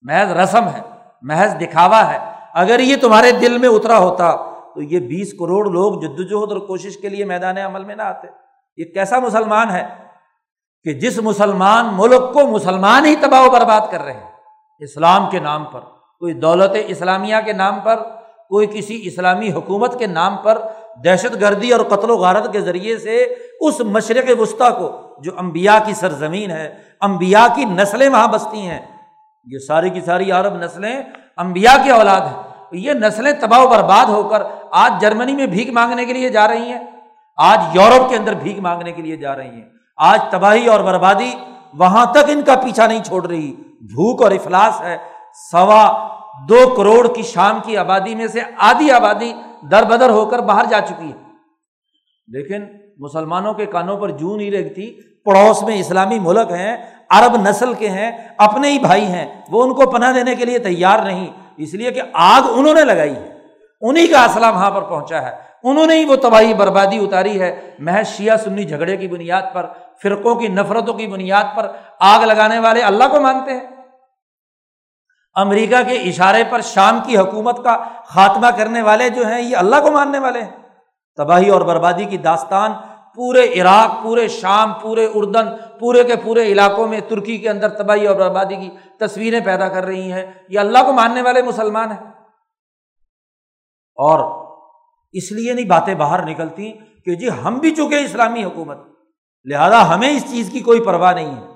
محض 0.01 0.31
رسم 0.31 0.67
ہے۔ 0.67 0.96
محض 1.21 1.55
دکھاوا 1.61 2.13
ہے۔ 2.13 2.17
اگر 2.53 2.79
یہ 2.79 2.95
تمہارے 2.95 3.31
دل 3.31 3.57
میں 3.57 3.69
اترا 3.69 3.97
ہوتا 3.97 4.31
تو 4.75 4.81
یہ 4.81 4.99
بیس 4.99 5.31
کروڑ 5.31 5.69
لوگ 5.69 6.01
جدوجہد 6.01 6.51
اور 6.51 6.67
کوشش 6.67 6.97
کے 6.97 7.09
لیے 7.09 7.25
میدان 7.25 7.57
عمل 7.57 7.83
میں 7.83 7.95
نہ 7.95 8.01
آتے۔ 8.01 8.27
یہ 8.77 8.85
کیسا 8.85 9.19
مسلمان 9.19 9.69
ہے 9.69 9.85
کہ 10.83 10.93
جس 10.93 11.17
مسلمان 11.17 11.89
ملک 11.93 12.33
کو 12.33 12.47
مسلمان 12.47 13.05
ہی 13.05 13.15
تباہ 13.15 13.41
و 13.41 13.49
برباد 13.49 13.81
کر 13.91 14.01
رہے 14.01 14.13
ہیں؟ 14.13 14.31
اسلام 14.79 15.29
کے 15.29 15.39
نام 15.39 15.65
پر، 15.65 15.79
کوئی 16.19 16.33
دولت 16.33 16.71
اسلامیہ 16.87 17.35
کے 17.45 17.53
نام 17.53 17.79
پر، 17.79 17.95
کوئی 18.49 18.67
کسی 18.67 19.01
اسلامی 19.03 19.51
حکومت 19.51 19.99
کے 19.99 20.07
نام 20.07 20.37
پر 20.37 20.57
دہشت 21.05 21.41
گردی 21.41 21.71
اور 21.71 21.85
قتل 21.85 22.09
و 22.09 22.17
غارت 22.17 22.53
کے 22.53 22.61
ذریعے 22.61 22.97
سے 22.97 23.35
اس 23.61 23.79
مشرق 23.79 24.39
وسطیٰ 24.39 24.79
کو، 24.79 25.01
جو 25.19 25.31
امبیا 25.37 25.79
کی 25.85 25.93
سرزمین 25.93 26.51
ہے 26.51 26.75
امبیا 27.01 27.47
کی 27.55 27.65
نسلیں 27.65 28.09
وہاں 28.09 28.27
بستی 28.27 28.67
ہیں۔ 28.67 28.96
یہ 29.51 29.59
ساری 29.59 29.89
کی 29.89 30.01
ساری 30.01 30.31
عرب 30.31 30.55
نسلیں 30.55 31.03
امبیا 31.37 31.77
کی 31.83 31.89
اولاد 31.89 32.21
ہیں۔ 32.21 32.43
یہ 32.71 32.93
نسلیں 32.93 33.31
تباہ 33.31 33.59
و 33.59 33.67
برباد 33.67 34.05
ہو 34.05 34.23
کر 34.23 34.43
آج 34.71 35.01
جرمنی 35.01 35.33
میں 35.33 35.45
بھیک 35.45 35.69
مانگنے 35.69 36.05
کے 36.05 36.13
لیے 36.13 36.29
جا 36.29 36.47
رہی 36.47 36.71
ہیں۔ 36.71 36.79
آج 37.37 37.59
یورپ 37.73 38.09
کے 38.09 38.15
اندر 38.15 38.33
بھیک 38.33 38.59
مانگنے 38.59 38.91
کے 38.91 39.01
لیے 39.01 39.17
جا 39.17 39.35
رہی 39.35 39.49
ہیں۔ 39.49 39.69
آج 39.97 40.19
تباہی 40.31 40.67
اور 40.67 40.79
بربادی 40.79 41.31
وہاں 41.73 42.05
تک 42.05 42.29
ان 42.29 42.41
کا 42.41 42.55
پیچھا 42.55 42.87
نہیں 42.87 43.03
چھوڑ 43.03 43.25
رہی۔ 43.25 43.55
بھوک 43.81 44.23
اور 44.23 44.31
افلاس 44.31 44.81
ہے۔ 44.81 44.97
سوا 45.51 46.07
دو 46.49 46.73
کروڑ 46.77 47.13
کی 47.13 47.21
شام 47.21 47.59
کی 47.65 47.77
آبادی 47.77 48.15
میں 48.15 48.27
سے 48.27 48.39
آدھی 48.57 48.91
آبادی 48.91 49.33
در 49.71 49.83
بدر 49.83 50.09
ہو 50.09 50.25
کر 50.25 50.39
باہر 50.39 50.65
جا 50.65 50.81
چکی 50.81 51.11
ہے۔ 51.11 51.17
لیکن 52.27 52.63
مسلمانوں 52.97 53.53
کے 53.53 53.65
کانوں 53.65 53.97
پر 53.97 54.09
جو 54.09 54.35
نہیں 54.35 54.51
رہتی 54.51 55.01
پڑوس 55.25 55.63
میں 55.63 55.79
اسلامی 55.79 56.19
ملک 56.19 56.51
ہیں۔ 56.51 56.77
عرب 57.09 57.49
نسل 57.49 57.73
کے 57.73 57.89
ہیں، 57.89 58.11
اپنے 58.37 58.69
ہی 58.69 58.79
بھائی 58.79 59.05
ہیں، 59.05 59.41
وہ 59.49 59.63
ان 59.63 59.73
کو 59.73 59.91
پناہ 59.91 60.13
دینے 60.13 60.35
کے 60.35 60.45
لیے 60.45 60.59
تیار 60.59 60.99
نہیں، 60.99 61.27
اس 61.57 61.73
لیے 61.73 61.91
کہ 61.91 62.01
آگ 62.13 62.41
انہوں 62.49 62.73
نے 62.73 62.81
لگائی 62.81 63.15
ہے۔ 63.15 63.37
انہیں 63.81 64.07
کا 64.07 64.23
اصلہ 64.23 64.45
وہاں 64.45 64.71
پر 64.71 64.81
پہنچا 64.81 65.21
ہے۔ 65.21 65.47
انہوں 65.63 65.85
نے 65.85 65.95
ہی 65.95 66.05
وہ 66.05 66.15
تباہی 66.15 66.53
بربادی 66.53 66.97
اتاری 66.97 67.41
ہے۔ 67.41 67.75
محض 67.79 68.07
شیعہ 68.07 68.37
سنی 68.37 68.63
جھگڑے 68.63 68.97
کی 68.97 69.07
بنیاد 69.07 69.41
پر، 69.53 69.65
فرقوں 70.03 70.35
کی 70.35 70.47
نفرتوں 70.47 70.93
کی 70.93 71.07
بنیاد 71.07 71.43
پر 71.55 71.71
آگ 71.99 72.23
لگانے 72.23 72.59
والے 72.59 72.81
اللہ 72.81 73.03
کو 73.11 73.19
مانتے 73.19 73.51
ہیں۔ 73.51 73.67
امریکہ 75.35 75.75
کے 75.87 75.95
اشارے 75.95 76.43
پر 76.49 76.61
شام 76.61 76.99
کی 77.05 77.17
حکومت 77.17 77.63
کا 77.63 77.77
خاتمہ 78.05 78.47
کرنے 78.57 78.81
والے 78.81 79.09
جو 79.09 79.27
ہیں، 79.27 79.41
یہ 79.41 79.57
اللہ 79.57 79.75
کو 79.81 79.91
ماننے 79.91 80.19
والے 80.19 80.41
ہیں۔ 80.41 80.51
تباہی 81.17 81.49
اور 81.49 81.61
بربادی 81.61 82.05
کی 82.05 82.17
داستان 82.17 82.71
پورے 83.15 83.61
عراق، 83.61 84.03
پورے 84.03 84.27
شام، 84.27 84.73
پورے 84.73 85.07
اردن 85.13 85.45
پورے 85.79 86.03
کے 86.03 86.15
پورے 86.15 86.43
علاقوں 86.43 86.87
میں 86.87 86.99
ترکی 87.09 87.37
کے 87.37 87.49
اندر 87.49 87.69
تباہی 87.69 88.07
اور 88.07 88.15
بربادی 88.15 88.55
کی 88.55 88.69
تصویریں 88.99 89.39
پیدا 89.39 89.67
کر 89.67 89.85
رہی 89.85 90.11
ہیں۔ 90.11 90.25
یہ 90.49 90.59
اللہ 90.59 90.79
کو 90.85 90.93
ماننے 90.93 91.21
والے 91.21 91.41
مسلمان 91.41 91.91
ہیں۔ 91.91 92.07
اور 93.95 94.47
اس 95.11 95.31
لیے 95.31 95.53
نہیں 95.53 95.65
باتیں 95.65 95.95
باہر 95.95 96.25
نکلتی 96.25 96.71
کہ 97.05 97.15
جی 97.15 97.29
ہم 97.45 97.57
بھی 97.57 97.71
چکے 97.71 98.03
اسلامی 98.05 98.43
حکومت، 98.43 98.77
لہذا 99.45 99.95
ہمیں 99.95 100.09
اس 100.09 100.31
چیز 100.31 100.49
کی 100.51 100.59
کوئی 100.59 100.81
پرواہ 100.81 101.13
نہیں 101.13 101.35
ہے۔ 101.35 101.47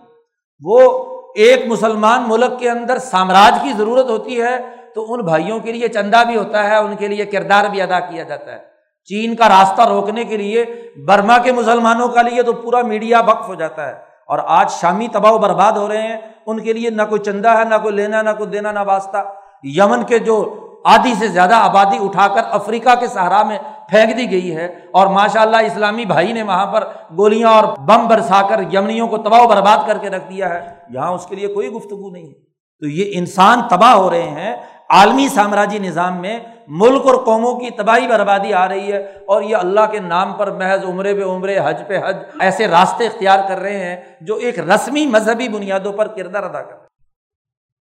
وہ 0.64 1.08
ایک 1.36 1.68
مسلمان 1.68 2.24
ملک 2.28 2.60
کے 2.60 2.70
اندر 2.70 2.98
سامراج 2.98 3.64
کی 3.64 3.74
ضرورت 3.78 4.10
ہوتی 4.10 4.42
ہے 4.42 4.58
تو 4.96 5.14
ان 5.14 5.20
بھائیوں 5.20 5.60
کے 5.60 5.72
لیے 5.72 5.88
چندہ 5.88 6.24
بھی 6.28 6.38
ہوتا 6.38 6.70
ہے، 6.70 6.76
ان 6.76 6.96
کے 6.96 7.08
لیے 7.08 7.26
کردار 7.26 7.66
بھی 7.66 7.82
ادا 7.82 8.00
کیا 8.00 8.24
جاتا 8.24 8.52
ہے۔ 8.52 8.60
چین 9.06 9.36
کا 9.36 9.50
راستہ 9.50 9.82
روکنے 9.82 10.24
کے 10.24 10.38
لیے، 10.38 10.66
برما 11.08 11.38
کے 11.38 11.52
مسلمانوں 11.52 12.08
کا 12.08 12.22
لیے 12.22 12.44
تو 12.44 12.54
پورا 12.54 12.82
میڈیا 12.82 13.22
وقف 13.22 13.48
ہو 13.48 13.56
جاتا 13.56 13.90
ہے۔ 13.90 14.11
اور 14.32 14.40
آج 14.48 14.72
شامی 14.72 15.08
تباہ 15.08 15.32
و 15.32 15.38
برباد 15.38 15.72
ہو 15.72 15.88
رہے 15.88 16.02
ہیں، 16.02 16.18
ان 16.46 16.60
کے 16.60 16.74
لیے 16.74 16.90
نہ 16.90 17.02
کوئی 17.10 17.22
چندہ 17.22 17.50
ہے، 17.50 17.64
نہ 17.64 17.76
کوئی 17.84 17.96
لینا، 17.96 18.22
نہ 18.22 18.30
کوئی 18.38 18.50
دینا، 18.50 18.72
نہ 18.72 18.84
واسطہ۔ 18.86 19.18
یمن 19.64 20.04
کے 20.04 20.20
جو 20.20 20.38
آدھی 20.86 21.14
سے 21.20 21.28
زیادہ 21.28 21.56
آبادی 21.56 21.98
اٹھا 22.02 22.28
کر 22.28 22.42
افریقہ 22.52 22.96
کے 23.00 23.08
سہارا 23.08 23.42
میں 23.44 23.58
پھینک 23.90 24.18
دی 24.18 24.30
گئی 24.32 24.56
ہے، 24.56 24.66
اور 24.92 25.08
ماشاء 25.08 25.42
اللہ 25.42 25.66
اسلامی 25.66 26.06
بھائی 26.06 26.32
نے 26.34 26.44
وہاں 26.44 26.66
پر 26.66 26.88
گولیاں 27.18 27.50
اور 27.50 27.64
بم 27.88 28.08
برسا 28.08 28.42
کر 28.50 28.62
یمنیوں 28.72 29.08
کو 29.08 29.18
تباہ 29.18 29.42
و 29.42 29.48
برباد 29.48 29.86
کر 29.88 29.98
کے 29.98 30.10
رکھ 30.10 30.30
دیا 30.30 30.50
ہے۔ 30.50 30.60
یہاں 30.90 31.12
اس 31.12 31.26
کے 31.26 31.36
لیے 31.36 31.48
کوئی 31.48 31.70
گفتگو 31.70 32.10
نہیں 32.10 32.28
ہے۔ 32.28 32.40
تو 32.82 32.88
یہ 32.88 33.12
انسان 33.14 33.62
تباہ 33.70 33.94
ہو 33.94 34.10
رہے 34.12 34.30
ہیں، 34.30 34.56
عالمی 34.90 35.28
سامراجی 35.28 35.80
نظام 35.80 36.22
میں 36.22 36.40
ملک 36.80 37.08
اور 37.08 37.16
قوموں 37.26 37.54
کی 37.60 37.70
تباہی 37.78 38.08
بربادی 38.08 38.54
آ 38.54 38.68
رہی 38.70 38.92
ہے 38.92 38.98
اور 39.28 39.42
یہ 39.42 39.56
اللہ 39.56 39.86
کے 39.92 40.00
نام 40.00 40.34
پر 40.34 40.52
محض 40.52 40.84
عمرے 40.86 41.14
پہ 41.14 41.24
عمرے، 41.24 41.58
حج 41.66 41.82
پہ 41.88 42.00
حج 42.06 42.18
ایسے 42.40 42.68
راستے 42.68 43.06
اختیار 43.08 43.40
کر 43.48 43.60
رہے 43.60 43.84
ہیں 43.86 43.98
جو 44.22 44.36
ایک 44.36 44.60
رسمی 44.60 45.06
مذہبی 45.08 45.48
بنیادوں 45.50 45.94
پر 45.94 46.08
کردار 46.08 46.44
ادا 46.44 46.62
کر 46.62 46.76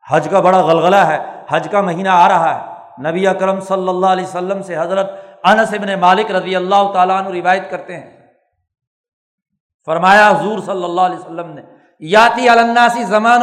حج 0.05 0.27
کا 0.31 0.39
بڑا 0.39 0.61
غلغلہ 0.61 1.03
ہے، 1.07 1.19
حج 1.49 1.67
کا 1.71 1.81
مہینہ 1.81 2.09
آ 2.09 2.27
رہا 2.27 2.53
ہے۔ 2.55 3.09
نبی 3.09 3.27
اکرم 3.27 3.59
صلی 3.67 3.89
اللہ 3.89 4.07
علیہ 4.07 4.25
وسلم 4.25 4.61
سے 4.61 4.77
حضرت 4.77 5.11
انس 5.43 5.73
ابن 5.73 5.99
مالک 5.99 6.31
رضی 6.31 6.55
اللہ 6.55 6.91
تعالیٰ 6.93 7.17
عنہ 7.17 7.29
روایت 7.29 7.69
کرتے 7.71 7.97
ہیں۔ 7.97 8.09
فرمایا 9.87 10.29
حضور 10.29 10.59
صلی 10.65 10.83
اللہ 10.83 11.01
علیہ 11.01 11.19
وسلم 11.19 11.51
نے، 11.51 11.61
یاتی 12.01 12.49
الناسی 12.49 13.03
زمان 13.03 13.41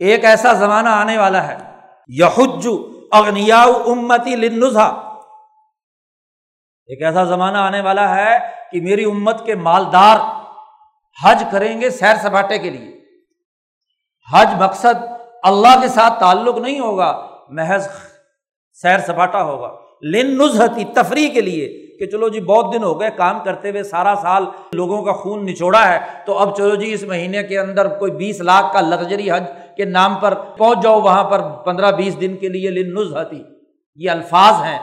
ایک 0.00 0.24
ایسا 0.24 0.52
زمانہ 0.54 0.88
آنے 0.88 1.16
والا 1.18 1.46
ہے، 1.48 1.56
یحج 2.10 2.68
اغنیا 3.12 3.62
امتی 3.62 4.36
لنزا 4.36 4.84
ایک 6.86 7.02
ایسا 7.02 7.24
زمانہ 7.24 7.58
آنے 7.58 7.80
والا 7.80 8.14
ہے 8.14 8.38
کہ 8.72 8.80
میری 8.80 9.04
امت 9.04 9.46
کے 9.46 9.54
مالدار 9.54 10.16
حج 11.24 11.44
کریں 11.50 11.80
گے 11.80 11.90
سیر 11.90 12.16
سپاٹے 12.16 12.58
کے 12.58 12.70
لیے۔ 12.70 13.00
حج 14.32 14.48
مقصد 14.60 14.94
اللہ 15.42 15.80
کے 15.80 15.88
ساتھ 15.88 16.20
تعلق 16.20 16.58
نہیں 16.58 16.80
ہوگا، 16.80 17.28
محض 17.48 17.88
سیر 18.72 18.98
سپاٹا 18.98 19.42
ہوگا۔ 19.42 19.76
لن 20.02 20.38
نظہتی 20.38 20.84
تفریح 20.84 21.32
کے 21.32 21.40
لیے 21.40 21.91
کہ 22.02 22.10
چلو 22.10 22.28
جی 22.28 22.40
بہت 22.40 22.72
دن 22.72 22.82
ہو 22.82 23.00
گئے 23.00 23.10
کام 23.16 23.38
کرتے 23.44 23.70
ہوئے 23.70 23.82
سارا 23.82 24.14
سال 24.22 24.44
لوگوں 24.72 25.02
کا 25.02 25.12
خون 25.12 25.44
نچوڑا 25.46 25.92
ہے، 25.92 25.98
تو 26.26 26.38
اب 26.38 26.56
چلو 26.56 26.74
جی 26.74 26.92
اس 26.92 27.02
مہینے 27.02 27.42
کے 27.42 27.58
اندر 27.58 27.88
کوئی 27.88 28.12
بیس 28.12 28.40
لاکھ 28.40 28.72
کا 28.72 28.80
لگژری 28.80 29.30
حج 29.30 29.44
کے 29.76 29.84
نام 29.84 30.14
پر 30.14 30.34
پہنچ 30.34 30.82
جاؤ، 30.82 31.00
وہاں 31.00 31.24
پر 31.24 31.40
پندرہ 31.64 31.92
بیس 31.92 32.20
دن 32.20 32.36
کے 32.36 32.48
لیے 32.48 32.70
لن 32.70 32.94
نظہتی 32.94 33.42
یہ 33.96 34.10
الفاظ 34.10 34.54
ہیں۔ 34.62 34.78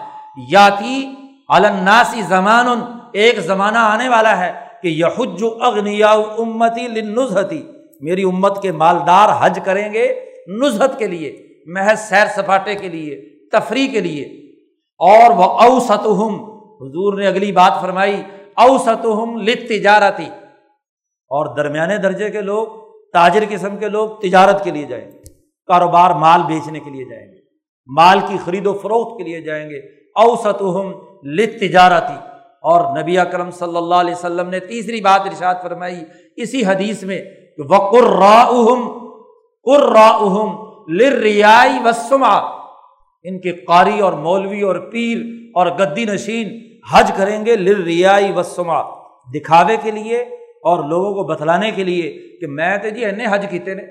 یاتی 0.51 1.13
الناسی 1.49 2.21
زمان 2.21 2.67
ایک 3.13 3.39
زمانہ 3.39 3.77
آنے 3.77 4.09
والا 4.09 4.37
ہے 4.37 4.51
کہ 4.81 4.87
یحج 4.87 5.43
اغنیا 5.61 6.11
امتی 6.37 6.87
لن 6.87 7.13
نظہتی 7.13 7.61
میری 8.01 8.23
امت 8.23 8.61
کے 8.61 8.71
مالدار 8.71 9.29
حج 9.39 9.59
کریں 9.63 9.93
گے 9.93 10.07
نظہت 10.47 10.99
کے 10.99 11.07
لیے، 11.07 11.47
محض 11.65 11.99
سیر 11.99 12.27
سپاٹے 12.35 12.75
کے 12.75 12.87
لیے، 12.87 13.15
تفریح 13.51 13.91
کے 13.91 13.99
لیے۔ 13.99 14.23
اور 14.99 15.31
وہ 15.31 15.43
اوسط 15.43 16.07
حضور 16.81 17.17
نے 17.17 17.27
اگلی 17.27 17.51
بات 17.51 17.81
فرمائی 17.81 18.21
اوسط 18.57 19.05
لت 19.41 19.67
تجارتی 19.69 20.29
اور 21.31 21.55
درمیانے 21.55 21.97
درجے 21.97 22.29
کے 22.29 22.41
لوگ، 22.41 22.67
تاجر 23.13 23.43
قسم 23.49 23.77
کے 23.77 23.89
لوگ 23.89 24.09
تجارت 24.09 24.63
کے 24.63 24.71
لیے 24.71 24.85
جائیں 24.85 25.05
گے، 25.05 25.17
کاروبار 25.69 26.11
مال 26.11 26.41
بیچنے 26.47 26.79
کے 26.79 26.89
لیے 26.89 27.05
جائیں 27.05 27.25
گے، 27.27 27.37
مال 27.89 28.19
کی 28.27 28.37
خرید 28.45 28.67
و 28.67 28.73
فروخت 28.73 29.17
کے 29.17 29.23
لیے 29.23 29.41
جائیں 29.41 29.69
گے۔ 29.69 29.79
اوسط 30.15 30.61
لت 31.23 31.59
تجارتی 31.59 32.17
اور 32.63 32.97
نبی 32.97 33.17
اکرم 33.17 33.51
صلی 33.51 33.77
اللہ 33.77 33.95
علیہ 33.95 34.13
وسلم 34.13 34.49
نے 34.49 34.59
تیسری 34.59 35.01
بات 35.01 35.21
ارشاد 35.21 35.55
فرمائی، 35.61 36.03
اسی 36.35 36.65
حدیث 36.65 37.03
میں 37.03 37.21
وقر 37.69 38.09
راہم 38.19 38.87
قر 39.65 39.95
لریائی 40.93 41.79
وسما 41.85 42.35
ان 43.25 43.39
کے 43.39 43.51
قاری 43.65 43.99
اور 43.99 44.13
مولوی 44.13 44.61
اور 44.61 44.75
پیر 44.91 45.17
اور 45.55 45.67
گدی 45.79 46.05
نشین 46.05 46.47
حج 46.91 47.11
کریں 47.17 47.45
گے 47.45 47.55
لریائی 47.55 48.31
وسما 48.31 48.81
دکھاوے 49.35 49.77
کے 49.77 49.91
لیے 49.91 50.17
اور 50.63 50.83
لوگوں 50.83 51.13
کو 51.13 51.23
بتلانے 51.23 51.71
کے 51.71 51.83
لیے 51.83 52.37
کہ 52.41 52.47
میں 52.47 52.77
تو 52.77 52.89
جی 52.89 53.05
این 53.05 53.21
حج 53.21 53.45
کیتے 53.49 53.73
نے۔ 53.73 53.83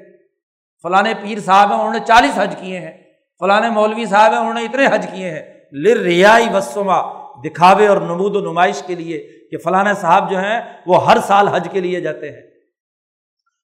فلاں 0.83 1.03
پیر 1.23 1.39
صاحب 1.39 1.69
ہیں، 1.69 1.79
انہوں 1.79 1.93
نے 1.93 1.99
چالیس 2.07 2.33
حج 2.35 2.57
کیے 2.61 2.81
ہیں۔ 2.81 3.03
فلاں 3.39 3.71
مولوی 3.71 4.07
صاحب 4.07 4.33
ہیں، 4.33 4.39
انہوں 4.39 4.55
نے 4.55 4.63
اتنے 4.63 4.87
حج 4.87 5.07
کیے 5.15 5.31
ہیں۔ 5.31 5.61
لر 5.73 5.97
ریائی 5.97 6.47
وسما 6.55 7.01
دکھاوے 7.41 7.87
اور 7.87 7.97
نمود 7.97 8.37
و 8.37 8.41
نمائش 8.41 8.83
کے 8.83 8.95
لیے 8.95 9.29
کہ 9.51 9.59
فلاں 9.59 9.95
صاحب 9.95 10.31
جو 10.31 10.39
ہیں 10.39 10.61
وہ 10.87 11.11
ہر 11.11 11.17
سال 11.19 11.49
حج 11.49 11.69
کے 11.73 11.81
لیے 11.81 12.01
جاتے 12.01 12.31
ہیں۔ 12.31 12.49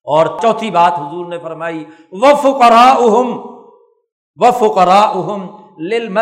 اور 0.05 0.27
چوتھی 0.43 0.71
بات 0.71 0.93
حضور 0.93 1.27
نے 1.27 1.39
فرمائی 1.39 1.85
و 2.13 2.37
فقرا 2.37 2.93
اہم 2.93 3.39
و 4.37 4.51
فقرا 4.51 5.01
اہم 5.01 5.57
لل 5.79 6.19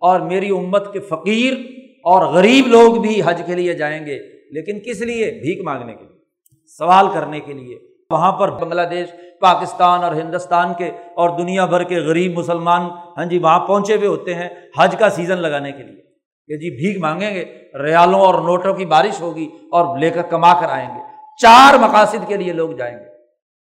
اور 0.00 0.20
میری 0.20 0.50
امت 0.50 0.92
کے 0.92 1.00
فقیر 1.00 1.85
اور 2.06 2.26
غریب 2.26 2.66
لوگ 2.66 2.94
بھی 2.94 3.22
حج 3.24 3.42
کے 3.46 3.54
لیے 3.54 3.74
جائیں 3.74 4.06
گے، 4.06 4.18
لیکن 4.50 4.90
کس 4.90 5.00
لیے؟ 5.00 5.30
بھیک 5.30 5.64
مانگنے 5.64 5.94
کے 5.94 6.04
لیے، 6.04 6.18
سوال 6.66 7.06
کرنے 7.14 7.40
کے 7.40 7.52
لیے۔ 7.52 7.78
وہاں 8.10 8.32
پر 8.32 8.50
بنگلہ 8.50 8.82
دیش، 8.82 9.08
پاکستان 9.40 10.04
اور 10.04 10.14
ہندوستان 10.14 10.74
کے 10.78 10.86
اور 10.88 11.38
دنیا 11.38 11.64
بھر 11.64 11.82
کے 11.82 11.96
غریب 11.96 12.38
مسلمان 12.38 12.82
ہاں 13.16 13.24
جی 13.24 13.38
وہاں 13.38 13.58
پہنچے 13.58 13.96
ہوئے 13.96 14.06
ہوتے 14.06 14.34
ہیں 14.34 14.48
حج 14.78 14.96
کا 14.98 15.10
سیزن 15.10 15.38
لگانے 15.38 15.72
کے 15.72 15.82
لیے۔ 15.82 16.02
کہ 16.46 16.56
جی 16.56 16.70
بھیک 16.76 17.02
مانگیں 17.02 17.34
گے، 17.34 17.44
ریالوں 17.82 18.20
اور 18.20 18.34
نوٹوں 18.34 18.74
کی 18.74 18.86
بارش 18.86 19.20
ہوگی 19.20 19.48
اور 19.72 19.98
لے 19.98 20.10
کر 20.10 20.22
کما 20.22 20.60
کر 20.60 20.66
آئیں 20.70 20.88
گے۔ 20.88 21.00
چار 21.42 21.78
مقاصد 21.78 22.28
کے 22.28 22.36
لیے 22.36 22.52
لوگ 22.52 22.70
جائیں 22.70 22.96
گے۔ 22.96 23.04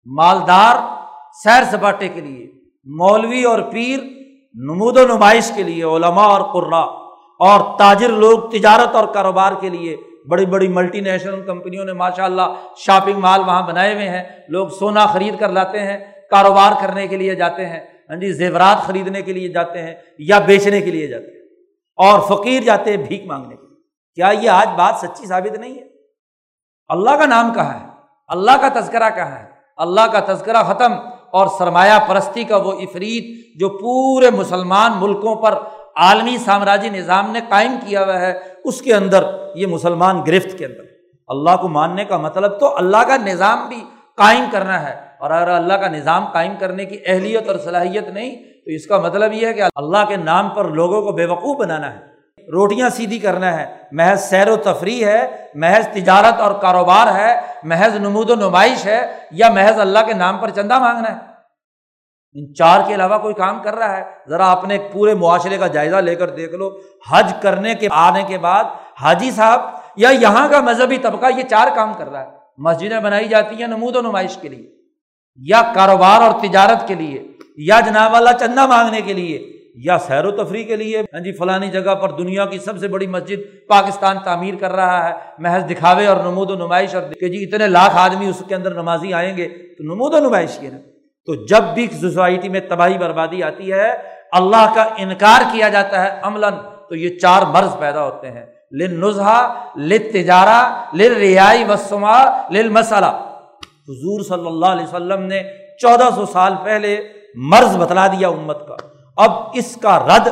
مالدار، 0.05 0.75
سیر 1.43 1.63
سپاٹے 1.63 2.07
کے 2.07 2.21
لیے، 2.21 2.45
مولوی 2.85 3.43
اور 3.43 3.59
پیر، 3.61 3.99
نمود 4.53 4.97
و 4.97 5.07
نمائش 5.07 5.51
کے 5.55 5.63
لیے، 5.63 5.83
علماء 5.83 6.27
اور 6.27 6.41
قرا 6.53 7.02
اور 7.39 7.77
تاجر 7.77 8.09
لوگ 8.09 8.39
تجارت 8.39 8.95
اور 8.95 9.07
کاروبار 9.07 9.51
کے 9.61 9.69
لیے 9.69 9.97
بڑی 10.29 10.45
بڑی 10.45 10.67
ملٹی 10.67 11.01
نیشنل 11.01 11.45
کمپنیوں 11.45 11.85
نے 11.85 11.93
ماشاء 11.93 12.23
اللہ 12.23 12.41
شاپنگ 12.77 13.19
مال 13.19 13.41
وہاں 13.41 13.67
بنائے 13.67 13.93
ہوئے 13.93 14.09
ہیں۔ 14.09 14.23
لوگ 14.49 14.67
سونا 14.67 15.05
خرید 15.05 15.39
کر 15.39 15.49
لاتے 15.49 15.79
ہیں، 15.79 15.97
کاروبار 16.29 16.71
کرنے 16.81 17.07
کے 17.07 17.17
لیے 17.17 17.35
جاتے 17.35 17.65
ہیں 17.65 17.79
ہاں 18.09 18.15
جی 18.15 18.33
زیورات 18.33 18.81
خریدنے 18.81 19.21
کے 19.21 19.33
لیے 19.33 19.47
جاتے 19.47 19.81
ہیں 19.81 19.95
یا 20.19 20.39
بیچنے 20.39 20.81
کے 20.81 20.91
لیے 20.91 21.07
جاتے 21.07 21.25
ہیں۔ 21.25 21.43
اور 21.95 22.19
فقیر 22.19 22.63
جاتے 22.63 22.89
ہیں 22.89 22.97
بھیک 22.97 23.25
مانگنے 23.25 23.55
کے 23.55 23.67
لیے۔ 23.67 23.81
کیا 24.15 24.27
یہ 24.27 24.49
آج 24.49 24.67
بات 24.77 24.95
سچی 24.99 25.25
ثابت 25.25 25.59
نہیں 25.59 25.75
ہے؟ 25.75 25.83
اللہ 26.87 27.09
کا 27.09 27.25
نام 27.25 27.53
کہاں 27.53 27.79
ہے؟ 27.79 27.85
اللہ 28.27 28.51
کا 28.51 28.79
تذکرہ 28.79 29.09
کہاں 29.09 29.39
ہے؟ 29.39 29.45
اللہ 29.77 30.01
کا 30.01 30.33
تذکرہ 30.33 30.63
ختم 30.63 30.93
اور 31.31 31.47
سرمایہ 31.57 31.99
پرستی 32.07 32.43
کا 32.43 32.57
وہ 32.57 32.71
افریت 32.71 33.59
جو 33.59 33.69
پورے 33.69 34.29
مسلمان 34.29 34.91
ملکوں 34.99 35.35
پر 35.35 35.53
عالمی 35.95 36.37
سامراجی 36.37 36.89
نظام 36.89 37.31
نے 37.31 37.39
قائم 37.49 37.75
کیا 37.85 38.03
ہوا 38.03 38.19
ہے، 38.19 38.39
اس 38.65 38.81
کے 38.81 38.93
اندر، 38.93 39.23
یہ 39.55 39.67
مسلمان 39.67 40.21
گرفت 40.27 40.57
کے 40.57 40.65
اندر۔ 40.65 40.83
اللہ 41.27 41.55
کو 41.61 41.67
ماننے 41.67 42.05
کا 42.05 42.17
مطلب 42.17 42.59
تو 42.59 42.77
اللہ 42.77 42.97
کا 42.97 43.17
نظام 43.17 43.67
بھی 43.69 43.83
قائم 44.17 44.45
کرنا 44.51 44.89
ہے۔ 44.89 45.13
اور 45.19 45.31
اگر 45.31 45.47
اللہ 45.47 45.73
کا 45.73 45.87
نظام 45.87 46.25
قائم 46.25 46.53
کرنے 46.59 46.85
کی 46.85 46.97
اہلیت 47.05 47.49
اور 47.49 47.55
صلاحیت 47.63 48.07
نہیں، 48.07 48.35
تو 48.35 48.71
اس 48.71 48.87
کا 48.87 48.97
مطلب 48.97 49.33
یہ 49.33 49.47
ہے 49.47 49.53
کہ 49.53 49.63
اللہ 49.75 50.05
کے 50.07 50.15
نام 50.15 50.49
پر 50.49 50.65
لوگوں 50.65 51.01
کو 51.01 51.11
بے 51.11 51.25
وقوف 51.25 51.57
بنانا 51.57 51.93
ہے۔ 51.93 51.99
روٹیاں 52.51 52.89
سیدھی 52.89 53.19
کرنا 53.19 53.59
ہے۔ 53.59 53.75
محض 53.91 54.19
سیر 54.19 54.49
و 54.49 54.55
تفریح 54.55 55.05
ہے، 55.05 55.27
محض 55.55 55.87
تجارت 55.87 56.41
اور 56.41 56.51
کاروبار 56.61 57.15
ہے، 57.15 57.41
محض 57.63 57.95
نمود 57.95 58.29
و 58.29 58.35
نمائش 58.35 58.85
ہے، 58.85 59.13
یا 59.31 59.49
محض 59.49 59.79
اللہ 59.79 59.99
کے 60.05 60.13
نام 60.13 60.37
پر 60.37 60.49
چندہ 60.49 60.79
مانگنا 60.79 61.15
ہے۔ 61.15 61.32
ان 62.33 62.53
چار 62.53 62.79
کے 62.87 62.95
علاوہ 62.95 63.17
کوئی 63.17 63.33
کام 63.33 63.61
کر 63.63 63.75
رہا 63.75 63.97
ہے؟ 63.97 64.03
ذرا 64.29 64.51
اپنے 64.51 64.77
پورے 64.91 65.13
معاشرے 65.13 65.57
کا 65.57 65.67
جائزہ 65.67 65.95
لے 65.95 66.15
کر 66.15 66.29
دیکھ 66.29 66.53
لو۔ 66.53 66.69
حج 67.11 67.33
کرنے 67.41 67.75
کے 67.75 67.87
آنے 67.91 68.23
کے 68.27 68.37
بعد 68.37 68.63
حاجی 69.01 69.31
صاحب 69.31 69.61
یا 69.95 70.09
یہاں 70.09 70.47
کا 70.47 70.61
مذہبی 70.61 70.97
طبقہ 70.97 71.25
یہ 71.37 71.43
چار 71.43 71.67
کام 71.75 71.93
کر 71.93 72.09
رہا 72.09 72.21
ہے۔ 72.21 72.31
مسجدیں 72.57 72.99
بنائی 72.99 73.27
جاتی 73.27 73.55
ہیں 73.55 73.67
نمود 73.67 73.95
و 73.95 74.01
نمائش 74.01 74.37
کے 74.37 74.49
لیے، 74.49 74.71
یا 75.37 75.61
کاروبار 75.75 76.21
اور 76.21 76.31
تجارت 76.41 76.87
کے 76.87 76.95
لیے، 76.95 77.27
یا 77.57 77.79
جناب 77.79 78.13
والا 78.13 78.33
چندہ 78.33 78.65
مانگنے 78.65 79.01
کے 79.01 79.13
لیے، 79.13 79.53
یا 79.75 79.97
سیر 79.97 80.25
و 80.25 80.31
تفریح 80.31 80.65
کے 80.65 80.75
لیے۔ 80.75 80.99
ہاں 81.01 81.19
جی 81.19 81.31
فلانی 81.31 81.67
جگہ 81.67 81.95
پر 81.95 82.11
دنیا 82.11 82.45
کی 82.45 82.59
سب 82.59 82.77
سے 82.77 82.87
بڑی 82.87 83.07
مسجد 83.07 83.67
پاکستان 83.67 84.17
تعمیر 84.23 84.55
کر 84.55 84.71
رہا 84.71 85.09
ہے۔ 85.09 85.13
محض 85.39 85.69
دکھاوے 85.69 86.07
اور 86.07 86.17
نمود 86.17 86.51
و 86.51 86.55
نمائش 86.55 86.95
اور 86.95 87.03
کہ 87.03 87.27
جی 87.27 87.43
اتنے 87.43 87.67
لاکھ 87.67 87.97
آدمی 87.97 88.29
اس 88.29 88.43
کے 88.47 88.55
اندر 88.55 88.73
نمازی 88.73 89.13
آئیں 89.13 89.37
گے 89.37 89.47
تو 89.77 89.83
نمود 89.83 90.13
و 90.13 90.19
نمائش 90.19 90.57
کی 90.57 90.67
نا۔ 90.67 90.77
تو 91.25 91.35
جب 91.35 91.63
بھی 91.73 91.87
سوسائٹی 92.01 92.49
میں 92.49 92.59
تباہی 92.59 92.97
بربادی 92.97 93.43
آتی 93.43 93.71
ہے، 93.73 93.91
اللہ 94.31 94.73
کا 94.75 94.85
انکار 94.97 95.41
کیا 95.51 95.69
جاتا 95.69 96.03
ہے 96.03 96.19
عملاً، 96.23 96.53
تو 96.89 96.95
یہ 96.95 97.19
چار 97.19 97.41
مرض 97.41 97.77
پیدا 97.79 98.03
ہوتے 98.03 98.31
ہیں۔ 98.31 98.45
لن 98.71 98.99
نظہا 98.99 99.65
لت 99.75 100.13
تجارہ 100.13 100.85
لل 100.93 101.13
ریائی 101.13 101.63
وسما 101.63 102.17
لل 102.49 102.77
حضور 102.77 104.21
صلی 104.23 104.47
اللہ 104.47 104.65
علیہ 104.65 104.83
وسلم 104.83 105.21
نے 105.21 105.43
چودہ 105.77 106.09
سو 106.15 106.25
سال 106.25 106.53
پہلے 106.63 107.01
مرض 107.35 107.77
بتلا 107.77 108.07
دیا 108.07 108.27
امت 108.27 108.67
کا۔ 108.67 108.75
اب 109.17 109.31
اس 109.53 109.77
کا 109.81 109.99
رد 109.99 110.27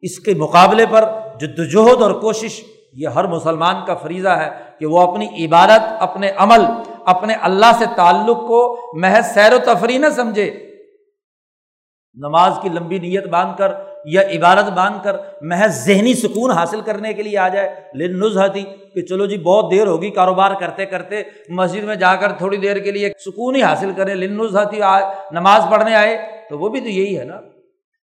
اس 0.00 0.18
کے 0.18 0.34
مقابلے 0.34 0.86
پر 0.90 1.04
جدوجہد 1.40 2.02
اور 2.02 2.10
کوشش 2.10 2.62
یہ 2.94 3.08
ہر 3.08 3.24
مسلمان 3.24 3.74
کا 3.86 3.94
فریضہ 3.94 4.28
ہے 4.28 4.50
کہ 4.78 4.86
وہ 4.86 5.00
اپنی 5.00 5.46
عبادت، 5.46 5.80
اپنے 5.98 6.30
عمل، 6.36 6.64
اپنے 7.04 7.34
اللہ 7.34 7.72
سے 7.78 7.84
تعلق 7.96 8.36
کو 8.36 8.78
محض 8.94 9.26
سیر 9.34 9.52
و 9.52 9.58
تفریح 9.64 9.98
نہ 9.98 10.06
سمجھے۔ 10.16 10.50
نماز 12.14 12.52
کی 12.62 12.68
لمبی 12.68 12.98
نیت 12.98 13.26
باندھ 13.26 13.58
کر 13.58 13.72
یا 14.04 14.20
عبادت 14.20 14.68
باندھ 14.70 15.04
کر 15.04 15.16
محض 15.40 15.84
ذہنی 15.84 16.14
سکون 16.14 16.50
حاصل 16.50 16.80
کرنے 16.80 17.12
کے 17.12 17.22
لیے 17.22 17.38
آ 17.38 17.48
جائے۔ 17.48 17.68
لن 17.94 18.18
نظہتی 18.20 18.62
کہ 18.94 19.02
چلو 19.02 19.26
جی 19.26 19.38
بہت 19.38 19.70
دیر 19.70 19.86
ہوگی 19.86 20.10
کاروبار 20.10 20.50
کرتے 20.60 20.86
کرتے 20.86 21.22
مسجد 21.48 21.84
میں 21.84 21.96
جا 21.96 22.16
کر 22.16 22.32
تھوڑی 22.32 22.56
دیر 22.56 22.78
کے 22.78 22.90
لیے 22.90 23.12
سکون 23.18 23.56
ہی 23.56 23.62
حاصل 23.62 23.90
کریں۔ 23.96 24.14
لن 24.14 24.36
نظہتی 24.36 24.80
نماز 25.32 25.62
پڑھنے 25.70 25.94
آئے، 25.94 26.26
تو 26.50 26.58
وہ 26.58 26.68
بھی 26.68 26.80
تو 26.80 26.88
یہی 26.88 27.18
ہے 27.18 27.24
نا۔ 27.24 27.36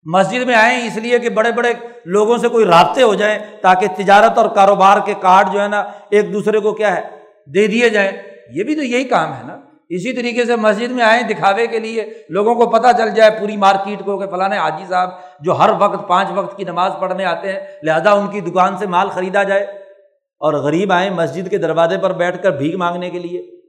مسجد 0.03 0.43
میں 0.43 0.55
آئیں 0.55 0.87
اس 0.87 0.97
لیے 0.97 1.19
کہ 1.19 1.29
بڑے 1.29 1.51
بڑے 1.51 1.73
لوگوں 2.05 2.37
سے 2.37 2.47
کوئی 2.47 2.65
رابطے 2.65 3.03
ہو 3.03 3.15
جائیں 3.15 3.39
تاکہ 3.61 3.87
تجارت 3.97 4.37
اور 4.37 4.49
کاروبار 4.49 4.97
کے 5.05 5.13
کارڈ 5.21 5.53
جو 5.53 5.61
ہے 5.61 5.67
نا 5.67 5.83
ایک 6.09 6.33
دوسرے 6.33 6.59
کو 6.59 6.71
کیا 6.71 6.97
ہے، 6.97 7.01
دے 7.45 7.67
دیے 7.67 7.89
جائیں۔ 7.89 8.11
یہ 8.53 8.63
بھی 8.63 8.75
تو 8.75 8.83
یہی 8.83 9.03
کام 9.03 9.33
ہے 9.33 9.43
نا۔ 9.47 9.59
اسی 9.89 10.13
طریقے 10.13 10.45
سے 10.45 10.55
مسجد 10.55 10.91
میں 10.91 11.03
آئیں 11.03 11.23
دکھاوے 11.23 11.67
کے 11.67 11.79
لیے، 11.79 12.13
لوگوں 12.29 12.55
کو 12.55 12.69
پتہ 12.69 12.87
چل 12.97 13.11
جائے 13.11 13.31
پوری 13.31 13.57
مارکیٹ 13.57 14.05
کو 14.05 14.19
کہ 14.19 14.27
فلاں 14.27 14.57
حاجی 14.57 14.85
صاحب 14.89 15.09
جو 15.39 15.51
ہر 15.51 15.69
وقت 15.79 16.07
پانچ 16.07 16.27
وقت 16.35 16.57
کی 16.57 16.63
نماز 16.63 16.91
پڑھنے 16.99 17.25
آتے 17.25 17.51
ہیں، 17.51 17.59
لہٰذا 17.83 18.11
ان 18.11 18.27
کی 18.27 18.41
دکان 18.41 18.77
سے 18.77 18.87
مال 18.87 19.09
خریدا 19.09 19.43
جائے۔ 19.43 19.63
اور 20.39 20.53
غریب 20.53 20.91
آئیں 20.91 21.09
مسجد 21.09 21.49
کے 21.49 21.57
دروازے 21.57 21.97
پر 21.97 22.13
بیٹھ 22.13 22.43
کر 22.43 22.51
بھیک 22.51 22.75
مانگنے 22.75 23.09
کے 23.09 23.19
لیے۔ 23.19 23.60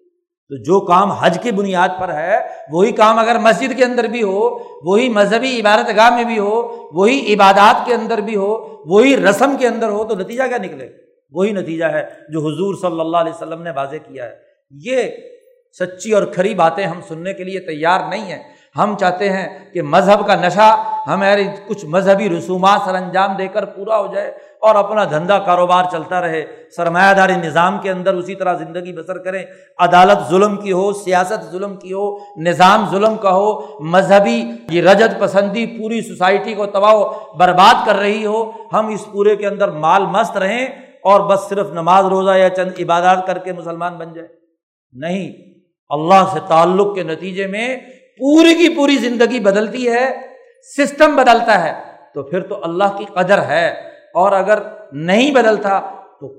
تو 0.48 0.62
جو 0.62 0.80
کام 0.80 1.12
حج 1.12 1.38
کی 1.42 1.50
بنیاد 1.50 1.88
پر 2.00 2.14
ہے، 2.14 2.38
وہی 2.70 2.92
کام 2.92 3.18
اگر 3.18 3.38
مسجد 3.38 3.76
کے 3.76 3.84
اندر 3.84 4.04
بھی 4.04 4.22
ہو، 4.22 4.58
وہی 4.82 5.08
مذہبی 5.08 5.60
عبادت 5.60 5.96
گاہ 5.96 6.10
میں 6.14 6.24
بھی 6.24 6.38
ہو، 6.38 6.88
وہی 6.92 7.34
عبادات 7.34 7.86
کے 7.86 7.94
اندر 7.94 8.18
بھی 8.18 8.36
ہو، 8.36 8.82
وہی 8.86 9.16
رسم 9.16 9.56
کے 9.58 9.66
اندر 9.66 9.88
ہو، 9.88 10.04
تو 10.04 10.14
نتیجہ 10.14 10.42
کیا 10.48 10.58
نکلے؟ 10.58 10.88
وہی 11.32 11.52
نتیجہ 11.52 11.84
ہے 11.84 12.02
جو 12.28 12.40
حضور 12.40 12.74
صلی 12.74 13.00
اللہ 13.00 13.16
علیہ 13.16 13.32
وسلم 13.32 13.62
نے 13.62 13.70
واضح 13.70 13.96
کیا 13.96 14.24
ہے۔ 14.24 14.34
یہ 14.70 15.02
سچی 15.78 16.12
اور 16.12 16.22
کھری 16.22 16.54
باتیں 16.54 16.84
ہم 16.84 17.00
سننے 17.08 17.34
کے 17.34 17.44
لیے 17.44 17.60
تیار 17.60 18.00
نہیں 18.08 18.32
ہیں۔ 18.32 18.42
ہم 18.76 18.94
چاہتے 19.00 19.28
ہیں 19.30 19.48
کہ 19.72 19.82
مذہب 19.82 20.26
کا 20.26 20.34
نشہ 20.34 20.74
ہمارے 21.06 21.44
کچھ 21.68 21.84
مذہبی 21.86 22.28
رسومات 22.28 22.80
سر 22.84 22.94
انجام 22.94 23.36
دے 23.36 23.48
کر 23.48 23.64
پورا 23.64 23.98
ہو 23.98 24.06
جائے 24.14 24.30
اور 24.58 24.74
اپنا 24.74 25.04
دھندا 25.04 25.38
کاروبار 25.38 25.84
چلتا 25.92 26.20
رہے 26.20 26.44
سرمایہ 26.76 27.14
داری 27.14 27.36
نظام 27.36 27.78
کے 27.82 27.90
اندر 27.90 28.14
اسی 28.14 28.34
طرح 28.34 28.54
زندگی 28.54 28.92
بسر 28.92 29.18
کریں۔ 29.18 29.44
عدالت 29.78 30.28
ظلم 30.28 30.56
کی 30.56 30.72
ہو، 30.72 30.92
سیاست 30.92 31.50
ظلم 31.50 31.76
کی 31.76 31.92
ہو، 31.92 32.06
نظام 32.36 32.86
ظلم 32.90 33.16
کا 33.16 33.32
ہو، 33.32 33.78
مذہبی 33.80 34.42
یہ 34.70 34.82
رجت 34.82 35.18
پسندی 35.20 35.66
پوری 35.66 36.00
سوسائٹی 36.00 36.54
کو 36.54 36.66
تباہ 36.66 37.02
برباد 37.38 37.86
کر 37.86 37.96
رہی 37.96 38.24
ہو، 38.26 38.50
ہم 38.72 38.88
اس 38.88 39.06
پورے 39.12 39.36
کے 39.36 39.46
اندر 39.46 39.70
مال 39.70 40.06
مست 40.06 40.36
رہیں 40.36 40.66
اور 41.02 41.20
بس 41.20 41.48
صرف 41.48 41.72
نماز 41.72 42.04
روزہ 42.04 42.36
یا 42.38 42.48
چند 42.48 42.80
عبادات 42.80 43.26
کر 43.26 43.38
کے 43.38 43.52
مسلمان 43.52 43.96
بن 43.98 44.12
جائے 44.14 44.28
نہیں، 44.92 45.32
اللہ 45.90 46.24
سے 46.32 46.40
تعلق 46.48 46.94
کے 46.94 47.02
نتیجے 47.02 47.46
میں 47.46 47.76
پوری 48.22 48.54
کی 48.54 48.74
پوری 48.74 48.96
زندگی 48.96 49.40
بدلتی 49.40 49.90
ہے 49.90 50.12
سسٹم 50.76 51.16
بدلتا 51.16 51.64
ہے، 51.64 51.72
تو 52.14 52.22
پھر 52.22 52.40
تو 52.40 52.60
اللہ 52.64 52.96
کی 52.98 53.04
قدر 53.04 53.42
ہے۔ 53.42 53.68
اور 54.14 54.32
اگر 54.32 54.58
نہیں 54.92 55.34
بدلتا، 55.34 55.80
تو 56.20 56.34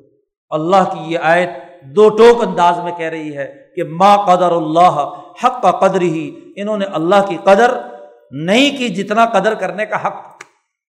اللہ 0.50 0.84
کی 0.94 1.14
یہ 1.14 1.20
آیت 1.22 1.50
دو 1.84 2.10
ٹوک 2.10 2.48
انداز 2.48 2.80
میں 2.80 2.92
کہہ 2.98 3.10
رہی 3.10 3.38
ہے 3.38 3.54
کہ 3.76 3.84
ما 3.84 4.16
قدر 4.16 4.52
اللہ 4.52 5.10
حق 5.44 5.62
کا 5.62 5.72
قدر 5.72 6.02
ہی 6.02 6.52
انہوں 6.56 6.78
نے 6.78 6.86
اللہ 6.86 7.26
کی 7.30 7.38
قدر 7.44 7.72
نہیں 8.32 8.78
کی 8.78 8.90
جتنا 8.90 9.26
قدر 9.26 9.54
کرنے 9.54 9.86
کا 9.86 10.08
حق۔ 10.08 10.44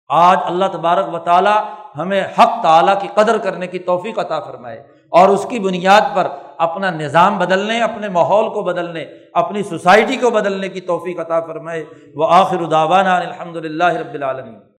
آج 0.08 0.38
اللہ 0.44 0.64
تبارک 0.72 1.14
و 1.14 1.18
تعالیٰ 1.18 1.64
ہمیں 1.96 2.24
حق 2.24 2.62
تعلیٰ 2.62 3.00
کی 3.00 3.08
قدر 3.14 3.38
کرنے 3.38 3.66
کی 3.66 3.78
توفیق 3.78 4.18
عطا 4.18 4.40
فرمائے۔ 4.40 4.93
اور 5.14 5.28
اس 5.28 5.46
کی 5.50 5.58
بنیاد 5.58 6.00
پر 6.14 6.26
اپنا 6.58 6.90
نظام 6.90 7.38
بدلنے، 7.38 7.80
اپنے 7.80 8.08
ماحول 8.08 8.50
کو 8.50 8.62
بدلنے، 8.62 9.04
اپنی 9.32 9.62
سوسائٹی 9.62 10.16
کو 10.16 10.30
بدلنے 10.30 10.68
کی 10.68 10.80
توفیق 10.80 11.20
عطا 11.20 11.40
فرمائے۔ 11.40 11.84
وہ 12.14 12.26
آخر 12.30 12.58
الداوانہ 12.58 13.08
الحمد 13.08 13.56
للہ 13.56 13.84
رب 13.84 14.14
العالمین۔ 14.14 14.73